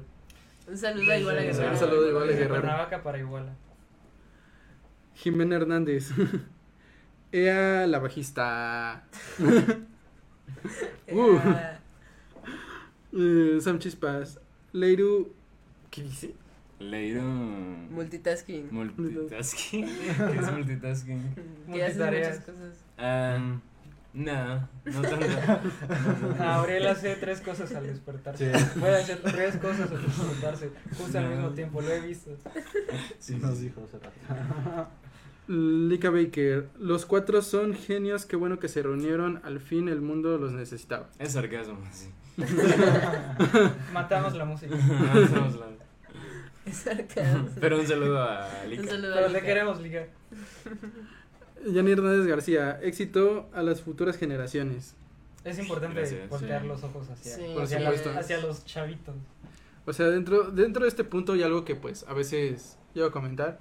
Un 0.68 0.76
saludo 0.76 1.10
a 1.10 1.14
Desde- 1.16 1.24
Guerrero. 1.34 1.70
Un 1.72 1.76
saludo 1.78 2.08
igual 2.08 2.22
a 2.22 2.26
desde 2.26 2.38
Guerrero. 2.42 2.60
Cuernavaca 2.60 3.02
para 3.02 3.18
Iguala. 3.18 3.52
Jimena 5.14 5.56
Hernández. 5.56 6.10
Ea 7.32 7.86
la 7.86 7.98
bajista. 7.98 9.04
Uh. 11.10 11.38
Sam 13.60 13.78
Chispas. 13.78 14.38
Leiru. 14.72 15.34
¿Qué 15.92 16.02
dice? 16.02 16.34
Leído. 16.80 17.22
multitasking. 17.22 18.68
Multitasking. 18.72 19.86
¿Qué 19.86 20.38
es 20.40 20.50
multitasking? 20.52 21.34
Que 21.72 21.84
haces 21.84 21.96
muchas 21.98 22.38
cosas. 22.40 22.84
Ah, 22.98 23.38
no, 24.14 24.68
no 24.84 25.02
tanto. 25.02 25.26
Ah, 26.40 26.56
Aurel 26.56 26.86
hace 26.88 27.14
tres 27.16 27.40
cosas 27.40 27.72
al 27.74 27.86
despertarse. 27.86 28.52
Sí. 28.58 28.66
Puede 28.80 28.96
hacer 28.96 29.20
tres 29.22 29.56
cosas 29.58 29.90
al 29.92 30.02
despertarse. 30.02 30.70
Justo 30.98 31.18
al 31.18 31.24
No. 31.24 31.30
mismo 31.30 31.50
tiempo, 31.50 31.80
lo 31.82 31.88
he 31.92 32.00
visto. 32.00 32.30
Sí, 33.20 33.36
nos 33.36 33.60
dijo 33.60 33.82
hace 33.84 33.98
rato. 34.00 34.88
Lika 35.48 36.10
Baker. 36.10 36.68
Los 36.78 37.04
cuatro 37.06 37.42
son 37.42 37.74
genios. 37.74 38.26
Qué 38.26 38.36
bueno 38.36 38.58
que 38.58 38.68
se 38.68 38.82
reunieron. 38.82 39.40
Al 39.44 39.60
fin 39.60 39.88
el 39.88 40.00
mundo 40.00 40.36
los 40.38 40.52
necesitaba. 40.52 41.10
Es 41.18 41.32
sarcasmo, 41.32 41.78
sí. 41.92 42.08
Matamos 43.92 44.34
la 44.34 44.44
música. 44.44 44.74
Avanzamos 44.74 45.56
la- 45.56 45.66
Es 45.66 45.81
sarcasmo. 46.72 47.48
Pero 47.60 47.78
un 47.80 47.86
saludo 47.86 48.22
a 48.22 48.48
Un 48.64 48.70
Lika. 48.70 48.82
a 48.82 48.86
Pero 48.96 49.20
le 49.20 49.28
Lika. 49.28 49.40
queremos 49.42 49.80
ligar. 49.80 50.08
Yani 51.66 51.92
Hernández 51.92 52.26
García. 52.26 52.80
Éxito 52.82 53.48
a 53.54 53.62
las 53.62 53.80
futuras 53.82 54.16
generaciones. 54.16 54.94
Es 55.44 55.58
importante 55.58 55.98
Gracias. 56.00 56.28
voltear 56.28 56.62
Sí. 56.62 56.68
los 56.68 56.82
ojos 56.84 57.08
hacia, 57.10 57.34
Sí, 57.36 57.42
hacia, 57.60 57.78
supuesto. 57.80 58.12
la- 58.12 58.20
hacia 58.20 58.38
los 58.38 58.64
chavitos. 58.64 59.14
O 59.84 59.92
sea, 59.92 60.08
dentro, 60.08 60.50
dentro 60.50 60.82
de 60.82 60.88
este 60.88 61.02
punto 61.04 61.32
hay 61.32 61.42
algo 61.42 61.64
que 61.64 61.74
pues 61.74 62.04
a 62.08 62.14
veces 62.14 62.76
llego 62.94 63.08
a 63.08 63.12
comentar. 63.12 63.58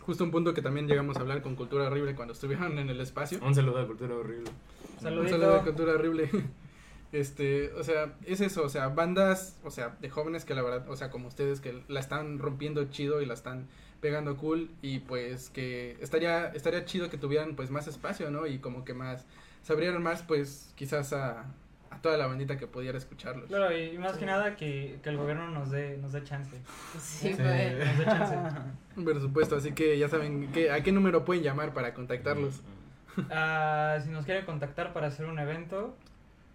Justo 0.00 0.24
un 0.24 0.30
punto 0.30 0.54
que 0.54 0.62
también 0.62 0.88
llegamos 0.88 1.18
a 1.18 1.20
hablar 1.20 1.42
con 1.42 1.54
Cultura 1.54 1.84
Horrible 1.88 2.14
cuando 2.14 2.32
estuvieron 2.32 2.78
en 2.78 2.88
el 2.88 2.98
espacio. 3.00 3.38
Un 3.42 3.54
saludo 3.54 3.78
a 3.80 3.86
Cultura 3.86 4.14
Horrible. 4.14 4.50
Un 4.96 5.02
saludo 5.28 5.52
de 5.58 5.60
Cultura 5.62 5.92
Horrible. 5.92 6.30
Este, 7.12 7.72
o 7.72 7.82
sea, 7.82 8.12
es 8.26 8.40
eso, 8.40 8.62
o 8.62 8.68
sea, 8.68 8.88
bandas, 8.88 9.58
o 9.64 9.70
sea, 9.70 9.96
de 10.00 10.10
jóvenes 10.10 10.44
que 10.44 10.54
la 10.54 10.62
verdad, 10.62 10.88
o 10.90 10.96
sea, 10.96 11.10
como 11.10 11.28
ustedes 11.28 11.60
que 11.60 11.82
la 11.88 12.00
están 12.00 12.38
rompiendo 12.38 12.84
chido 12.90 13.22
y 13.22 13.26
la 13.26 13.34
están 13.34 13.66
pegando 14.00 14.36
cool 14.36 14.70
y 14.82 15.00
pues 15.00 15.50
que 15.50 15.96
estaría 16.00 16.48
estaría 16.48 16.84
chido 16.84 17.10
que 17.10 17.16
tuvieran 17.16 17.56
pues 17.56 17.70
más 17.70 17.88
espacio, 17.88 18.30
¿no? 18.30 18.46
Y 18.46 18.58
como 18.58 18.84
que 18.84 18.94
más 18.94 19.26
se 19.62 19.72
abrieran 19.72 20.02
más 20.02 20.22
pues 20.22 20.72
quizás 20.76 21.12
a, 21.12 21.46
a 21.90 22.02
toda 22.02 22.16
la 22.16 22.26
bandita 22.26 22.58
que 22.58 22.66
pudiera 22.66 22.98
escucharlos. 22.98 23.46
Claro, 23.46 23.76
y 23.76 23.96
más 23.98 24.16
que 24.16 24.26
nada 24.26 24.54
que, 24.56 24.98
que 25.02 25.08
el 25.08 25.16
gobierno 25.16 25.48
nos 25.50 25.70
dé, 25.70 25.96
nos 25.98 26.12
dé 26.12 26.22
chance. 26.24 26.56
Sí. 27.00 27.30
Nos 27.30 27.38
dé 27.38 28.04
chance. 28.04 28.36
Por 29.02 29.20
supuesto, 29.20 29.56
así 29.56 29.72
que 29.72 29.98
ya 29.98 30.08
saben 30.08 30.52
que, 30.52 30.70
a 30.70 30.82
qué 30.82 30.92
número 30.92 31.24
pueden 31.24 31.42
llamar 31.42 31.72
para 31.72 31.94
contactarlos. 31.94 32.60
Ah, 33.30 33.98
si 34.04 34.10
nos 34.10 34.24
quieren 34.24 34.44
contactar 34.44 34.92
para 34.92 35.08
hacer 35.08 35.26
un 35.26 35.38
evento, 35.38 35.96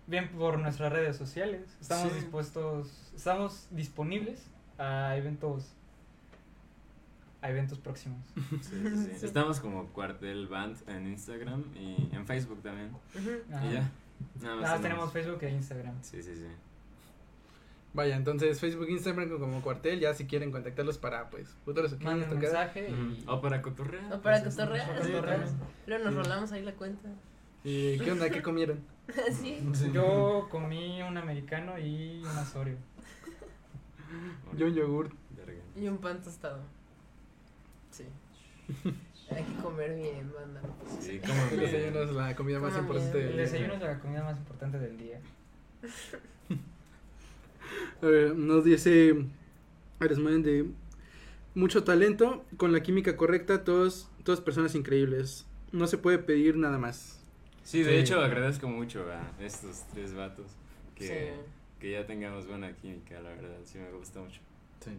bien 0.08 0.30
por 0.30 0.60
nuestras 0.60 0.92
redes 0.92 1.16
sociales. 1.18 1.62
Estamos 1.82 2.12
Sí. 2.12 2.20
dispuestos, 2.20 3.12
estamos 3.16 3.68
disponibles 3.72 4.46
a 4.78 5.16
eventos 5.18 5.74
a 7.42 7.50
eventos 7.50 7.78
próximos. 7.78 8.20
Sí, 8.62 8.82
sí, 8.86 9.14
sí. 9.20 9.26
Estamos 9.26 9.60
como 9.60 9.88
Cuartel 9.88 10.48
Band 10.48 10.78
en 10.88 11.08
Instagram 11.08 11.64
y 11.76 12.10
en 12.16 12.26
Facebook 12.26 12.62
también. 12.64 12.92
Y 13.16 13.74
ya. 13.74 13.90
Nada 14.42 14.56
más. 14.56 14.62
Nada 14.62 14.62
más 14.62 14.82
tenemos 14.82 15.12
Facebook 15.12 15.40
e 15.44 15.50
Instagram. 15.50 15.96
Sí, 16.02 16.24
sí, 16.24 16.36
sí. 16.36 16.48
Vaya, 17.94 18.16
entonces 18.16 18.60
Facebook, 18.60 18.90
Instagram 18.90 19.38
como 19.38 19.62
cuartel, 19.62 20.00
ya 20.00 20.14
si 20.14 20.26
quieren 20.26 20.52
contactarlos 20.52 20.98
para 20.98 21.30
pues 21.30 21.50
futuros 21.66 22.00
Manden 22.00 22.32
un 22.32 22.40
mensaje 22.40 22.90
y. 22.90 23.24
O 23.28 23.40
para 23.42 23.62
cotorrear. 23.62 24.14
O 24.14 24.22
para 24.22 24.42
pues, 24.42 24.56
cotorrear. 24.56 24.88
Luego 25.86 26.04
nos 26.06 26.14
Sí. 26.14 26.20
rolamos 26.20 26.52
ahí 26.54 26.64
la 26.64 26.72
cuenta. 26.74 27.10
¿Y 27.64 27.98
qué 28.00 28.12
onda? 28.12 28.30
¿Qué 28.30 28.42
comieron? 28.42 28.80
sí. 29.32 29.60
yo 29.94 30.48
comí 30.50 31.02
un 31.02 31.18
americano 31.18 31.78
y 31.78 32.20
un 32.22 32.28
asorio. 32.38 32.76
Yo 34.58 34.68
un 34.68 34.74
yogur. 34.74 35.10
Y 35.76 35.88
un 35.88 35.98
pan 35.98 36.22
tostado. 36.22 36.60
Sí. 37.92 38.06
Hay 39.32 39.44
que 39.44 39.62
comer 39.62 39.96
bien, 39.96 40.32
banda. 40.34 40.62
Sí, 41.00 41.20
como 41.26 41.42
El 41.52 41.60
desayuno 41.60 42.02
es 42.02 42.12
la 42.12 42.36
comida 42.36 42.60
más 42.60 42.74
Coman 42.74 42.86
importante 42.86 43.18
bien. 43.18 43.30
del 43.30 43.40
El 43.40 43.46
día. 43.46 43.46
desayuno 43.46 43.74
es 43.74 43.82
la 43.82 44.00
comida 44.00 44.24
más 44.24 44.38
importante 44.38 44.80
del 44.80 44.98
día. 44.98 45.20
A 48.02 48.06
ver, 48.06 48.36
nos 48.36 48.64
dice 48.64 49.26
Aresmaen 50.00 50.44
de 50.44 50.70
mucho 51.56 51.84
talento, 51.84 52.46
con 52.58 52.72
la 52.72 52.84
química 52.84 53.16
correcta, 53.18 53.64
todos, 53.64 54.10
todas 54.24 54.42
personas 54.42 54.76
increíbles. 54.76 55.46
No 55.72 55.88
se 55.88 55.98
puede 55.98 56.20
pedir 56.20 56.58
nada 56.58 56.78
más. 56.78 57.23
Sí, 57.64 57.84
de 57.84 57.92
Sí. 57.92 57.96
hecho 57.98 58.22
agradezco 58.22 58.68
mucho 58.68 59.06
a 59.12 59.44
estos 59.44 59.84
tres 59.94 60.14
vatos 60.14 60.48
que, 60.96 61.08
Sí. 61.08 61.42
que 61.80 61.92
ya 61.92 62.06
tengamos 62.06 62.48
buena 62.48 62.74
química, 62.74 63.20
la 63.22 63.30
verdad, 63.30 63.58
sí 63.64 63.78
me 63.78 63.92
gusta 63.92 64.20
mucho. 64.20 64.42
Sí, 64.82 64.92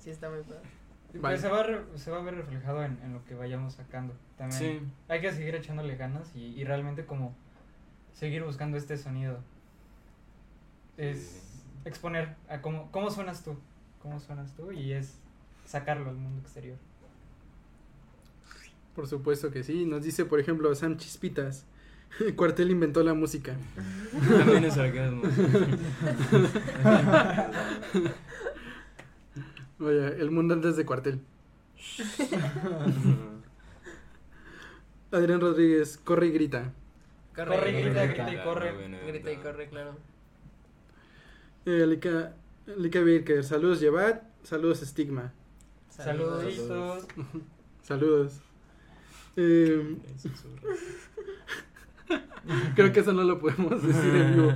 Sí, 0.00 0.10
está 0.10 0.28
muy 0.28 0.42
padre. 0.42 0.60
Vale. 1.14 1.20
Pues 1.20 1.40
se 1.40 1.48
va, 1.48 1.60
a 1.60 1.62
re- 1.62 1.84
se 1.98 2.10
va 2.10 2.18
a 2.18 2.22
ver 2.22 2.34
reflejado 2.34 2.84
en, 2.84 2.98
en 3.02 3.12
lo 3.14 3.24
que 3.24 3.34
vayamos 3.34 3.74
sacando. 3.74 4.14
También 4.36 4.58
Sí, 4.60 4.80
hay 5.08 5.20
que 5.20 5.32
seguir 5.32 5.54
echándole 5.54 5.96
ganas 5.96 6.30
y, 6.34 6.40
y 6.60 6.64
realmente 6.64 7.06
como 7.06 7.34
seguir 8.12 8.42
buscando 8.44 8.76
este 8.76 8.96
sonido. 8.98 9.38
Es 10.96 11.18
Sí. 11.20 11.40
exponer 11.84 12.34
a 12.48 12.60
cómo, 12.60 12.90
cómo 12.90 13.10
suenas 13.10 13.42
tú, 13.44 13.56
cómo 14.02 14.18
suenas 14.20 14.54
tú 14.54 14.72
y 14.72 14.92
es 14.92 15.14
sacarlo 15.64 16.10
al 16.10 16.16
mundo 16.16 16.40
exterior. 16.42 16.76
Por 18.94 19.06
supuesto 19.06 19.50
que 19.50 19.62
sí. 19.62 19.86
Nos 19.86 20.02
dice, 20.02 20.24
por 20.24 20.40
ejemplo, 20.40 20.74
Sam 20.74 20.96
Chispitas. 20.96 21.64
Cuartel 22.36 22.70
inventó 22.70 23.02
la 23.02 23.14
música. 23.14 23.56
también 24.12 24.64
es 24.64 24.74
sarcasmo. 24.74 25.22
Vaya, 29.78 30.08
el 30.08 30.30
mundo 30.30 30.54
antes 30.54 30.76
de 30.76 30.84
cuartel. 30.84 31.20
Adrián 35.12 35.40
Rodríguez, 35.40 35.98
corre 35.98 36.26
y 36.26 36.32
grita. 36.32 36.72
Corre, 37.34 37.72
grita, 37.72 38.04
grita, 38.04 38.24
grita 38.24 38.32
y 38.32 38.44
corre. 38.44 38.72
Grita 39.06 39.32
y 39.32 39.36
corre, 39.36 39.68
claro. 39.68 39.96
Eh, 41.64 41.86
Lika, 41.86 42.34
Lika 42.76 43.00
Birker, 43.00 43.44
saludos 43.44 43.80
Llevat, 43.80 44.22
saludos 44.42 44.80
Stigma. 44.80 45.32
Saluditos. 45.90 47.06
Saludos. 47.82 48.40
Eh, 49.36 49.96
creo 52.74 52.92
que 52.92 53.00
eso 53.00 53.12
no 53.12 53.24
lo 53.24 53.38
podemos 53.38 53.82
decir 53.82 54.14
en 54.14 54.34
vivo. 54.34 54.52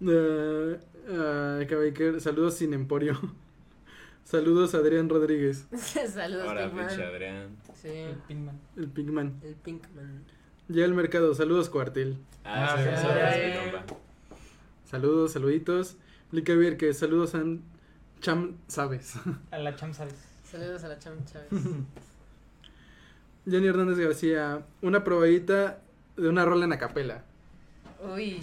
Ah, 1.12 1.58
Baker, 1.68 2.20
saludos 2.20 2.54
sin 2.54 2.72
emporio. 2.72 3.18
Saludos 4.24 4.74
Adrián 4.76 5.08
Rodríguez, 5.08 5.66
Saludos, 5.74 6.46
Ahora, 6.46 6.66
Pinkman. 6.66 6.86
pinche 6.86 7.04
Adrián. 7.04 7.56
Sí, 7.74 7.88
El 7.88 8.14
Pinkman. 8.28 8.60
el 8.76 8.88
Pigman. 8.88 9.40
el 9.42 9.54
Pinkman. 9.56 10.24
Ya 10.68 10.84
el 10.84 10.94
mercado, 10.94 11.34
saludos 11.34 11.68
cuartel. 11.68 12.16
Ah, 12.44 12.76
Ah, 12.78 13.32
sí, 13.32 13.88
sí. 13.88 13.94
Saludos, 14.88 15.32
saluditos. 15.32 15.96
Lika 16.30 16.54
Birker, 16.54 16.94
saludos 16.94 17.34
a 17.34 17.42
Cham 18.20 18.56
Sabes. 18.68 19.14
A 19.50 19.58
la 19.58 19.74
cham 19.74 19.92
sabes. 19.92 20.14
Saludos 20.44 20.84
a 20.84 20.88
la 20.88 20.98
Cham 21.00 21.24
Chávez. 21.24 21.48
Jenny 23.48 23.66
Hernández 23.66 23.98
García, 23.98 24.64
una 24.82 25.02
probadita 25.02 25.80
de 26.20 26.28
una 26.28 26.44
rola 26.44 26.64
en 26.64 26.72
acapela. 26.72 27.22
Uy. 28.02 28.40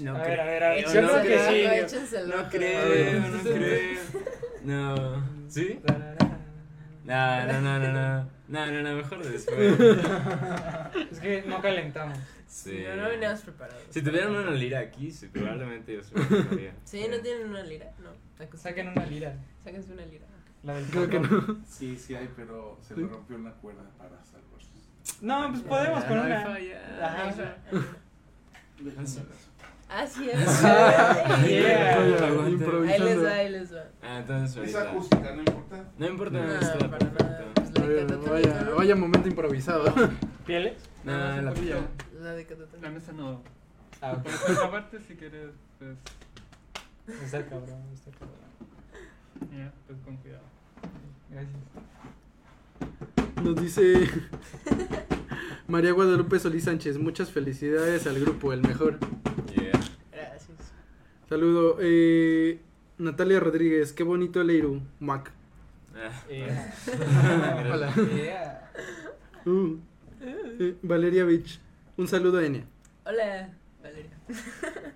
No 0.00 0.16
A 0.16 0.22
ver, 0.22 0.26
creo. 0.26 0.42
a 0.42 0.44
ver, 0.44 0.64
a 0.64 0.68
ver. 0.70 0.84
Yo 0.84 0.92
Yo 0.92 1.02
no 1.02 1.08
creo. 1.22 2.26
No 2.26 2.48
creo, 2.50 3.20
no 3.20 3.42
creo. 3.42 4.00
No. 4.64 5.24
¿Sí? 5.48 5.80
No, 7.04 7.46
no, 7.46 7.60
no, 7.60 7.78
no, 7.78 7.92
no. 7.92 8.34
No, 8.48 8.66
no, 8.66 8.82
no, 8.82 8.96
mejor 8.96 9.24
después. 9.24 9.78
Es 11.10 11.20
que 11.20 11.42
no 11.46 11.60
calentamos. 11.60 12.18
Sí. 12.46 12.84
No, 12.86 12.96
no 13.02 13.08
veníamos 13.08 13.40
preparados. 13.40 13.82
Si 13.90 14.00
tuvieran 14.02 14.34
una 14.34 14.50
lira 14.50 14.80
aquí, 14.80 15.10
sí, 15.10 15.28
probablemente 15.28 15.94
yo 15.94 16.02
se. 16.02 16.14
Sí, 16.84 17.06
no 17.10 17.18
tienen 17.20 17.48
una 17.48 17.62
lira. 17.62 17.92
No. 17.98 18.10
Saquen 18.56 18.88
una 18.88 19.04
lira. 19.06 19.36
Sáquense 19.64 19.92
una 19.92 20.06
lira. 20.06 20.26
La 20.62 20.74
del 20.74 20.86
Creo 20.86 21.08
que 21.10 21.20
no. 21.20 21.58
Sí, 21.66 21.98
sí 21.98 22.14
hay, 22.14 22.30
pero 22.34 22.78
se 22.80 22.96
le 22.96 23.06
rompió 23.06 23.36
una 23.36 23.52
cuerda 23.52 23.82
para 23.98 24.24
salvarse. 24.24 24.43
No, 25.24 25.48
pues 25.50 25.62
podemos 25.62 26.04
con 26.04 26.16
no 26.18 26.22
una. 26.24 26.42
Ajá. 27.02 27.34
Así 29.88 30.28
es. 30.28 30.62
Yeah. 31.48 31.98
Vaya. 31.98 32.92
Ahí 32.92 33.00
les 33.00 33.24
va, 33.24 33.30
ahí 33.32 33.50
les 33.50 33.74
va. 33.74 33.84
Ah, 34.02 34.18
entonces 34.18 34.50
Es 34.68 34.74
ahorita. 34.74 34.90
acústica, 34.92 35.34
no 35.34 35.38
importa. 35.40 35.84
No 35.98 36.06
importa, 36.06 36.38
No, 36.38 36.54
está 36.54 36.90
para 36.90 37.06
nada. 37.06 37.44
Pues 37.54 37.78
la 37.78 37.86
vaya, 37.86 38.46
Catatónica, 38.60 38.74
vaya 38.76 38.96
momento 38.96 39.28
improvisado. 39.28 39.94
¿Pieles? 40.46 40.74
No, 41.04 41.40
la 41.42 41.54
pilla. 41.54 41.76
¿no? 41.76 42.22
La 42.22 42.32
de 42.32 42.44
Catatónica. 42.44 42.88
La 42.88 42.94
mesa 42.94 43.12
no. 43.12 43.42
Ah, 44.02 44.12
ok. 44.12 44.22
Pero 44.24 44.38
pues, 44.46 44.58
aparte, 44.58 45.00
si 45.00 45.14
quieres, 45.16 45.50
pues. 45.78 45.96
Está 47.22 47.46
cabrón, 47.46 47.82
está 47.94 48.10
cabrón. 48.10 49.58
Ya, 49.58 49.72
pues 49.86 49.98
con 50.04 50.16
cuidado. 50.18 50.44
Gracias. 51.30 51.54
Nos 53.42 53.56
dice 53.60 54.08
María 55.68 55.92
Guadalupe 55.92 56.38
Solís 56.38 56.64
Sánchez. 56.64 56.98
Muchas 56.98 57.30
felicidades 57.30 58.06
al 58.06 58.18
grupo, 58.20 58.52
el 58.52 58.62
mejor. 58.62 58.98
Yeah. 59.54 59.72
Gracias. 60.12 60.72
Saludo. 61.28 61.76
Eh, 61.80 62.60
Natalia 62.98 63.40
Rodríguez, 63.40 63.92
qué 63.92 64.02
bonito 64.02 64.40
el 64.40 64.50
Eiru. 64.50 64.80
Mac. 65.00 65.30
Ah. 65.94 66.22
Eh, 66.28 66.72
Hola. 67.72 67.94
yeah. 68.14 68.70
Uh, 69.46 69.78
eh, 70.20 70.76
Valeria 70.82 71.24
Beach. 71.24 71.60
Un 71.96 72.08
saludo 72.08 72.38
a 72.38 72.44
Enia. 72.46 72.64
Hola, 73.04 73.50
Valeria. 73.82 74.10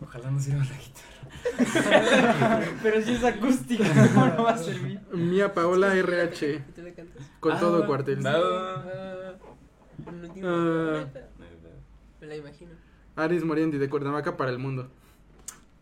Ojalá 0.00 0.30
no 0.30 0.38
sirva 0.40 0.60
la 0.64 0.76
guitarra. 0.76 1.09
Pero 2.82 3.02
si 3.02 3.12
es 3.14 3.24
acústica, 3.24 3.84
¿cómo 4.14 4.26
no 4.26 4.42
va 4.44 4.50
a 4.52 4.58
servir? 4.58 5.00
Mía 5.12 5.52
Paola 5.52 5.94
RH. 5.94 6.64
Con 7.40 7.52
Ah, 7.52 7.60
todo 7.60 7.86
cuartel. 7.86 8.24
Ah. 8.26 9.34
poeta. 10.04 11.28
Me 12.20 12.26
la 12.26 12.36
imagino. 12.36 12.72
Aris 13.16 13.44
Moriendi 13.44 13.78
de 13.78 13.88
Cuernavaca 13.88 14.36
para 14.36 14.50
el 14.50 14.58
mundo. 14.58 14.90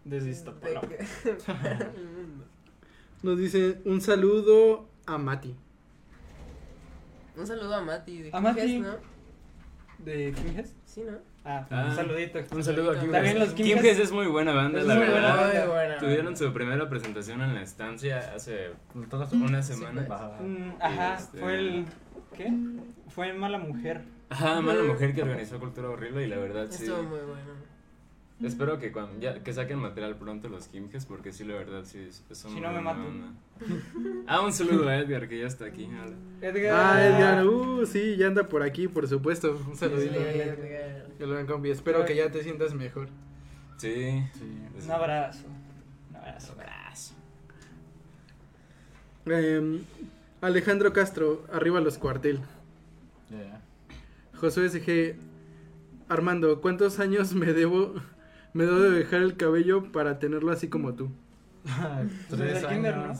Desde 0.05 0.31
Iztapalapa. 0.31 0.87
El 1.25 2.07
mundo. 2.09 2.45
Nos 3.23 3.39
dice 3.39 3.81
un 3.85 4.01
saludo 4.01 4.89
a 5.07 5.19
Mati. 5.19 5.55
Un 7.37 7.47
saludo 7.47 7.75
a 7.75 7.83
Mati 7.83 8.23
de 8.23 8.31
A 8.33 8.41
Mati. 8.41 8.61
Quijes, 8.61 8.81
¿no? 8.83 8.95
¿De 10.05 10.33
Kimges? 10.33 10.75
Sí, 10.87 11.03
¿no? 11.03 11.19
Ah, 11.51 11.67
Ah, 11.71 11.87
un 11.89 11.97
saludito. 11.97 12.39
Un 12.55 12.63
saludo 12.63 12.91
a 12.91 13.01
Kim 13.01 13.11
También 13.11 13.39
los 13.39 13.55
Kim 13.55 13.79
es 13.79 14.13
muy 14.13 14.27
buena 14.27 14.53
banda, 14.53 14.81
Es 14.81 14.87
la 14.87 14.95
muy 14.97 15.05
buena 15.07 15.21
verdad. 15.35 15.37
banda. 15.47 15.61
Muy 15.65 15.75
buena. 15.75 15.97
Tuvieron 15.99 16.37
su 16.37 16.53
primera 16.53 16.89
presentación 16.91 17.41
en 17.41 17.55
la 17.55 17.63
estancia 17.63 18.33
hace 18.37 18.73
Todas 19.09 19.33
una 19.33 19.63
Sí, 19.63 19.73
semana. 19.73 20.05
pues. 20.07 20.21
Ajá. 20.21 20.43
Mm, 20.43 21.19
Este- 21.19 21.39
fue 21.39 21.55
el... 21.59 21.87
¿Qué? 22.37 22.53
Fue 23.09 23.33
Mala 23.33 23.57
Mujer. 23.59 24.03
Ajá, 24.29 24.61
Mala 24.61 24.83
Mujer 24.83 25.15
que 25.15 25.23
organizó 25.23 25.59
Cultura 25.59 25.89
Horrible 25.89 26.27
y 26.27 26.29
la 26.29 26.37
verdad 26.37 26.67
sí. 26.69 26.85
Estuvo 26.85 27.03
muy 27.05 27.19
bueno. 27.21 27.69
Espero 28.43 28.79
que 28.79 28.93
cuando 28.93 29.19
ya 29.21 29.43
que 29.43 29.53
saquen 29.53 29.81
material 29.81 30.17
pronto 30.17 30.49
los 30.49 30.69
Kimges 30.69 31.05
porque 31.07 31.33
sí 31.33 31.45
la 31.45 31.55
verdad 31.55 31.83
sí 31.85 31.99
es- 32.09 32.23
son 32.39 32.53
Si 32.53 32.61
no 32.61 32.69
muy 32.69 32.77
me 32.77 32.83
mato. 32.83 33.01
Ah, 34.29 34.43
un 34.43 34.53
saludo 34.53 34.89
a 34.89 34.97
Edgar 34.97 35.29
que 35.29 35.41
ya 35.41 35.47
está 35.47 35.65
aquí. 35.65 35.87
Hola. 35.87 36.15
Edgar. 36.41 36.73
Ah, 36.75 37.07
Edgar. 37.07 37.47
Uh, 37.47 37.85
sí, 37.85 38.17
ya 38.17 38.29
anda 38.29 38.49
por 38.49 38.63
aquí, 38.63 38.87
por 38.87 39.09
supuesto. 39.09 39.61
Un 39.69 39.77
saludito. 39.77 40.13
Sí, 40.15 40.19
Edgar. 40.21 41.07
Que 41.19 41.27
lo 41.27 41.35
ven. 41.35 41.67
Espero 41.73 42.05
que 42.05 42.15
ya 42.15 42.31
te 42.31 42.43
sientas 42.45 42.75
mejor. 42.75 43.09
Sí. 43.77 44.23
Sí. 44.35 44.85
Un 44.85 44.91
abrazo. 44.91 45.47
Un 46.11 46.17
abrazo. 46.17 46.55
Eh, 49.27 49.83
Alejandro 50.41 50.93
Castro, 50.93 51.45
arriba 51.53 51.81
los 51.81 51.99
cuartel. 51.99 52.41
Yeah. 53.31 53.61
Josué 54.37 54.69
SG. 54.71 55.17
Armando, 56.09 56.61
¿cuántos 56.63 57.01
años 57.01 57.35
me 57.35 57.53
debo 57.53 57.95
me 58.55 58.65
debo 58.65 58.79
de 58.81 58.91
dejar 58.91 59.23
el 59.23 59.37
cabello 59.37 59.91
para 59.93 60.19
tenerlo 60.19 60.51
así 60.53 60.69
como 60.69 60.95
tú? 60.95 61.11
Desde 62.31 62.59
el 62.61 62.67
kinder, 62.67 62.97
¿no? 62.97 63.13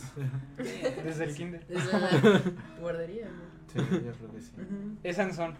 Desde 1.05 1.25
el 1.25 1.35
kinder. 1.35 1.67
Desde 1.67 1.93
la 1.93 2.43
guardería, 2.81 3.27
¿no? 3.27 3.49
Sí, 3.73 3.79
yo 3.79 4.13
creo 4.13 4.33
que 4.33 4.41
sí. 4.41 4.53
Es 5.03 5.17
Sansón. 5.17 5.55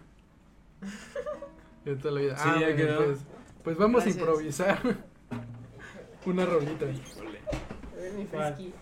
De 1.85 1.95
toda 1.95 2.15
la 2.15 2.21
vida. 2.21 2.37
Sí, 2.37 2.43
Ah, 2.47 2.53
ya 2.59 2.59
bueno, 2.67 2.75
quedó. 2.77 3.05
Pues, 3.05 3.19
pues 3.63 3.77
vamos 3.77 4.03
Gracias. 4.03 4.15
a 4.17 4.19
improvisar 4.19 4.79
una 6.25 6.45
rolita. 6.45 6.85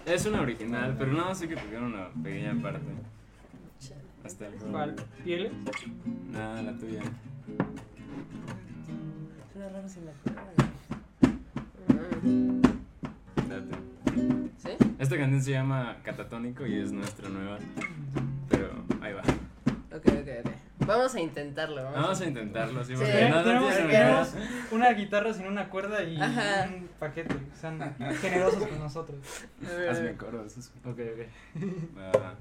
Es 0.06 0.26
una 0.26 0.42
original, 0.42 0.96
pero 0.98 1.12
no, 1.12 1.34
sí 1.36 1.48
que 1.48 1.56
tocaron 1.56 1.94
una 1.94 2.10
pequeña 2.24 2.62
parte. 2.62 2.82
Hasta 4.24 4.48
el 4.48 4.54
¿Cuál? 4.56 4.96
¿Pieles? 5.24 5.52
Nada, 6.32 6.62
la 6.62 6.78
tuya. 6.78 7.02
Suena 9.54 9.70
raro 9.70 9.90
sin 9.90 10.06
la. 10.06 10.12
Date. 12.28 13.76
¿Sí? 14.58 14.70
Esta 15.00 15.18
canción 15.18 15.42
se 15.42 15.52
llama 15.52 15.98
Catatónico 16.04 16.66
y 16.66 16.76
es 16.80 16.92
nuestra 16.92 17.30
nueva. 17.30 17.58
Pero 18.50 18.70
ahí 19.02 19.14
va. 19.14 19.22
Ok, 19.96 20.06
ok, 20.08 20.46
ok. 20.46 20.52
Vamos 20.86 21.16
a 21.16 21.20
intentarlo. 21.22 21.84
Vamos, 21.84 22.02
Vamos 22.02 22.22
a 22.22 22.26
intentarlo, 22.26 22.84
sí, 22.84 22.94
porque 22.96 23.30
no, 23.30 23.36
no 23.38 23.44
tenemos, 23.44 23.74
idea. 23.74 24.28
una 24.72 24.94
guitarra 24.94 25.34
sin 25.34 25.48
una 25.48 25.70
cuerda 25.70 26.04
y 26.04 26.20
Ajá. 26.20 26.70
un 26.74 26.88
paquete. 27.00 27.36
Sean 27.60 27.96
generosos 28.22 28.68
con 28.68 28.80
nosotros. 28.80 29.18
Hazme 29.64 30.04
ver. 30.04 30.16
coro, 30.18 30.46
eso 30.46 30.60
es- 30.60 30.72
Ok, 30.86 31.00
ok. 31.00 31.98
Va, 31.98 32.36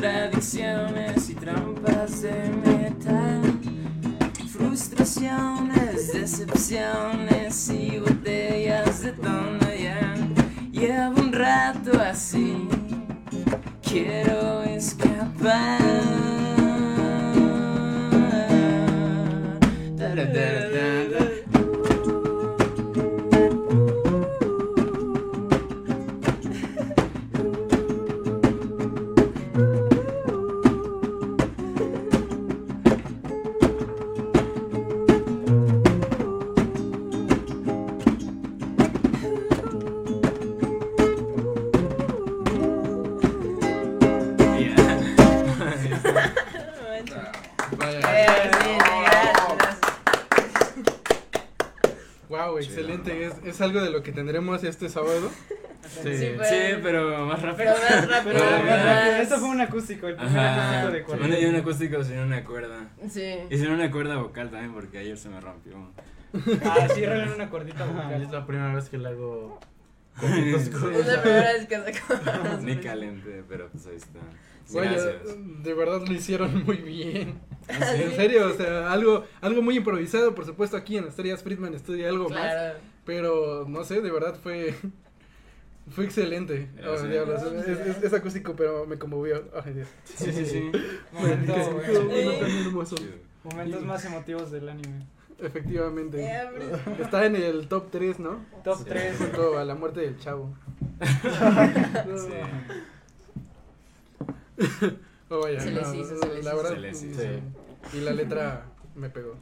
contradicciones 0.00 1.28
y 1.28 1.34
trampas 1.34 2.22
de 2.22 2.32
metal, 2.64 3.60
frustraciones, 4.50 6.14
decepciones 6.14 7.09
lo 54.00 54.04
que 54.04 54.12
tendremos 54.12 54.64
este 54.64 54.88
sábado. 54.88 55.30
Sí. 56.02 56.16
Sí, 56.16 56.32
pues. 56.36 56.48
Sí, 56.48 56.56
pero 56.82 57.26
más 57.26 57.40
rápido. 57.42 57.74
Pero 57.74 57.96
más 57.96 58.08
rápido. 58.08 58.32
Pero 58.34 58.44
más 58.44 58.62
rápido, 58.62 59.12
más- 59.12 59.20
esto 59.20 59.38
fue 59.38 59.48
un 59.48 59.60
acústico, 59.60 60.06
el 60.08 60.16
primer 60.16 60.38
Ajá. 60.38 60.68
acústico 60.80 60.92
de 60.92 61.02
cuerda. 61.02 61.26
Bueno, 61.26 61.40
y 61.40 61.44
un 61.46 61.56
acústico 61.56 62.04
sin 62.04 62.18
una 62.18 62.44
cuerda. 62.44 62.88
Sí. 63.10 63.34
Y 63.50 63.56
sin 63.58 63.70
una 63.70 63.90
cuerda 63.90 64.16
vocal 64.16 64.50
también, 64.50 64.72
porque 64.72 64.98
ayer 64.98 65.18
se 65.18 65.28
me 65.28 65.40
rompió. 65.40 65.74
Ah, 66.64 66.86
sí, 66.94 67.02
en 67.04 67.28
una 67.32 67.50
cuerdita 67.50 67.84
vocal. 67.86 68.22
es 68.22 68.30
la 68.30 68.46
primera 68.46 68.74
vez 68.74 68.88
que 68.88 68.98
le 68.98 69.08
hago. 69.08 69.58
Sí. 70.20 70.52
Es 70.54 71.06
la 71.06 71.22
primera 71.22 71.52
vez 71.52 71.66
que 71.66 71.76
sacamos. 71.76 72.62
Ni 72.62 72.76
caliente, 72.76 73.42
pero 73.48 73.68
pues 73.70 73.86
ahí 73.86 73.96
está. 73.96 74.18
Vaya, 74.74 75.20
de 75.62 75.74
verdad 75.74 76.02
lo 76.06 76.12
hicieron 76.12 76.64
muy 76.64 76.76
bien. 76.78 77.40
¿Ah, 77.68 77.84
sí? 77.94 78.02
En 78.02 78.16
serio, 78.16 78.48
o 78.48 78.52
sea, 78.54 78.92
algo, 78.92 79.24
algo 79.40 79.62
muy 79.62 79.76
improvisado, 79.76 80.34
por 80.34 80.44
supuesto, 80.46 80.76
aquí 80.76 80.96
en 80.96 81.04
Estrellas 81.06 81.42
Friedman 81.42 81.74
estudia 81.74 82.08
algo 82.08 82.28
más. 82.28 82.38
Claro. 82.40 82.78
Pero 83.04 83.64
no 83.68 83.84
sé, 83.84 84.00
de 84.00 84.10
verdad 84.10 84.34
fue. 84.42 84.74
Fue 85.90 86.04
excelente. 86.04 86.68
Oh, 86.86 87.02
diablos, 87.02 87.42
es, 87.42 87.66
es- 87.80 88.02
es 88.04 88.12
acústico, 88.12 88.54
pero 88.54 88.86
me 88.86 88.96
conmovió. 88.96 89.42
Ay, 89.64 89.72
Dios. 89.72 89.88
Sí, 90.04 90.32
sí, 90.32 90.46
sí. 90.46 90.70
Momento, 91.12 91.52
hermoso. 91.56 92.94
Momentos 93.42 93.82
más 93.82 94.04
emotivos 94.04 94.52
del 94.52 94.68
anime. 94.68 95.04
Efectivamente. 95.40 96.30
Está 97.00 97.26
en 97.26 97.34
el 97.34 97.66
top 97.66 97.90
3, 97.90 98.20
¿no? 98.20 98.44
Top 98.62 98.78
Sí. 98.78 98.84
3. 98.86 99.16
Junto 99.18 99.58
a 99.58 99.64
la 99.64 99.74
muerte 99.74 100.00
del 100.00 100.16
chavo. 100.18 100.54
Sí. 101.00 102.34
Oh, 105.32 105.40
vaya, 105.42 105.60
Se 105.60 105.70
les 105.70 105.86
no, 105.86 105.94
hizo, 105.94 106.16
se 106.18 106.26
les 106.34 106.44
la 106.44 106.50
hizo. 106.52 106.56
verdad. 106.56 106.70
Se 106.74 106.80
les 106.80 107.02
hizo. 107.04 107.20
sí. 107.20 107.96
Y 107.98 108.00
la 108.00 108.10
letra 108.12 108.66
me 108.96 109.10
pegó. 109.10 109.36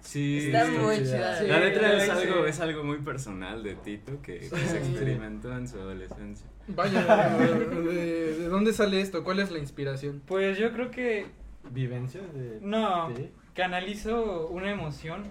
Sí, 0.00 0.46
Está 0.46 0.66
muy 0.70 0.96
chida. 0.98 1.42
La 1.42 1.60
letra 1.60 1.96
es 1.98 2.04
sí. 2.04 2.10
algo, 2.10 2.46
es 2.46 2.60
algo 2.60 2.82
muy 2.84 2.98
personal 2.98 3.62
de 3.62 3.74
Tito 3.74 4.20
que, 4.22 4.38
que 4.38 4.48
se 4.48 4.56
Sí. 4.68 4.76
experimentó 4.76 5.54
en 5.56 5.68
su 5.68 5.76
adolescencia. 5.78 6.46
Vaya, 6.68 7.02
¿de, 7.38 8.34
de 8.38 8.48
dónde 8.48 8.72
sale 8.72 9.00
esto? 9.02 9.22
¿Cuál 9.22 9.40
es 9.40 9.50
la 9.50 9.58
inspiración? 9.58 10.22
Pues 10.26 10.56
yo 10.58 10.72
creo 10.72 10.90
que 10.90 11.26
Vivencias 11.70 12.24
de. 12.34 12.58
no, 12.62 13.14
Sí. 13.14 13.30
canalizo 13.54 14.48
una 14.48 14.70
emoción 14.70 15.24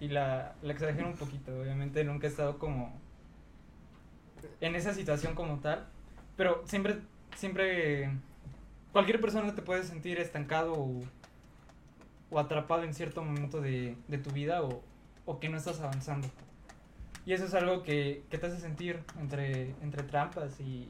y 0.00 0.08
la, 0.08 0.54
la 0.62 0.72
exagero 0.74 1.08
un 1.08 1.16
poquito. 1.16 1.58
Obviamente 1.58 2.04
nunca 2.04 2.26
he 2.26 2.30
estado 2.30 2.58
como 2.58 2.98
en 4.60 4.74
esa 4.74 4.92
situación 4.94 5.34
como 5.34 5.60
tal, 5.60 5.86
pero 6.36 6.62
siempre, 6.66 6.98
siempre, 7.36 8.10
cualquier 8.96 9.20
persona 9.20 9.54
te 9.54 9.60
puede 9.60 9.82
sentir 9.84 10.18
estancado 10.18 10.72
o, 10.72 11.02
o 12.30 12.38
atrapado 12.38 12.82
en 12.82 12.94
cierto 12.94 13.22
momento 13.22 13.60
de, 13.60 13.94
de 14.08 14.16
tu 14.16 14.30
vida 14.30 14.62
o, 14.62 14.82
o 15.26 15.38
que 15.38 15.50
no 15.50 15.58
estás 15.58 15.80
avanzando. 15.80 16.26
Y 17.26 17.34
eso 17.34 17.44
es 17.44 17.52
algo 17.52 17.82
que, 17.82 18.22
que 18.30 18.38
te 18.38 18.46
hace 18.46 18.58
sentir 18.58 19.00
entre, 19.20 19.74
entre 19.82 20.02
trampas 20.02 20.58
y, 20.60 20.88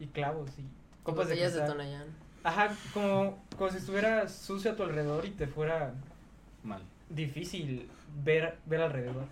y 0.00 0.06
clavos 0.08 0.50
y 0.58 0.64
copas 1.04 1.28
de 1.28 1.36
de. 1.36 1.60
Tonayán. 1.60 2.06
Ajá, 2.42 2.74
como, 2.92 3.40
como 3.56 3.70
si 3.70 3.76
estuviera 3.76 4.26
sucio 4.26 4.72
a 4.72 4.74
tu 4.76 4.82
alrededor 4.82 5.24
y 5.24 5.30
te 5.30 5.46
fuera 5.46 5.94
Mal. 6.64 6.82
difícil 7.08 7.88
ver, 8.24 8.58
ver 8.66 8.80
alrededor. 8.80 9.26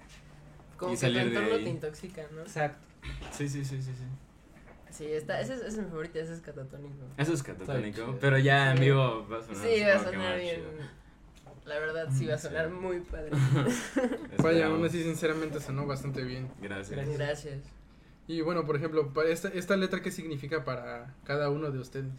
Como 0.76 0.92
Y 0.92 0.94
que 0.94 1.00
tu 1.00 1.07
salir 1.07 1.22
de 1.22 1.26
entorno 1.28 1.54
ahí. 1.57 1.64
te 1.64 1.70
intoxica, 1.70 2.22
¿no? 2.32 2.42
Exacto. 2.42 2.86
Sí, 3.32 3.48
sí, 3.48 3.64
sí, 3.64 3.82
sí, 3.82 3.92
sí. 3.94 4.04
Sí, 4.97 5.05
está, 5.07 5.40
ese, 5.40 5.55
es- 5.55 5.61
ese 5.61 5.68
es 5.68 5.78
mi 5.78 5.84
favorito, 5.90 6.18
ese 6.18 6.32
es 6.32 6.40
catatónico. 6.40 7.05
Eso 7.16 7.32
es 7.34 7.42
catatónico, 7.42 8.16
pero 8.20 8.38
ya 8.38 8.72
en 8.72 8.80
vivo 8.80 9.26
va 9.30 9.38
a 9.38 9.42
sonar. 9.42 9.62
Sí, 9.66 9.80
va 9.82 9.94
a 9.94 10.05
sonar 10.05 10.38
bien. 10.38 10.62
La 11.64 11.78
verdad, 11.80 12.09
sí 12.12 12.26
va 12.26 12.34
a 12.34 12.38
Sí. 12.38 12.47
sonar 12.47 12.70
muy 12.70 13.01
padre. 13.01 13.30
Vaya, 14.42 14.66
aún 14.66 14.84
así 14.84 15.03
sinceramente 15.03 15.61
sonó 15.61 15.84
bastante 15.86 16.22
bien. 16.22 16.49
Gracias. 16.62 17.09
Gracias. 17.18 17.59
Y 18.28 18.40
bueno, 18.40 18.64
por 18.64 18.76
ejemplo, 18.76 19.12
para 19.12 19.28
esta, 19.30 19.49
esta 19.49 19.76
letra, 19.76 20.01
¿qué 20.01 20.11
significa 20.11 20.64
para 20.64 21.14
cada 21.24 21.51
uno 21.51 21.70
de 21.70 21.78
ustedes? 21.78 22.12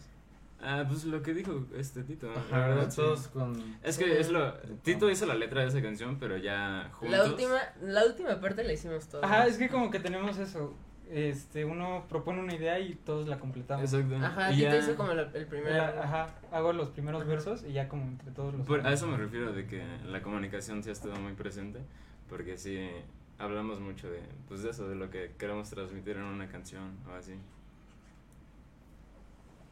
Ah, 0.60 0.84
pues 0.88 1.04
lo 1.04 1.22
que 1.22 1.34
dijo 1.34 1.66
este 1.76 2.02
Tito. 2.02 2.26
La 2.30 2.40
Ajá, 2.40 2.68
verdad, 2.68 2.90
sí. 2.90 2.96
todos 2.96 3.28
con. 3.28 3.78
Es 3.82 3.96
que 3.96 4.18
es 4.20 4.28
lo. 4.30 4.52
Tito 4.82 5.08
hizo 5.10 5.24
la 5.24 5.34
letra 5.34 5.62
de 5.62 5.68
esa 5.68 5.80
canción, 5.80 6.18
pero 6.18 6.36
ya 6.36 6.90
juntos. 6.94 7.16
La 7.16 7.24
última, 7.24 7.58
la 7.82 8.04
última 8.04 8.40
parte 8.40 8.64
la 8.64 8.72
hicimos 8.72 9.08
todos. 9.08 9.24
Ajá, 9.24 9.46
es 9.46 9.56
que 9.56 9.68
como 9.68 9.90
que 9.90 10.00
tenemos 10.00 10.36
eso. 10.38 10.74
Este, 11.10 11.64
uno 11.64 12.04
propone 12.08 12.40
una 12.40 12.54
idea 12.54 12.78
y 12.78 12.94
todos 12.94 13.26
la 13.28 13.38
completamos. 13.38 13.82
Exacto. 13.92 14.16
Ajá, 14.16 14.52
y 14.52 14.58
ya. 14.58 14.76
hizo 14.76 14.94
como 14.94 15.14
la- 15.14 15.30
el 15.32 15.46
primer. 15.46 15.72
La- 15.72 16.02
ajá, 16.02 16.26
hago 16.52 16.72
los 16.74 16.90
primeros 16.90 17.26
versos 17.26 17.64
y 17.64 17.72
ya 17.72 17.88
como 17.88 18.02
entre 18.04 18.30
todos 18.32 18.54
los. 18.54 18.66
Por- 18.66 18.86
a 18.86 18.92
eso 18.92 19.06
me 19.06 19.16
refiero 19.16 19.52
de 19.52 19.66
que 19.66 19.82
la 20.06 20.20
comunicación 20.22 20.82
sí 20.82 20.90
ha 20.90 20.92
estado 20.92 21.16
muy 21.16 21.32
presente, 21.32 21.80
porque 22.28 22.58
sí 22.58 22.90
hablamos 23.38 23.80
mucho 23.80 24.10
de, 24.10 24.20
pues 24.48 24.62
de 24.62 24.70
eso, 24.70 24.86
de 24.88 24.96
lo 24.96 25.10
que 25.10 25.32
queremos 25.38 25.70
transmitir 25.70 26.16
en 26.16 26.24
una 26.24 26.48
canción 26.48 26.96
o 27.10 27.14
así. 27.14 27.34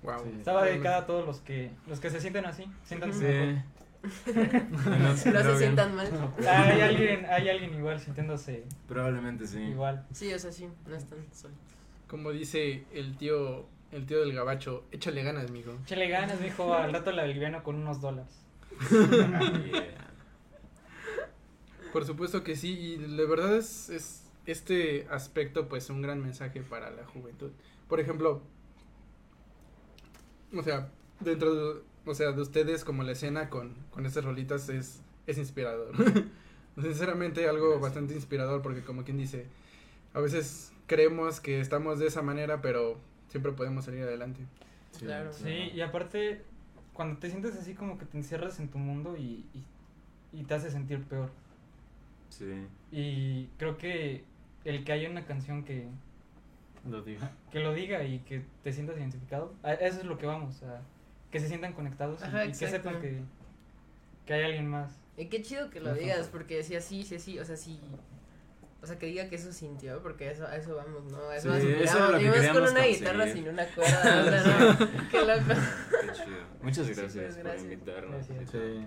Wow. 0.03 0.20
Sí. 0.22 0.30
Estaba 0.39 0.64
dedicada 0.64 0.99
a 0.99 1.07
todos 1.07 1.26
los 1.26 1.41
que 1.41 1.70
los 1.87 2.01
que 2.01 2.11
se 2.11 2.20
sienten 2.20 2.47
así, 2.47 2.64
siéntanse 2.84 3.24
mejor. 3.24 3.62
No, 4.07 5.17
se 5.17 5.59
sientan 5.59 5.95
mal. 5.95 6.09
Hay 6.39 6.81
alguien, 6.81 7.27
hay 7.27 7.49
alguien 7.49 7.75
igual 7.75 8.01
sintiéndose 8.01 8.65
Probablemente 8.89 9.47
sí. 9.47 9.59
igual. 9.59 10.07
Sí, 10.13 10.33
o 10.33 10.39
sea, 10.39 10.53
sí, 10.53 10.69
no 10.87 10.95
están 10.95 11.19
solos. 11.33 11.57
Como 12.07 12.31
dice 12.31 12.85
el 12.93 13.17
tío, 13.17 13.67
el 13.93 14.07
tío 14.07 14.21
del 14.21 14.33
gabacho, 14.33 14.85
échale 14.93 15.23
ganas, 15.23 15.51
mijo. 15.51 15.73
Échale 15.85 16.09
ganas, 16.09 16.41
mijo, 16.41 16.75
al 16.75 16.93
rato 16.93 17.11
la 17.13 17.23
aliviano 17.23 17.63
con 17.63 17.77
unos 17.77 18.01
dólares. 18.01 18.33
Yeah. 18.91 19.95
Por 21.93 22.05
supuesto 22.05 22.45
que 22.45 22.57
sí, 22.57 22.79
y 22.79 22.97
de 22.97 23.27
verdad 23.27 23.57
es, 23.57 23.89
es 23.89 24.23
este 24.47 25.07
aspecto 25.11 25.69
pues 25.69 25.91
un 25.91 26.03
gran 26.03 26.23
mensaje 26.23 26.63
para 26.63 26.91
la 26.91 27.05
juventud. 27.05 27.51
Por 27.89 28.01
ejemplo, 28.01 28.43
o 30.57 30.63
sea, 30.63 30.91
dentro 31.21 31.55
de, 31.55 31.81
o 32.07 32.15
sea, 32.15 32.33
de 32.33 32.41
ustedes 32.41 32.85
como 32.85 33.03
la 33.03 33.13
escena 33.13 33.51
con, 33.51 33.75
con 33.91 34.07
estas 34.07 34.25
rolitas 34.25 34.69
es, 34.69 35.03
es 35.27 35.39
inspirador. 35.39 35.93
Sinceramente 36.81 37.49
algo 37.49 37.65
Gracias. 37.67 37.83
bastante 37.83 38.15
inspirador 38.15 38.63
porque 38.63 38.83
como 38.83 39.05
quien 39.05 39.17
dice, 39.19 39.47
a 40.15 40.21
veces 40.21 40.73
creemos 40.87 41.41
que 41.41 41.61
estamos 41.61 41.99
de 41.99 42.07
esa 42.07 42.23
manera, 42.23 42.61
pero 42.63 42.99
siempre 43.29 43.53
podemos 43.53 43.85
salir 43.87 44.03
adelante. 44.03 44.41
Sí, 44.93 45.05
Claro. 45.07 45.33
Sí, 45.33 45.71
y 45.75 45.81
aparte, 45.81 46.43
cuando 46.93 47.19
te 47.19 47.29
sientes 47.31 47.57
así 47.57 47.75
como 47.75 47.99
que 47.99 48.05
te 48.07 48.17
encierras 48.19 48.61
en 48.61 48.69
tu 48.69 48.79
mundo 48.79 49.17
y, 49.17 49.45
y, 49.55 49.65
y 50.33 50.45
te 50.45 50.55
hace 50.55 50.71
sentir 50.71 51.03
peor. 51.05 51.31
Sí. 52.29 52.67
Y 52.93 53.47
creo 53.59 53.77
que 53.79 54.25
el 54.65 54.85
que 54.85 54.93
haya 54.93 55.11
una 55.11 55.25
canción 55.27 55.65
que, 55.65 55.89
Lo 56.89 57.03
digo. 57.03 57.23
que 57.51 57.61
lo 57.61 57.73
diga 57.73 58.05
y 58.05 58.19
que 58.21 58.45
te 58.63 58.73
sientas 58.73 58.97
identificado, 58.99 59.55
a 59.63 59.73
eso 59.75 60.01
es 60.01 60.05
lo 60.07 60.19
que 60.19 60.27
vamos, 60.27 60.63
a 60.63 60.83
que 61.31 61.41
se 61.41 61.49
sientan 61.49 61.72
conectados 61.72 62.20
y- 62.20 62.24
Ajá, 62.24 62.45
y, 62.45 62.49
que 62.49 62.68
sepan 62.68 63.01
que, 63.01 63.20
que 64.27 64.35
hay 64.35 64.43
alguien 64.45 64.68
más. 64.68 64.93
Y 65.16 65.27
qué 65.27 65.43
chido 65.43 65.70
que 65.70 65.81
lo 65.81 65.91
Ajá. 65.91 65.99
digas, 65.99 66.29
porque 66.31 66.62
si 66.62 66.77
así, 66.77 67.03
si 67.03 67.16
así, 67.16 67.39
o 67.39 67.45
sea, 67.45 67.57
sí. 67.57 67.81
O 68.83 68.87
sea, 68.87 68.99
que 68.99 69.07
diga 69.07 69.29
que 69.29 69.37
eso 69.37 69.53
sintió, 69.53 70.01
porque 70.03 70.29
a 70.29 70.33
eso, 70.33 70.47
a 70.47 70.55
eso 70.57 70.77
vamos, 70.77 71.11
¿no? 71.11 71.33
Eso 71.33 71.53
Sí, 71.59 71.66
eso 71.81 71.97
era 71.99 72.11
lo 72.11 72.18
que 72.18 72.24
y 72.27 72.49
con 72.53 72.62
una 72.62 72.85
guitarra 72.85 73.27
sin 73.33 73.49
una 73.49 73.66
cuerda, 73.74 74.24
o 74.24 74.31
sea, 74.31 74.77
no, 74.79 75.09
qué 75.11 75.20
loco. 75.20 75.61
Qué 76.03 76.12
chido. 76.12 76.37
Muchas 76.62 76.87
Sí, 76.87 76.95
gracias 76.95 77.35
por 77.35 77.43
gracias. 77.45 77.62
invitarnos. 77.64 78.29
Gracias. 78.29 78.51
Sí. 78.51 78.87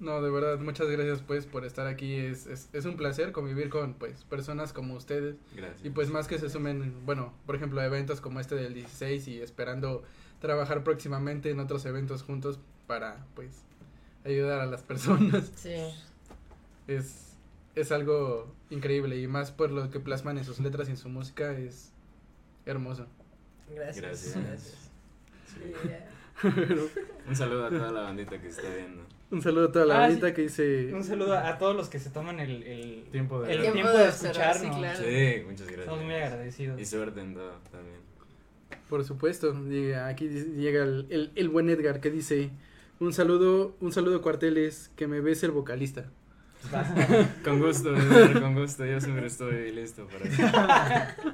No, 0.00 0.20
de 0.20 0.30
verdad, 0.30 0.58
muchas 0.58 0.88
gracias 0.88 1.22
pues 1.26 1.46
por 1.46 1.64
estar 1.64 1.86
aquí. 1.86 2.16
Es, 2.16 2.46
es, 2.46 2.68
es 2.72 2.84
un 2.84 2.96
placer 2.96 3.30
convivir 3.32 3.70
con 3.70 3.94
pues 3.94 4.24
personas 4.24 4.72
como 4.72 4.94
ustedes. 4.94 5.36
Gracias. 5.54 5.84
Y 5.84 5.90
pues 5.90 6.10
más 6.10 6.26
que 6.26 6.38
se 6.38 6.50
sumen, 6.50 7.06
bueno, 7.06 7.32
por 7.46 7.54
ejemplo, 7.56 7.80
a 7.80 7.86
eventos 7.86 8.20
como 8.20 8.40
este 8.40 8.56
del 8.56 8.74
16 8.74 9.28
y 9.28 9.40
esperando 9.40 10.02
trabajar 10.44 10.84
próximamente 10.84 11.48
en 11.48 11.58
otros 11.58 11.86
eventos 11.86 12.22
juntos 12.22 12.58
para 12.86 13.24
pues 13.34 13.62
ayudar 14.26 14.60
a 14.60 14.66
las 14.66 14.82
personas. 14.82 15.50
Sí. 15.56 15.72
Es, 16.86 17.32
es 17.74 17.90
algo 17.92 18.52
increíble 18.68 19.16
y 19.18 19.26
más 19.26 19.52
por 19.52 19.70
lo 19.70 19.90
que 19.90 20.00
plasman 20.00 20.36
en 20.36 20.44
sus 20.44 20.60
letras 20.60 20.88
y 20.88 20.90
en 20.90 20.96
su 20.98 21.08
música 21.08 21.52
es 21.56 21.92
hermoso. 22.66 23.06
Gracias. 23.74 24.04
Gracias. 24.04 24.36
Gracias. 24.36 24.90
Sí. 25.46 25.88
Yeah. 25.88 26.10
Un 27.28 27.34
saludo 27.36 27.64
a 27.64 27.70
toda 27.70 27.90
la 27.90 28.00
bandita 28.02 28.38
que 28.38 28.48
está 28.48 28.68
viendo. 28.68 29.02
Un 29.30 29.40
saludo 29.40 29.68
a 29.68 29.72
toda 29.72 29.86
la 29.86 29.94
Ah, 29.96 30.00
bandita 30.08 30.28
sí. 30.28 30.34
que 30.34 30.42
dice... 30.42 30.92
Un 30.92 31.04
saludo 31.04 31.38
a 31.38 31.56
todos 31.56 31.74
los 31.74 31.88
que 31.88 31.98
se 31.98 32.10
toman 32.10 32.38
el, 32.38 32.62
el 32.64 33.04
Tiempo 33.10 33.40
de 33.40 33.50
el 33.54 33.60
tiempo, 33.62 33.80
Tiempo 33.80 33.92
de 33.98 34.04
de 34.04 34.12
sí, 34.12 34.26
escucharnos. 34.26 34.76
claro. 34.76 34.98
Sí, 34.98 35.42
muchas 35.46 35.66
gracias. 35.66 35.78
Estamos 35.80 36.04
muy 36.04 36.14
agradecidos. 36.14 36.78
Y 36.80 36.84
suerte 36.84 37.20
en 37.22 37.32
todo 37.34 37.52
también. 37.72 37.96
Por 38.88 39.04
supuesto, 39.04 39.52
llega- 39.68 40.06
aquí 40.08 40.28
llega 40.28 40.84
el, 40.84 41.06
el, 41.10 41.32
el 41.34 41.48
buen 41.48 41.68
Edgar 41.70 42.00
que 42.00 42.10
dice... 42.10 42.50
Un 43.00 43.12
saludo, 43.12 43.76
un 43.80 43.90
saludo 43.92 44.22
cuarteles, 44.22 44.90
que 44.94 45.08
me 45.08 45.20
ves 45.20 45.42
el 45.42 45.50
vocalista. 45.50 46.10
Con 47.44 47.58
gusto, 47.58 47.94
Edgar, 47.94 48.40
con 48.40 48.54
gusto. 48.54 48.86
Yo 48.86 49.00
siempre 49.00 49.26
estoy 49.26 49.72
listo 49.72 50.06
para 50.06 50.24
eso. 50.24 50.42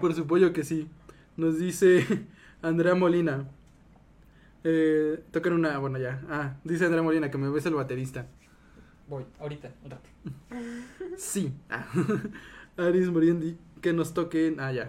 Por 0.00 0.14
supuesto 0.14 0.52
que 0.52 0.64
sí. 0.64 0.88
Nos 1.36 1.58
dice 1.58 2.06
Andrea 2.62 2.94
Molina. 2.94 3.48
Eh, 4.64 5.20
tocan 5.30 5.52
una, 5.54 5.78
bueno 5.78 5.98
ya. 5.98 6.22
Ah, 6.28 6.56
dice 6.64 6.84
Andrea 6.84 7.02
Molina 7.02 7.30
que 7.30 7.38
me 7.38 7.48
ves 7.50 7.66
el 7.66 7.74
baterista. 7.74 8.26
Voy, 9.08 9.24
ahorita, 9.40 9.70
al 9.84 9.90
rato. 9.90 10.08
Sí. 11.16 11.52
Ah. 11.68 11.86
Aris 12.76 13.10
Moriendi, 13.10 13.58
que 13.80 13.92
nos 13.92 14.14
toquen. 14.14 14.60
Ah, 14.60 14.72
ya. 14.72 14.88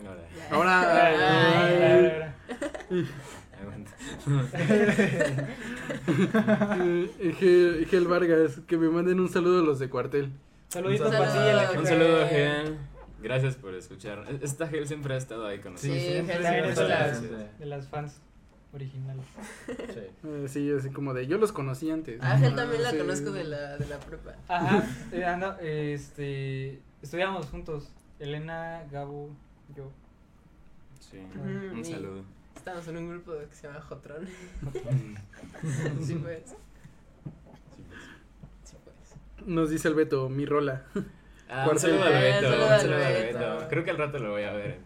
Ahora, 0.51 2.29
eh, 6.79 7.35
Gel, 7.39 7.85
Gel 7.89 8.07
Vargas, 8.07 8.61
que 8.67 8.77
me 8.77 8.89
manden 8.89 9.19
un 9.19 9.29
saludo 9.29 9.59
a 9.59 9.63
los 9.63 9.79
de 9.79 9.89
cuartel. 9.89 10.31
Saluditos 10.69 11.07
Un 11.07 11.85
saludo. 11.85 12.23
a 12.23 12.27
Gel. 12.27 12.77
Gracias 13.21 13.55
por 13.55 13.73
escuchar. 13.75 14.25
Esta 14.41 14.67
Gel 14.67 14.87
siempre 14.87 15.13
ha 15.13 15.17
estado 15.17 15.45
ahí 15.45 15.59
con 15.59 15.77
Sí, 15.77 15.89
nosotros. 15.89 16.11
siempre, 16.13 16.35
Gel, 16.37 16.65
es 16.65 16.75
de 16.77 16.87
las, 16.87 17.17
siempre. 17.19 17.47
de 17.59 17.65
las 17.65 17.87
fans 17.89 18.21
originales. 18.73 19.25
Sí. 19.67 19.73
Eh, 20.23 20.45
sí, 20.47 20.71
así 20.71 20.89
como 20.89 21.13
de. 21.13 21.27
Yo 21.27 21.37
los 21.37 21.51
conocí 21.51 21.89
antes. 21.91 22.19
Ah, 22.21 22.39
también 22.55 22.83
la 22.83 22.91
sí. 22.91 22.97
conozco 22.97 23.31
de 23.31 23.43
la, 23.43 23.77
de 23.77 23.87
la 23.87 23.99
prepa. 23.99 24.35
Ajá, 24.47 24.83
eh, 25.11 25.25
anda, 25.25 25.57
este, 25.61 26.79
estudiamos 27.01 27.47
juntos, 27.47 27.89
Elena, 28.19 28.83
Gabo, 28.91 29.29
yo. 29.75 29.91
Sí. 30.99 31.17
Un 31.73 31.83
saludo. 31.85 32.23
Estamos 32.55 32.87
en 32.89 32.97
un 32.97 33.09
grupo 33.09 33.33
que 33.49 33.55
se 33.55 33.67
llama 33.67 33.81
Jotron. 33.81 34.27
sí, 36.01 36.15
pues. 36.15 36.55
Sí, 38.63 38.75
pues. 38.83 39.15
Nos 39.47 39.69
dice 39.69 39.87
el 39.87 39.93
Beto, 39.95 40.27
mi 40.29 40.45
rola. 40.45 40.85
Ah, 41.49 41.67
un 41.71 41.79
saludo 41.79 42.03
al 42.03 42.13
Eh, 42.13 42.31
Beto. 42.41 42.49
saludo 42.49 42.65
Un 42.67 42.71
al 42.73 42.81
saludo 42.81 42.95
al 42.97 43.13
Beto. 43.13 43.39
Beto. 43.39 43.67
Creo 43.69 43.83
que 43.85 43.91
al 43.91 43.97
rato 43.97 44.19
lo 44.19 44.31
voy 44.31 44.43
a 44.43 44.51
ver. 44.53 44.79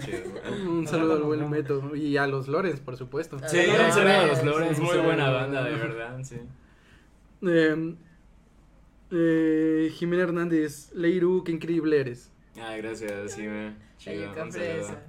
chido. 0.00 0.18
un 0.70 0.86
saludo 0.86 1.14
al 1.16 1.22
buen 1.24 1.50
Beto. 1.50 1.96
Y 1.96 2.16
a 2.16 2.26
los 2.28 2.46
Lorenz, 2.48 2.80
por 2.80 2.96
supuesto. 2.96 3.38
Sí, 3.48 3.66
Los 3.66 3.80
un 3.80 3.92
saludo 3.92 4.12
a 4.20 4.26
los 4.26 4.44
Lawrence. 4.44 4.74
sí, 4.76 4.82
Muy 4.82 4.96
sí. 4.96 5.00
buena 5.02 5.30
banda, 5.30 5.64
de 5.64 5.74
verdad, 5.74 6.18
sí. 6.22 6.36
Eh, 7.42 7.94
eh, 9.10 9.90
Jimena 9.92 10.22
Hernández, 10.22 10.92
Leiru, 10.94 11.42
qué 11.44 11.52
increíble 11.52 12.00
eres. 12.00 12.30
Ah, 12.60 12.76
gracias, 12.76 13.32
sí, 13.32 13.42
me. 13.42 13.74
Chido. 13.98 14.32
Fresa. 14.50 15.02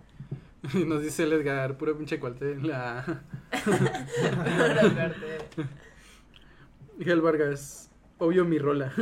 Nos 0.86 1.02
dice 1.02 1.24
el 1.24 1.34
Edgar, 1.34 1.78
puro 1.78 1.98
pinche 1.98 2.20
cuartel. 2.20 2.66
La... 2.68 3.00
Ahora 3.52 4.82
aparte. 4.82 5.38
Gel 7.00 7.22
Vargas, 7.22 7.90
obvio 8.18 8.46
mi 8.46 8.58
rola. 8.60 8.92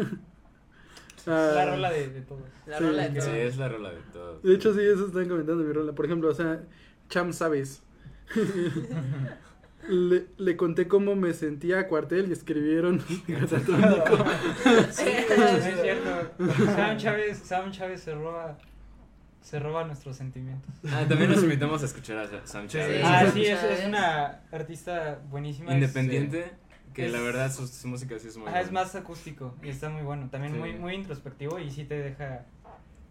Ah, 1.27 1.53
La 1.55 1.65
rola 1.65 1.89
de, 1.89 2.07
de 2.09 2.21
todos. 2.21 2.43
La 2.67 2.77
Sí. 2.77 2.83
rola 2.83 3.09
de 3.09 3.19
Sí, 3.19 3.27
todos. 3.27 3.33
es 3.39 3.57
la 3.57 3.67
rola 3.67 3.89
de 3.89 3.99
todo. 4.13 4.39
De 4.41 4.53
hecho, 4.53 4.75
sí, 4.75 4.81
eso 4.81 5.07
están 5.07 5.27
comentando 5.27 5.63
mi 5.63 5.73
rola. 5.73 5.91
Por 5.93 6.05
ejemplo, 6.05 6.29
o 6.29 6.33
sea, 6.35 6.61
Cham 7.09 7.33
Sabes. 7.33 7.81
Le, 9.89 10.25
le 10.37 10.57
conté 10.57 10.87
cómo 10.87 11.15
me 11.15 11.33
sentía 11.33 11.79
a 11.79 11.87
cuartel 11.87 12.29
y 12.29 12.33
escribieron 12.33 13.03
Gatatónico. 13.27 14.25
Sí, 14.91 15.03
es 15.07 15.81
cierto. 15.81 16.31
Sam 16.75 16.97
Chávez, 16.97 17.37
Sam 17.39 17.71
Chávez 17.71 18.01
se 18.01 18.13
roba, 18.15 18.57
se 19.41 19.59
roba 19.59 19.83
nuestros 19.85 20.15
sentimientos. 20.17 20.73
Ah, 20.91 21.05
también 21.07 21.31
nos 21.31 21.43
invitamos 21.43 21.81
a 21.83 21.85
escuchar 21.85 22.17
a 22.17 22.47
Sam 22.47 22.67
Chávez. 22.67 23.01
Ah, 23.03 23.25
sí, 23.33 23.45
es, 23.45 23.61
es 23.63 23.85
una 23.85 24.41
artista 24.51 25.19
buenísima. 25.29 25.69
es- 25.71 25.75
Independiente, 25.75 26.51
que 26.93 27.05
Es- 27.07 27.11
la 27.11 27.19
verdad 27.21 27.51
su, 27.51 27.67
su 27.67 27.87
música 27.87 28.17
sí 28.19 28.27
es 28.29 28.37
muy 28.37 28.47
Ajá, 28.47 28.61
es 28.61 28.71
más 28.71 28.95
acústico 28.95 29.55
y 29.61 29.69
está 29.69 29.89
muy 29.89 30.01
bueno. 30.03 30.29
También 30.29 30.53
Sí. 30.53 30.59
muy, 30.59 30.73
muy 30.73 30.93
introspectivo 30.95 31.59
y 31.59 31.69
sí 31.71 31.83
te 31.85 31.95
deja. 31.99 32.45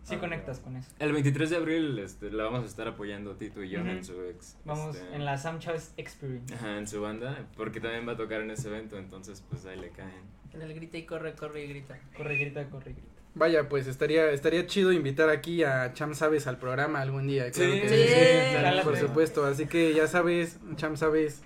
Sí 0.04 0.14
Ah. 0.16 0.20
conectas 0.20 0.58
con 0.60 0.76
eso. 0.76 0.90
El 0.98 1.12
23 1.12 1.50
de 1.50 1.56
abril 1.56 1.98
este, 1.98 2.30
la 2.30 2.44
vamos 2.44 2.62
a 2.62 2.66
estar 2.66 2.86
apoyando 2.86 3.34
Tito 3.36 3.62
y 3.64 3.70
yo 3.70 3.80
Ujú. 3.80 3.88
en 3.88 4.04
su 4.04 4.22
ex. 4.22 4.56
Vamos 4.64 4.94
este, 4.96 5.14
en 5.16 5.24
la 5.24 5.36
Sam 5.38 5.58
Chávez 5.58 5.92
Experience. 5.96 6.54
Ajá, 6.54 6.76
en 6.78 6.86
su 6.86 7.00
banda, 7.00 7.46
porque 7.56 7.80
también 7.80 8.06
va 8.06 8.12
a 8.12 8.16
tocar 8.16 8.42
en 8.42 8.50
ese 8.50 8.68
evento, 8.68 8.98
entonces 8.98 9.42
pues 9.48 9.64
ahí 9.66 9.78
le 9.80 9.88
caen. 9.90 10.22
En 10.52 10.62
el 10.62 10.72
grita 10.74 10.98
y 10.98 11.04
corre, 11.06 11.34
corre 11.34 11.64
y 11.64 11.68
grita. 11.68 11.98
Corre, 12.16 12.36
grita, 12.36 12.64
corre, 12.70 12.92
grita. 12.92 13.08
Vaya, 13.36 13.68
pues 13.68 13.88
estaría 13.88 14.30
estaría 14.30 14.64
chido 14.66 14.92
invitar 14.92 15.28
aquí 15.28 15.64
a 15.64 15.92
Cham 15.92 16.14
Sabes 16.14 16.46
al 16.46 16.58
programa 16.58 17.00
algún 17.00 17.26
día. 17.26 17.50
Claro 17.50 17.72
Sí, 17.72 17.80
que 17.80 17.88
sí, 17.88 17.96
sí, 18.06 18.54
jálate. 18.54 18.82
por 18.84 18.96
supuesto. 18.96 19.44
Así 19.44 19.66
que 19.66 19.92
ya 19.92 20.06
sabes, 20.06 20.60
Cham 20.76 20.96
Sabes, 20.96 21.42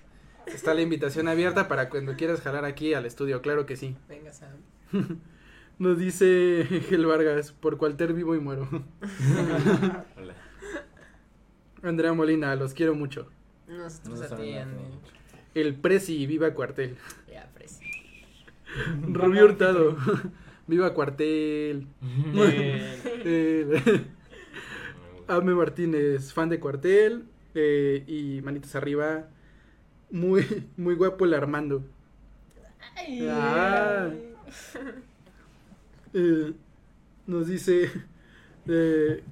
está 0.47 0.75
la 0.75 0.83
invitación 0.83 1.29
abierta 1.29 1.67
para 1.69 1.89
cuando 1.89 2.15
quieras 2.17 2.41
jalar 2.43 2.67
aquí 2.67 2.93
al 2.93 3.07
estudio. 3.07 3.41
Claro 3.41 3.65
que 3.65 3.77
sí. 3.77 3.97
Venga, 4.09 4.33
Sam. 4.33 4.51
Nos 5.79 5.99
dice 5.99 6.67
Gel 6.89 7.07
Vargas, 7.07 7.53
por 7.53 7.79
cualter 7.79 8.13
vivo 8.13 8.35
y 8.35 8.41
muero. 8.41 8.69
Hola. 10.17 10.35
Andrea 11.83 12.13
Molina, 12.13 12.55
los 12.57 12.75
quiero 12.75 12.95
mucho. 12.95 13.29
Nosotros 13.69 14.19
No 14.31 14.37
a 14.37 14.39
ti. 14.39 14.55
El 15.55 15.77
Prezi, 15.77 16.27
viva 16.27 16.53
cuartel. 16.53 16.97
Ya, 17.33 17.49
Presi. 17.55 17.85
Rubio 19.03 19.45
Hurtado, 19.45 19.97
viva 20.67 20.93
cuartel. 20.95 21.87
Ame 25.29 25.55
Martínez, 25.55 26.33
fan 26.33 26.49
de 26.49 26.59
cuartel. 26.59 27.25
eh, 27.55 28.05
y 28.07 28.41
manitas 28.43 28.75
arriba, 28.75 29.29
muy, 30.11 30.67
muy 30.77 30.95
guapo 30.95 31.25
el 31.25 31.35
Armando. 31.35 31.85
Ah. 33.31 34.11
Eh, 36.15 36.53
nos 37.27 37.47
dice, 37.49 37.91
eh, 38.67 39.23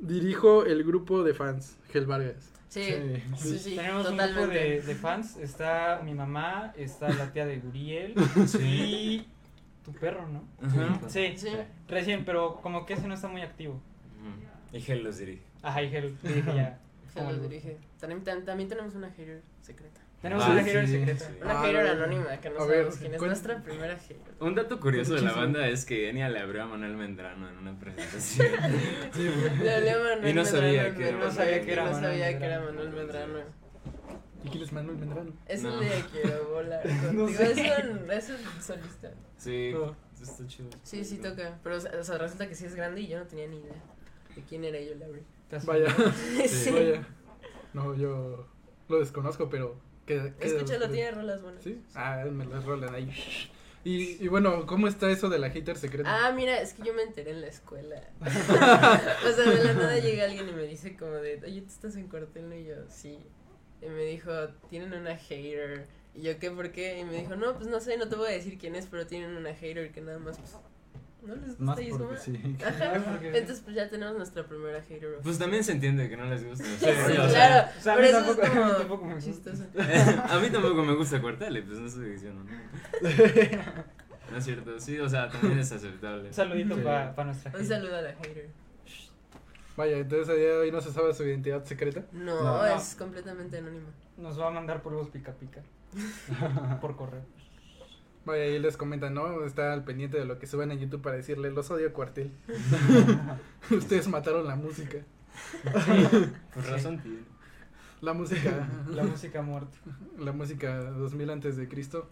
dirijo 0.00 0.64
el 0.64 0.84
grupo 0.84 1.22
de 1.22 1.34
fans, 1.34 1.76
Gel 1.92 2.06
Vargas. 2.06 2.50
Sí, 2.68 2.84
Sí. 2.84 3.22
sí, 3.36 3.58
sí, 3.58 3.76
Tenemos 3.76 4.08
un 4.08 4.16
grupo 4.16 4.46
de, 4.46 4.80
de 4.80 4.94
fans. 4.94 5.36
Está 5.36 6.00
mi 6.04 6.14
mamá, 6.14 6.72
está 6.76 7.10
la 7.10 7.30
tía 7.30 7.44
de 7.44 7.58
Guriel 7.58 8.14
y 8.60 9.26
tu 9.84 9.92
perro, 9.92 10.26
¿no? 10.28 10.42
Ajá. 10.66 11.00
Sí, 11.08 11.34
Sí. 11.36 11.48
recién, 11.86 12.24
pero 12.24 12.56
como 12.62 12.86
que 12.86 12.94
ese 12.94 13.06
no 13.06 13.14
está 13.14 13.28
muy 13.28 13.42
activo. 13.42 13.80
Y 14.72 14.80
Gel 14.80 15.04
los 15.04 15.18
dirige. 15.18 15.42
Ajá, 15.60 15.82
y 15.82 15.94
él 15.94 16.16
dije 16.22 16.42
ya. 16.46 16.78
Se 17.12 17.18
como 17.20 17.32
lo 17.32 17.36
el- 17.36 17.42
dirige. 17.50 17.76
También, 18.00 18.24
tam- 18.24 18.42
también 18.44 18.70
tenemos 18.70 18.94
una 18.94 19.10
hater 19.10 19.42
secreta. 19.60 20.00
Tenemos 20.22 20.44
Ah, 20.44 20.50
una 20.52 20.62
hater 20.62 20.86
sí, 20.86 20.92
secreta. 20.92 21.24
sí. 21.24 21.32
Una 21.42 21.60
Ah, 21.60 21.62
hater 21.64 21.86
anónima 21.88 22.36
que 22.40 22.50
no 22.50 22.58
sabemos 22.60 22.96
quién 22.96 23.14
es. 23.14 23.20
Nuestra 23.20 23.62
primera 23.62 23.96
hater. 23.98 24.32
Un 24.40 24.54
dato 24.54 24.78
curioso 24.78 25.14
de 25.14 25.22
la 25.22 25.32
banda 25.32 25.66
es 25.68 25.84
que 25.84 26.08
Enya 26.08 26.28
le 26.28 26.38
abrió 26.38 26.62
a 26.62 26.66
Manuel 26.66 26.96
Mendrano 26.96 27.48
en 27.48 27.58
una 27.58 27.76
presentación. 27.78 28.46
Le 29.62 29.74
hablé 29.74 29.90
a 29.90 29.98
Manuel 29.98 30.28
Y 30.28 30.32
no 30.34 30.44
sabía 30.44 30.82
Medrano, 30.84 30.96
que 30.96 31.02
era 31.08 31.12
no 31.12 31.18
Manuel 31.18 31.32
sabía 31.36 31.62
que 31.64 31.72
era, 31.72 31.84
no 31.90 32.00
sabía 32.00 32.38
que 32.38 32.44
era 32.44 32.60
Manuel 32.60 32.90
Medrano. 32.90 33.38
¿Y 34.44 34.48
quién 34.48 34.62
es 34.62 34.72
Manuel 34.72 34.96
Mendrano? 34.98 35.32
Es 35.46 35.62
No. 35.62 35.74
el 35.74 35.88
de 35.88 36.04
Quiero 36.12 36.48
volar 36.50 36.82
contigo. 36.88 37.12
No 37.12 37.28
sé. 37.28 37.42
Es, 37.52 37.84
un, 37.84 38.10
es 38.10 38.30
un 38.30 38.62
solista. 38.62 39.10
Sí, 39.36 39.72
Oh. 39.74 39.94
está 40.22 40.46
chido. 40.46 40.68
Sí, 40.84 41.04
sí 41.04 41.18
toca. 41.18 41.58
Pero 41.64 41.76
o 41.76 41.80
sea, 42.04 42.18
resulta 42.18 42.48
que 42.48 42.54
sí 42.54 42.64
es 42.66 42.76
grande 42.76 43.00
y 43.00 43.08
yo 43.08 43.18
no 43.18 43.26
tenía 43.26 43.48
ni 43.48 43.56
idea 43.56 43.74
de 44.36 44.42
quién 44.42 44.62
era 44.64 44.78
yo 44.80 44.94
le 44.94 45.04
abrí. 45.04 45.22
Sí. 46.48 46.70
vaya. 46.70 47.04
No, 47.74 47.94
yo 47.96 48.46
lo 48.88 48.98
desconozco, 49.00 49.48
pero... 49.50 49.76
¿qué, 50.06 50.32
qué- 50.40 50.46
Escúchalo, 50.46 50.88
tiene 50.90 51.10
rolas 51.12 51.42
buenas. 51.42 51.62
¿Sí? 51.62 51.80
Ah, 51.94 52.24
me 52.30 52.44
las 52.46 52.64
rolan 52.64 52.94
ahí. 52.94 53.10
Y, 53.84 54.24
y 54.24 54.28
bueno, 54.28 54.64
¿cómo 54.64 54.86
está 54.86 55.10
eso 55.10 55.28
de 55.28 55.40
la 55.40 55.50
hater 55.50 55.76
secreta? 55.76 56.08
Ah, 56.28 56.30
mira, 56.30 56.60
es 56.60 56.72
que 56.72 56.84
yo 56.84 56.94
me 56.94 57.02
enteré 57.02 57.32
en 57.32 57.40
la 57.40 57.48
escuela. 57.48 58.00
o 58.20 59.32
sea, 59.32 59.50
de 59.50 59.64
la 59.64 59.72
nada 59.74 59.98
llega 59.98 60.26
alguien 60.26 60.48
y 60.48 60.52
me 60.52 60.62
dice 60.68 60.96
como 60.96 61.10
de, 61.14 61.40
oye, 61.44 61.62
¿tú 61.62 61.66
estás 61.66 61.96
en 61.96 62.06
cuartel? 62.06 62.48
¿no?" 62.48 62.54
Y 62.54 62.64
yo, 62.64 62.76
sí. 62.88 63.18
Y 63.80 63.86
me 63.86 64.04
dijo, 64.04 64.30
tienen 64.70 64.92
una 64.92 65.16
hater. 65.16 65.88
Y 66.14 66.22
yo, 66.22 66.38
¿qué? 66.38 66.52
¿Por 66.52 66.70
qué? 66.70 67.00
Y 67.00 67.04
me 67.04 67.18
dijo, 67.18 67.34
no, 67.34 67.54
pues 67.56 67.66
no 67.66 67.80
sé, 67.80 67.96
no 67.96 68.08
te 68.08 68.14
voy 68.14 68.28
a 68.28 68.30
decir 68.30 68.56
quién 68.56 68.76
es, 68.76 68.86
pero 68.86 69.04
tienen 69.08 69.34
una 69.36 69.52
hater 69.52 69.90
que 69.90 70.00
nada 70.00 70.20
más, 70.20 70.38
pues, 70.38 70.54
no 71.26 71.34
les 71.36 71.48
gusta 71.48 71.64
Más 71.64 71.80
y 71.80 71.82
es 71.84 71.90
porque 71.90 72.04
como- 72.06 72.16
sí. 72.18 72.56
Ajá. 72.64 72.94
Entonces, 73.22 73.60
pues 73.64 73.76
ya 73.76 73.88
tenemos 73.88 74.16
nuestra 74.16 74.46
primera 74.46 74.82
hater. 74.82 75.18
Pues 75.22 75.38
también 75.38 75.62
se 75.64 75.72
entiende 75.72 76.08
que 76.08 76.16
no 76.16 76.24
les 76.26 76.46
gusta. 76.46 76.64
Sí, 76.64 76.72
o 76.72 76.78
sea, 76.78 77.04
claro. 77.28 77.70
O 77.78 77.80
sea, 77.82 77.94
a 77.94 77.96
mí 77.96 78.06
eso 78.06 78.16
tampoco- 78.18 78.42
es 78.42 78.48
a 78.48 78.52
mí 78.54 78.60
como 78.60 78.72
tampoco 78.72 79.04
me 79.06 79.14
gusta. 79.14 79.30
chistoso. 79.30 79.64
a 80.30 80.38
mí 80.40 80.50
tampoco 80.50 80.82
me 80.84 80.94
gusta 80.94 81.20
Cuartel, 81.20 81.56
y 81.56 81.62
pues 81.62 81.78
no 81.78 81.86
estoy 81.86 82.10
diciendo. 82.10 82.44
No, 82.44 83.08
no 84.30 84.38
es 84.38 84.44
cierto, 84.44 84.80
sí, 84.80 84.98
o 84.98 85.08
sea, 85.08 85.28
también 85.28 85.58
es 85.58 85.70
aceptable. 85.72 86.28
Un 86.28 86.34
saludito 86.34 86.74
Sí. 86.76 86.80
para 86.82 87.24
nuestra 87.24 87.50
Un 87.50 87.56
gente. 87.58 87.68
saludo 87.74 87.96
a 87.96 88.02
la 88.02 88.12
hater. 88.14 88.48
Vaya, 89.76 89.96
entonces 89.98 90.28
a 90.28 90.34
día 90.34 90.48
de 90.48 90.56
hoy 90.58 90.70
no 90.70 90.80
se 90.80 90.92
sabe 90.92 91.14
su 91.14 91.24
identidad 91.24 91.64
secreta. 91.64 92.02
No, 92.12 92.42
No. 92.42 92.66
es 92.66 92.94
completamente 92.94 93.58
anónima. 93.58 93.88
Nos 94.18 94.38
va 94.38 94.48
a 94.48 94.50
mandar 94.50 94.82
polvos 94.82 95.08
pica 95.08 95.32
pica. 95.32 95.62
por 96.80 96.96
correo. 96.96 97.22
Vaya, 98.24 98.44
ahí 98.44 98.58
les 98.60 98.76
comentan, 98.76 99.14
¿no? 99.14 99.44
Está 99.44 99.72
al 99.72 99.84
pendiente 99.84 100.16
de 100.18 100.24
lo 100.24 100.38
que 100.38 100.46
suben 100.46 100.70
en 100.70 100.78
YouTube 100.78 101.02
para 101.02 101.16
decirle, 101.16 101.50
los 101.50 101.70
odio 101.70 101.92
cuartel. 101.92 102.30
Ustedes 103.70 104.06
mataron 104.08 104.46
la 104.46 104.54
música. 104.56 104.98
Por 106.54 106.64
razón, 106.66 106.98
tío. 107.00 107.18
La 108.00 108.12
música, 108.12 108.68
La 108.92 109.04
música 109.04 109.42
muerta. 109.42 109.76
la 110.18 110.32
música 110.32 110.76
2000 110.90 111.30
antes 111.30 111.56
de 111.56 111.68
Cristo, 111.68 112.08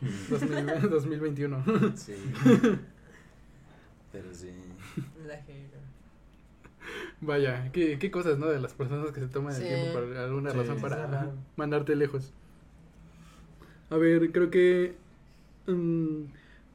2000 0.30 0.88
2021. 0.90 1.64
Sí. 1.96 2.14
Pero 4.12 4.32
sí. 4.34 4.50
La. 5.26 5.40
Vaya, 7.20 7.70
qué, 7.72 7.98
qué 7.98 8.10
cosas, 8.10 8.38
¿no? 8.38 8.46
De 8.46 8.60
las 8.60 8.72
personas 8.74 9.10
que 9.12 9.20
se 9.20 9.26
toman 9.28 9.54
el 9.54 9.62
Sí. 9.62 9.66
tiempo 9.68 9.92
por 10.00 10.16
alguna 10.16 10.50
Sí, 10.52 10.58
razón 10.58 10.76
sí, 10.76 10.82
para 10.82 11.30
mandarte 11.56 11.96
lejos. 11.96 12.32
A 13.90 13.96
ver, 13.96 14.30
creo 14.32 14.50
que 14.50 14.94
mm, 15.66 16.24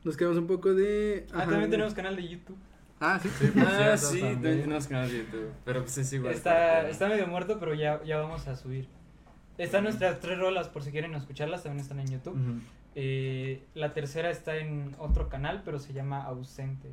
nos 0.03 0.17
quedamos 0.17 0.37
un 0.37 0.47
poco 0.47 0.73
de... 0.73 1.25
Ah, 1.31 1.39
ajá. 1.39 1.51
también 1.51 1.71
tenemos 1.71 1.93
canal 1.93 2.15
de 2.15 2.27
YouTube. 2.27 2.57
Ah, 2.99 3.19
sí. 3.21 3.29
Ah, 3.57 3.97
cierto, 3.97 4.07
sí, 4.07 4.19
también. 4.19 4.61
tenemos 4.61 4.87
canal 4.87 5.09
de 5.09 5.17
YouTube. 5.19 5.51
Pero 5.65 5.81
pues 5.81 5.97
es 5.97 6.13
igual. 6.13 6.33
Está, 6.33 6.87
está 6.87 7.07
medio 7.07 7.27
muerto, 7.27 7.59
pero 7.59 7.73
ya, 7.73 8.03
ya 8.03 8.17
vamos 8.17 8.47
a 8.47 8.55
subir. 8.55 8.87
Están 9.57 9.83
nuestras 9.83 10.19
tres 10.19 10.37
rolas, 10.39 10.69
por 10.69 10.83
si 10.83 10.91
quieren 10.91 11.13
escucharlas, 11.13 11.63
también 11.63 11.81
están 11.81 11.99
en 11.99 12.07
YouTube. 12.07 12.61
Eh, 12.95 13.63
la 13.73 13.93
tercera 13.93 14.29
está 14.29 14.57
en 14.57 14.95
otro 14.99 15.29
canal, 15.29 15.61
pero 15.63 15.79
se 15.79 15.93
llama 15.93 16.23
Ausente. 16.23 16.89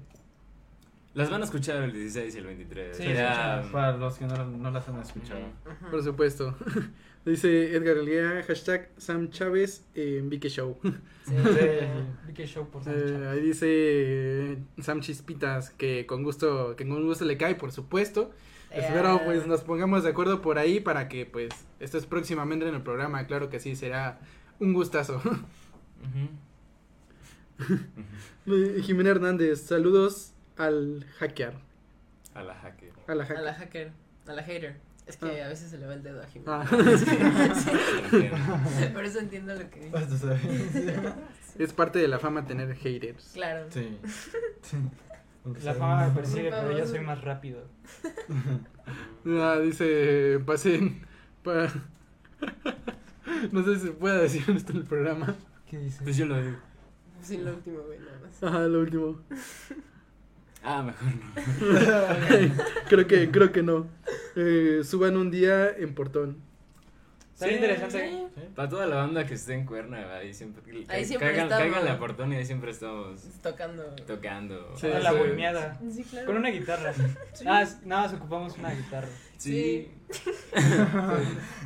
Las 1.15 1.31
van 1.31 1.41
a 1.41 1.45
escuchar 1.45 1.83
el 1.83 1.93
16 1.93 2.35
y 2.35 2.39
el 2.39 2.47
23. 2.47 2.97
Sí, 2.97 3.05
ya. 3.05 3.69
Para 3.73 3.97
los 3.97 4.19
que 4.19 4.27
no, 4.27 4.45
no 4.47 4.71
las 4.71 4.89
han 4.89 5.01
escuchado. 5.01 5.41
Por 5.91 6.03
supuesto. 6.03 6.57
Dice 7.25 7.75
Edgar 7.75 7.97
Elguea, 7.99 8.43
hashtag 8.47 8.91
Sam 8.97 9.31
Chávez 9.31 9.85
en 9.95 10.29
Vique 10.31 10.49
Show. 10.49 10.79
Sí. 11.29 11.35
Vicky 12.27 12.47
Show 12.47 12.71
por 12.71 12.83
Sam 12.83 12.95
Eh, 12.97 13.29
ahí 13.29 13.41
dice 13.43 13.67
eh, 13.69 14.59
Sam 14.81 15.01
Chispitas 15.01 15.69
que 15.69 16.07
con 16.07 16.23
gusto, 16.23 16.75
que 16.75 16.89
con 16.89 17.05
gusto 17.05 17.27
le 17.27 17.37
cae, 17.37 17.55
por 17.55 17.71
supuesto. 17.71 18.31
Espero 18.71 19.17
Eh, 19.17 19.21
pues 19.27 19.47
nos 19.47 19.61
pongamos 19.61 20.05
de 20.05 20.11
acuerdo 20.11 20.41
por 20.41 20.59
ahí 20.59 20.81
para 20.81 21.09
que 21.09 21.27
pues 21.27 21.51
esto 21.81 21.99
es 21.99 22.07
próximamente 22.07 22.67
en 22.67 22.75
el 22.75 22.83
programa, 22.83 23.27
claro 23.27 23.51
que 23.51 23.61
sí, 23.61 23.77
será 23.77 24.21
un 24.59 24.73
gustazo. 24.73 25.21
Eh, 28.47 28.81
Jimena 28.83 29.11
Hernández, 29.11 29.67
saludos 29.67 30.33
al 30.59 31.07
hackear. 31.19 31.55
A 32.35 32.43
la 32.43 32.55
hacker. 32.55 32.93
A 33.09 33.15
la 33.15 33.25
A 33.25 33.27
hacker. 33.27 33.43
la 33.43 33.55
hacker. 33.55 33.93
A 34.27 34.33
la 34.33 34.43
hater. 34.43 34.77
Es 35.07 35.17
que 35.17 35.41
Ah. 35.43 35.47
a 35.47 35.49
veces 35.49 35.71
se 35.71 35.79
le 35.79 35.87
va 35.87 35.95
el 35.95 36.03
dedo 36.03 36.23
a 36.23 36.27
Jimena. 36.27 36.61
Ah. 36.63 36.67
Sí. 38.11 38.89
Por 38.93 39.05
eso 39.05 39.19
entiendo 39.21 39.55
lo 39.55 39.71
que 39.71 39.81
dice. 39.81 41.15
Es 41.59 41.73
parte 41.73 41.99
de 41.99 42.09
la 42.09 42.19
fama 42.19 42.45
tener 42.47 42.75
haters. 42.77 43.31
Claro. 43.35 43.67
Sí. 43.71 43.99
La 45.65 45.73
fama 45.73 46.09
me 46.09 46.15
persigue, 46.15 46.51
pero 46.51 46.77
yo 46.77 46.87
soy 46.87 47.01
más 47.01 47.23
rápido. 47.23 47.65
Ah, 49.27 49.59
dice, 49.63 50.41
pasen 50.45 51.07
pa- 51.43 51.73
No 53.53 53.65
sé 53.65 53.77
si 53.77 53.87
se 53.87 53.93
puede 53.93 54.23
decir 54.25 54.45
esto 54.55 54.73
en 54.73 54.79
el 54.79 54.85
programa. 54.85 55.35
¿Qué 55.71 55.79
dices? 55.79 56.01
Pues 56.03 56.19
yo 56.19 56.27
lo 56.27 56.39
digo. 56.43 56.57
Sin 57.23 57.47
lo 57.47 57.55
último, 57.55 57.79
güey, 57.81 57.99
nada 57.99 58.19
más. 58.23 58.43
Ajá, 58.43 58.59
lo 58.67 58.81
último. 58.81 59.21
Ah, 60.63 60.83
mejor 60.83 61.09
no. 61.15 62.55
creo 62.89 63.07
que 63.07 63.31
creo 63.31 63.53
que 63.53 63.63
no. 63.63 63.87
Eh, 64.37 64.81
suban 64.85 65.17
un 65.17 65.31
día 65.31 65.71
en 65.77 65.95
Portón. 65.95 66.37
Está 67.35 67.53
interesante. 67.53 68.09
Sí. 68.11 68.43
Para 68.57 68.69
toda 68.69 68.87
la 68.87 68.97
banda 68.97 69.25
que 69.25 69.35
esté 69.35 69.55
en 69.55 69.65
Cuerna, 69.65 70.17
ahí 70.17 70.35
siempre, 70.35 70.61
Ahí 70.89 71.05
siempre 71.05 71.29
caigan, 71.29 71.45
estamos. 71.47 71.73
caigan 71.73 71.95
a 71.95 71.99
Portón 72.01 72.33
y 72.33 72.37
ahí 72.37 72.45
siempre 72.45 72.73
estamos 72.73 73.21
Tocando. 73.41 73.85
tocando. 74.09 74.73
Sí, 74.75 74.89
Toda 74.89 74.99
la 74.99 75.13
sí. 75.13 75.17
bohemiada. 75.19 75.79
Sí, 75.89 76.03
claro. 76.03 76.27
Con 76.27 76.37
una 76.39 76.49
guitarra. 76.51 76.93
Nada, 77.45 77.61
más- 77.61 77.87
nada 77.87 78.03
más 78.03 78.13
ocupamos 78.15 78.59
una 78.59 78.73
guitarra. 78.75 79.07
Sí. 79.37 79.93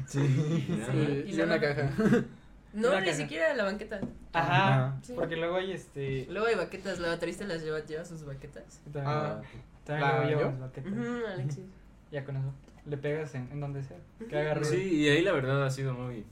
Sí. 0.06 0.18
Sí, 0.20 1.24
y 1.26 1.34
y 1.34 1.40
una 1.40 1.58
caja. 1.58 1.90
No, 2.72 2.98
ni 3.00 3.06
caja. 3.06 3.16
siquiera 3.18 3.54
la 3.54 3.64
banqueta. 3.64 4.00
Ajá. 4.32 4.98
Sí. 5.02 5.12
Porque 5.14 5.36
luego 5.36 5.56
hay 5.56 5.72
este. 5.72 6.26
Luego 6.30 6.46
hay 6.46 6.54
baquetas, 6.54 6.98
la 6.98 7.08
baterista 7.08 7.44
las 7.44 7.62
lleva, 7.62 7.80
lleva 7.84 8.04
sus 8.04 8.24
baquetas. 8.24 8.80
También, 8.84 9.04
Ah, 9.06 9.40
también 9.84 10.08
¿la 10.10 10.16
luego 10.16 10.30
yo? 10.30 10.38
llevamos 10.38 10.60
baquetas. 10.60 10.92
Alexis. 11.34 11.64
Ya 12.10 12.24
con 12.24 12.36
eso. 12.36 12.52
Le 12.86 12.96
pegas 12.96 13.34
en, 13.34 13.48
en 13.52 13.60
donde 13.60 13.82
sea. 13.82 13.98
Que 14.28 14.38
haga 14.38 14.54
ruido. 14.54 14.70
Sí, 14.72 14.94
y 14.96 15.08
ahí 15.08 15.22
la 15.22 15.32
verdad 15.32 15.64
ha 15.64 15.70
sido 15.70 15.94
muy. 15.94 16.24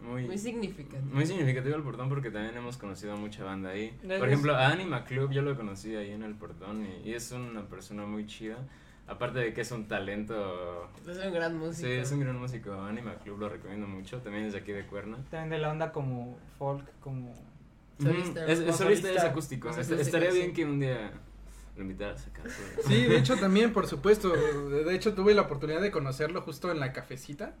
Muy, 0.00 0.26
Muy 0.26 0.38
significativo. 0.38 1.02
muy 1.12 1.26
significativo 1.26 1.74
el 1.74 1.82
portón 1.82 2.08
porque 2.08 2.30
también 2.30 2.56
hemos 2.56 2.76
conocido 2.76 3.14
a 3.14 3.16
mucha 3.16 3.42
banda 3.42 3.70
ahí. 3.70 3.90
Por 4.06 4.28
ejemplo, 4.28 4.54
a 4.54 4.68
Anima 4.68 5.04
Club 5.04 5.32
yo 5.32 5.42
lo 5.42 5.56
conocí 5.56 5.96
ahí 5.96 6.12
en 6.12 6.22
el 6.22 6.36
portón 6.36 6.86
y, 6.86 7.08
y 7.08 7.14
es 7.14 7.32
una 7.32 7.62
persona 7.66 8.06
muy 8.06 8.24
chida. 8.26 8.58
Aparte 9.08 9.38
de 9.38 9.54
que 9.54 9.62
es 9.62 9.70
un 9.72 9.88
talento. 9.88 10.88
Es 11.08 11.16
un 11.24 11.32
gran 11.32 11.56
músico. 11.56 11.88
Sí, 11.88 11.92
es 11.94 12.12
un 12.12 12.20
gran 12.20 12.38
músico. 12.38 12.74
Anima 12.82 13.14
Club 13.24 13.38
lo 13.40 13.48
recomiendo 13.48 13.86
mucho. 13.86 14.18
También 14.18 14.44
es 14.44 14.52
de 14.52 14.58
aquí 14.58 14.72
de 14.72 14.84
Cuerna. 14.86 15.16
También 15.30 15.50
de 15.50 15.58
la 15.58 15.70
onda 15.70 15.92
como 15.92 16.38
folk, 16.58 16.84
como. 17.00 17.34
Solista. 18.00 18.42
Ujú, 18.42 18.50
Es, 18.52 18.58
es 18.60 18.76
solista, 18.76 19.08
es 19.08 19.14
solista. 19.14 19.26
acústico. 19.28 19.70
Es 19.70 19.78
Est- 19.78 19.92
acústico, 19.92 20.02
Estaría 20.02 20.30
sí. 20.30 20.38
bien 20.38 20.52
que 20.52 20.64
un 20.64 20.78
día 20.78 21.10
lo 21.76 21.82
invitaras 21.82 22.26
acá. 22.26 22.42
Sí, 22.86 23.04
de 23.06 23.16
hecho 23.16 23.36
también, 23.36 23.72
por 23.72 23.86
supuesto. 23.86 24.30
De 24.32 24.94
hecho 24.94 25.14
tuve 25.14 25.34
la 25.34 25.42
oportunidad 25.42 25.80
de 25.80 25.90
conocerlo 25.90 26.42
justo 26.42 26.70
en 26.70 26.78
la 26.78 26.92
cafecita. 26.92 27.54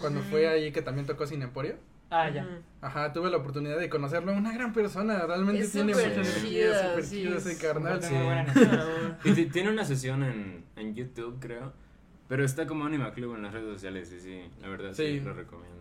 Cuando 0.00 0.20
fue 0.22 0.48
ahí 0.48 0.72
que 0.72 0.80
también 0.82 1.06
tocó 1.06 1.26
Sin 1.26 1.42
Emporio. 1.42 1.76
Ah, 2.10 2.30
ya. 2.30 2.46
Ajá, 2.80 3.12
tuve 3.12 3.28
la 3.30 3.38
oportunidad 3.38 3.78
de 3.78 3.88
conocerlo. 3.88 4.32
Una 4.32 4.52
gran 4.52 4.72
persona, 4.72 5.26
realmente 5.26 5.62
Es 5.62 5.72
tiene 5.72 5.92
mucha 5.94 6.12
energía, 6.12 6.88
súper 6.90 7.04
sí, 7.04 7.16
chido 7.22 7.36
es- 7.38 7.46
ese 7.46 7.60
carnal. 7.66 8.00
Sí. 8.02 8.14
Y 9.24 9.32
ti- 9.32 9.46
tiene 9.46 9.70
una 9.70 9.84
sesión 9.84 10.22
en, 10.22 10.64
en 10.76 10.94
YouTube, 10.94 11.38
creo. 11.40 11.72
Pero 12.28 12.44
está 12.44 12.66
como 12.66 12.84
Anima 12.86 13.12
Club 13.12 13.34
en 13.34 13.42
las 13.42 13.52
redes 13.52 13.72
sociales. 13.74 14.12
Y 14.12 14.20
sí, 14.20 14.42
la 14.60 14.68
verdad 14.68 14.92
sí, 14.94 15.18
Sí. 15.18 15.20
lo 15.20 15.32
recomiendo. 15.34 15.74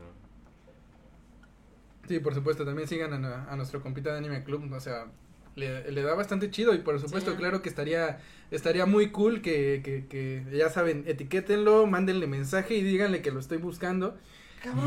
Sí, 2.08 2.20
por 2.20 2.34
supuesto, 2.34 2.66
también 2.66 2.88
sigan 2.88 3.24
a, 3.26 3.46
a 3.52 3.56
nuestro 3.56 3.82
compita 3.82 4.12
de 4.12 4.18
Anime 4.18 4.44
Club, 4.44 4.72
o 4.74 4.80
sea, 4.80 5.06
le, 5.56 5.90
le 5.92 6.02
da 6.02 6.16
bastante 6.16 6.50
chido 6.52 6.74
y 6.74 6.80
por 6.80 7.00
supuesto, 7.00 7.32
Sí. 7.32 7.38
claro 7.38 7.62
que 7.62 7.70
estaría 7.70 8.20
estaría 8.52 8.86
muy 8.86 9.12
cool 9.12 9.42
que, 9.42 9.82
que, 9.84 10.06
que, 10.08 10.44
ya 10.52 10.70
saben, 10.70 11.04
etiquétenlo, 11.08 11.86
mándenle 11.88 12.28
mensaje 12.28 12.76
y 12.76 12.84
díganle 12.84 13.22
que 13.22 13.32
lo 13.32 13.40
estoy 13.40 13.58
buscando 13.58 14.18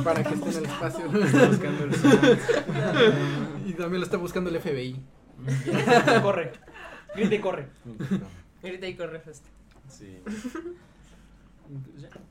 para 0.05 0.22
que 0.24 0.35
esté 0.35 0.51
en 0.51 0.57
el 0.57 0.64
espacio. 0.64 1.07
Está 1.24 1.49
buscando 1.49 1.85
el 1.85 1.91
y 3.66 3.72
también 3.74 4.01
lo 4.01 4.07
está 4.07 4.16
buscando 4.16 4.51
el 4.51 4.61
FBI. 4.61 5.01
corre. 6.22 6.53
Grita 7.14 7.35
y 7.35 7.39
corre. 7.41 7.68
Grita 8.62 8.87
y 8.87 8.95
corre 8.95 9.20
fest. 9.20 9.45
Sí. 9.89 10.18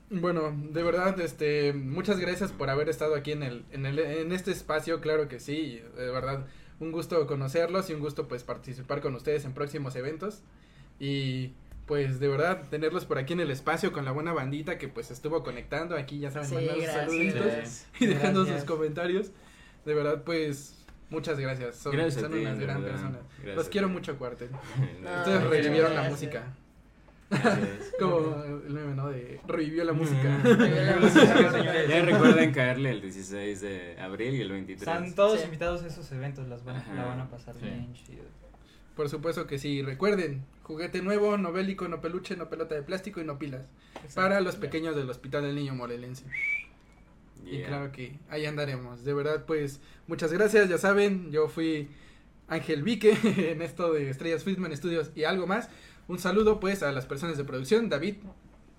Bueno, 0.10 0.56
de 0.72 0.84
verdad, 0.84 1.20
este, 1.20 1.74
muchas 1.74 2.20
gracias 2.20 2.52
por 2.52 2.70
haber 2.70 2.90
estado 2.90 3.16
aquí 3.16 3.32
en 3.32 3.44
el, 3.44 3.66
en 3.72 3.86
el, 3.86 4.00
en 4.00 4.32
este 4.32 4.52
espacio, 4.52 5.02
claro 5.02 5.28
que 5.28 5.40
sí, 5.40 5.82
de 5.98 6.10
verdad, 6.10 6.46
un 6.80 6.92
gusto 6.92 7.26
conocerlos 7.28 7.90
y 7.90 7.94
un 7.94 8.00
gusto 8.00 8.28
pues 8.28 8.44
participar 8.44 9.02
con 9.02 9.16
ustedes 9.16 9.46
en 9.46 9.54
próximos 9.54 9.96
eventos 9.96 10.42
y 11.00 11.54
pues 11.86 12.20
de 12.20 12.28
verdad 12.28 12.64
tenerlos 12.70 13.06
por 13.06 13.18
aquí 13.20 13.34
en 13.34 13.40
el 13.42 13.52
espacio 13.52 13.92
con 13.92 14.06
la 14.06 14.12
buena 14.12 14.34
bandita 14.34 14.78
que 14.78 14.88
pues 14.88 15.12
estuvo 15.12 15.44
conectando 15.44 15.96
aquí, 15.96 16.20
ya 16.20 16.32
saben, 16.32 16.50
Sí, 16.50 16.56
mandando 16.56 16.76
sus 16.76 16.84
gracias. 16.84 17.06
saluditos 17.10 17.86
y 18.00 18.06
dejando 18.08 18.40
Gracias. 18.42 18.62
sus 18.62 18.70
comentarios, 18.76 19.32
de 19.86 19.94
verdad 19.94 20.24
pues 20.24 20.84
muchas 21.12 21.40
gracias, 21.40 21.76
son, 21.76 21.92
Gracias 21.94 22.18
a 22.18 22.22
son 22.22 22.32
ti, 22.32 22.40
unas 22.40 22.60
gran 22.60 22.82
verdad. 22.82 22.92
personas, 22.98 23.22
Gracias 23.38 23.56
los 23.56 23.70
quiero 23.70 23.90
mucho 23.90 24.18
cuartel, 24.18 24.50
No, 25.04 25.18
ustedes 25.20 25.44
revivieron 25.44 25.94
la 25.94 26.10
música, 26.10 26.44
como 28.00 28.44
el 28.46 28.70
meme, 28.74 28.96
¿no? 28.96 29.10
De 29.10 29.40
revivió 29.48 29.84
la 29.84 29.94
música. 29.94 30.38
Revivió 30.44 30.86
la 30.86 30.96
música, 31.02 31.52
señores. 31.52 31.90
Ya 31.90 32.02
recuerden 32.06 32.52
caerle 32.54 32.92
el 32.92 33.02
16 33.02 33.62
de 33.62 34.00
abril 34.00 34.36
y 34.36 34.42
el 34.42 34.52
23. 34.52 34.82
Están 34.88 35.16
todos 35.16 35.40
Sí. 35.40 35.46
invitados 35.46 35.84
a 35.84 35.88
esos 35.88 36.12
eventos, 36.12 36.48
las 36.48 36.64
van, 36.64 36.84
la 36.96 37.04
van 37.06 37.20
a 37.22 37.30
pasar 37.30 37.56
Sí. 37.56 37.62
bien 37.66 37.94
chido. 37.94 38.24
Por 38.96 39.10
supuesto 39.10 39.46
que 39.48 39.60
sí. 39.60 39.82
Recuerden, 39.82 40.46
juguete 40.64 41.02
nuevo, 41.02 41.38
no 41.38 41.52
bélico, 41.52 41.88
no 41.88 42.02
peluche, 42.02 42.36
no 42.36 42.50
pelota 42.50 42.76
de 42.76 42.82
plástico 42.82 43.22
y 43.22 43.26
no 43.26 43.38
pilas. 43.38 43.66
Para 44.14 44.42
los 44.42 44.56
pequeños 44.56 44.96
del 44.96 45.10
Hospital 45.10 45.44
del 45.44 45.56
Niño 45.56 45.76
Morelense. 45.76 46.26
Y 47.46 47.62
claro 47.64 47.92
que 47.92 48.18
ahí 48.30 48.46
andaremos. 48.46 49.04
De 49.04 49.14
verdad, 49.14 49.46
pues, 49.46 49.82
muchas 50.08 50.32
gracias. 50.34 50.70
Ya 50.70 50.78
saben, 50.78 51.32
yo 51.32 51.48
fui 51.48 51.90
Ángel 52.48 52.84
Vique 52.84 53.18
en 53.52 53.62
esto 53.62 53.94
de 53.94 54.10
Estrellas 54.10 54.44
Friedman 54.44 54.76
Studios 54.76 55.12
y 55.16 55.26
algo 55.26 55.46
más. 55.46 55.70
Un 56.08 56.20
saludo, 56.20 56.60
pues, 56.60 56.84
a 56.84 56.92
las 56.92 57.06
personas 57.06 57.38
de 57.38 57.44
producción. 57.44 57.90
David, 57.90 58.16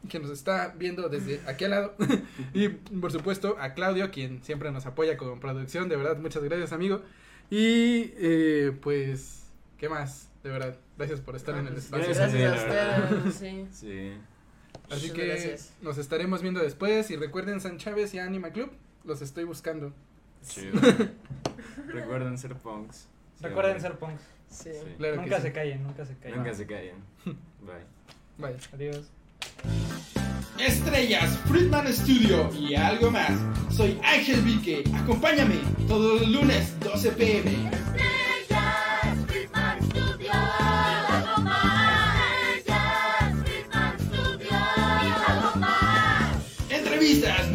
que 0.09 0.19
nos 0.19 0.31
está 0.31 0.75
viendo 0.77 1.09
desde 1.09 1.41
aquí 1.47 1.64
al 1.64 1.71
lado. 1.71 1.95
y, 2.55 2.69
por 2.69 3.12
supuesto, 3.12 3.57
a 3.61 3.75
Claudio, 3.75 4.11
quien 4.11 4.43
siempre 4.43 4.71
nos 4.71 4.87
apoya 4.87 5.17
con 5.17 5.41
producción. 5.41 5.89
De 5.89 5.97
verdad, 5.97 6.19
muchas 6.19 6.43
gracias, 6.43 6.73
amigo. 6.73 7.03
Y, 7.51 8.12
eh, 8.17 8.73
pues, 8.81 9.45
¿qué 9.79 9.89
más? 9.89 10.29
De 10.43 10.51
verdad, 10.51 10.77
gracias 10.97 11.20
por 11.20 11.37
estar 11.37 11.57
en 11.57 11.66
el 11.66 11.77
espacio. 11.77 12.07
Gracias 12.14 12.33
a 12.33 12.55
ustedes, 12.55 13.35
sí. 13.35 13.66
Sí. 13.72 14.12
Así 14.91 15.11
que 15.11 15.27
gracias. 15.27 15.72
nos 15.83 15.99
estaremos 15.99 16.43
viendo 16.43 16.61
después. 16.61 17.11
Y 17.11 17.16
recuerden 17.16 17.61
San 17.61 17.79
Chávez 17.79 18.14
y 18.14 18.18
Anima 18.18 18.51
Club. 18.51 18.70
Los 19.05 19.22
estoy 19.22 19.45
buscando. 19.45 19.93
Chido. 20.47 20.81
Recuerden 21.89 22.39
ser 22.39 22.55
punks. 22.55 23.09
Recuerden 23.41 23.81
Siempre. 23.81 23.91
ser 23.91 23.99
punks. 23.99 24.22
Sí. 24.49 24.70
Sí. 24.72 24.95
Claro 24.99 25.14
que 25.14 25.22
nunca 25.22 25.37
sí. 25.37 25.43
se 25.43 25.53
callen, 25.53 25.83
nunca 25.83 26.05
se 26.05 26.16
callen. 26.16 26.39
Nunca 26.39 26.55
se 26.55 26.66
callen. 26.66 26.95
Bye. 27.24 28.49
Bye. 28.49 28.57
Adiós. 28.72 29.11
Estrellas, 30.59 31.39
Friedman 31.47 31.93
Studio 31.93 32.51
y 32.55 32.74
algo 32.74 33.11
más. 33.11 33.33
Soy 33.70 33.99
Ángel 34.03 34.41
Vique. 34.43 34.85
Acompáñame 34.95 35.57
todos 35.87 36.20
los 36.22 36.31
lunes 36.31 36.79
12 36.81 37.11
pm. 37.12 37.70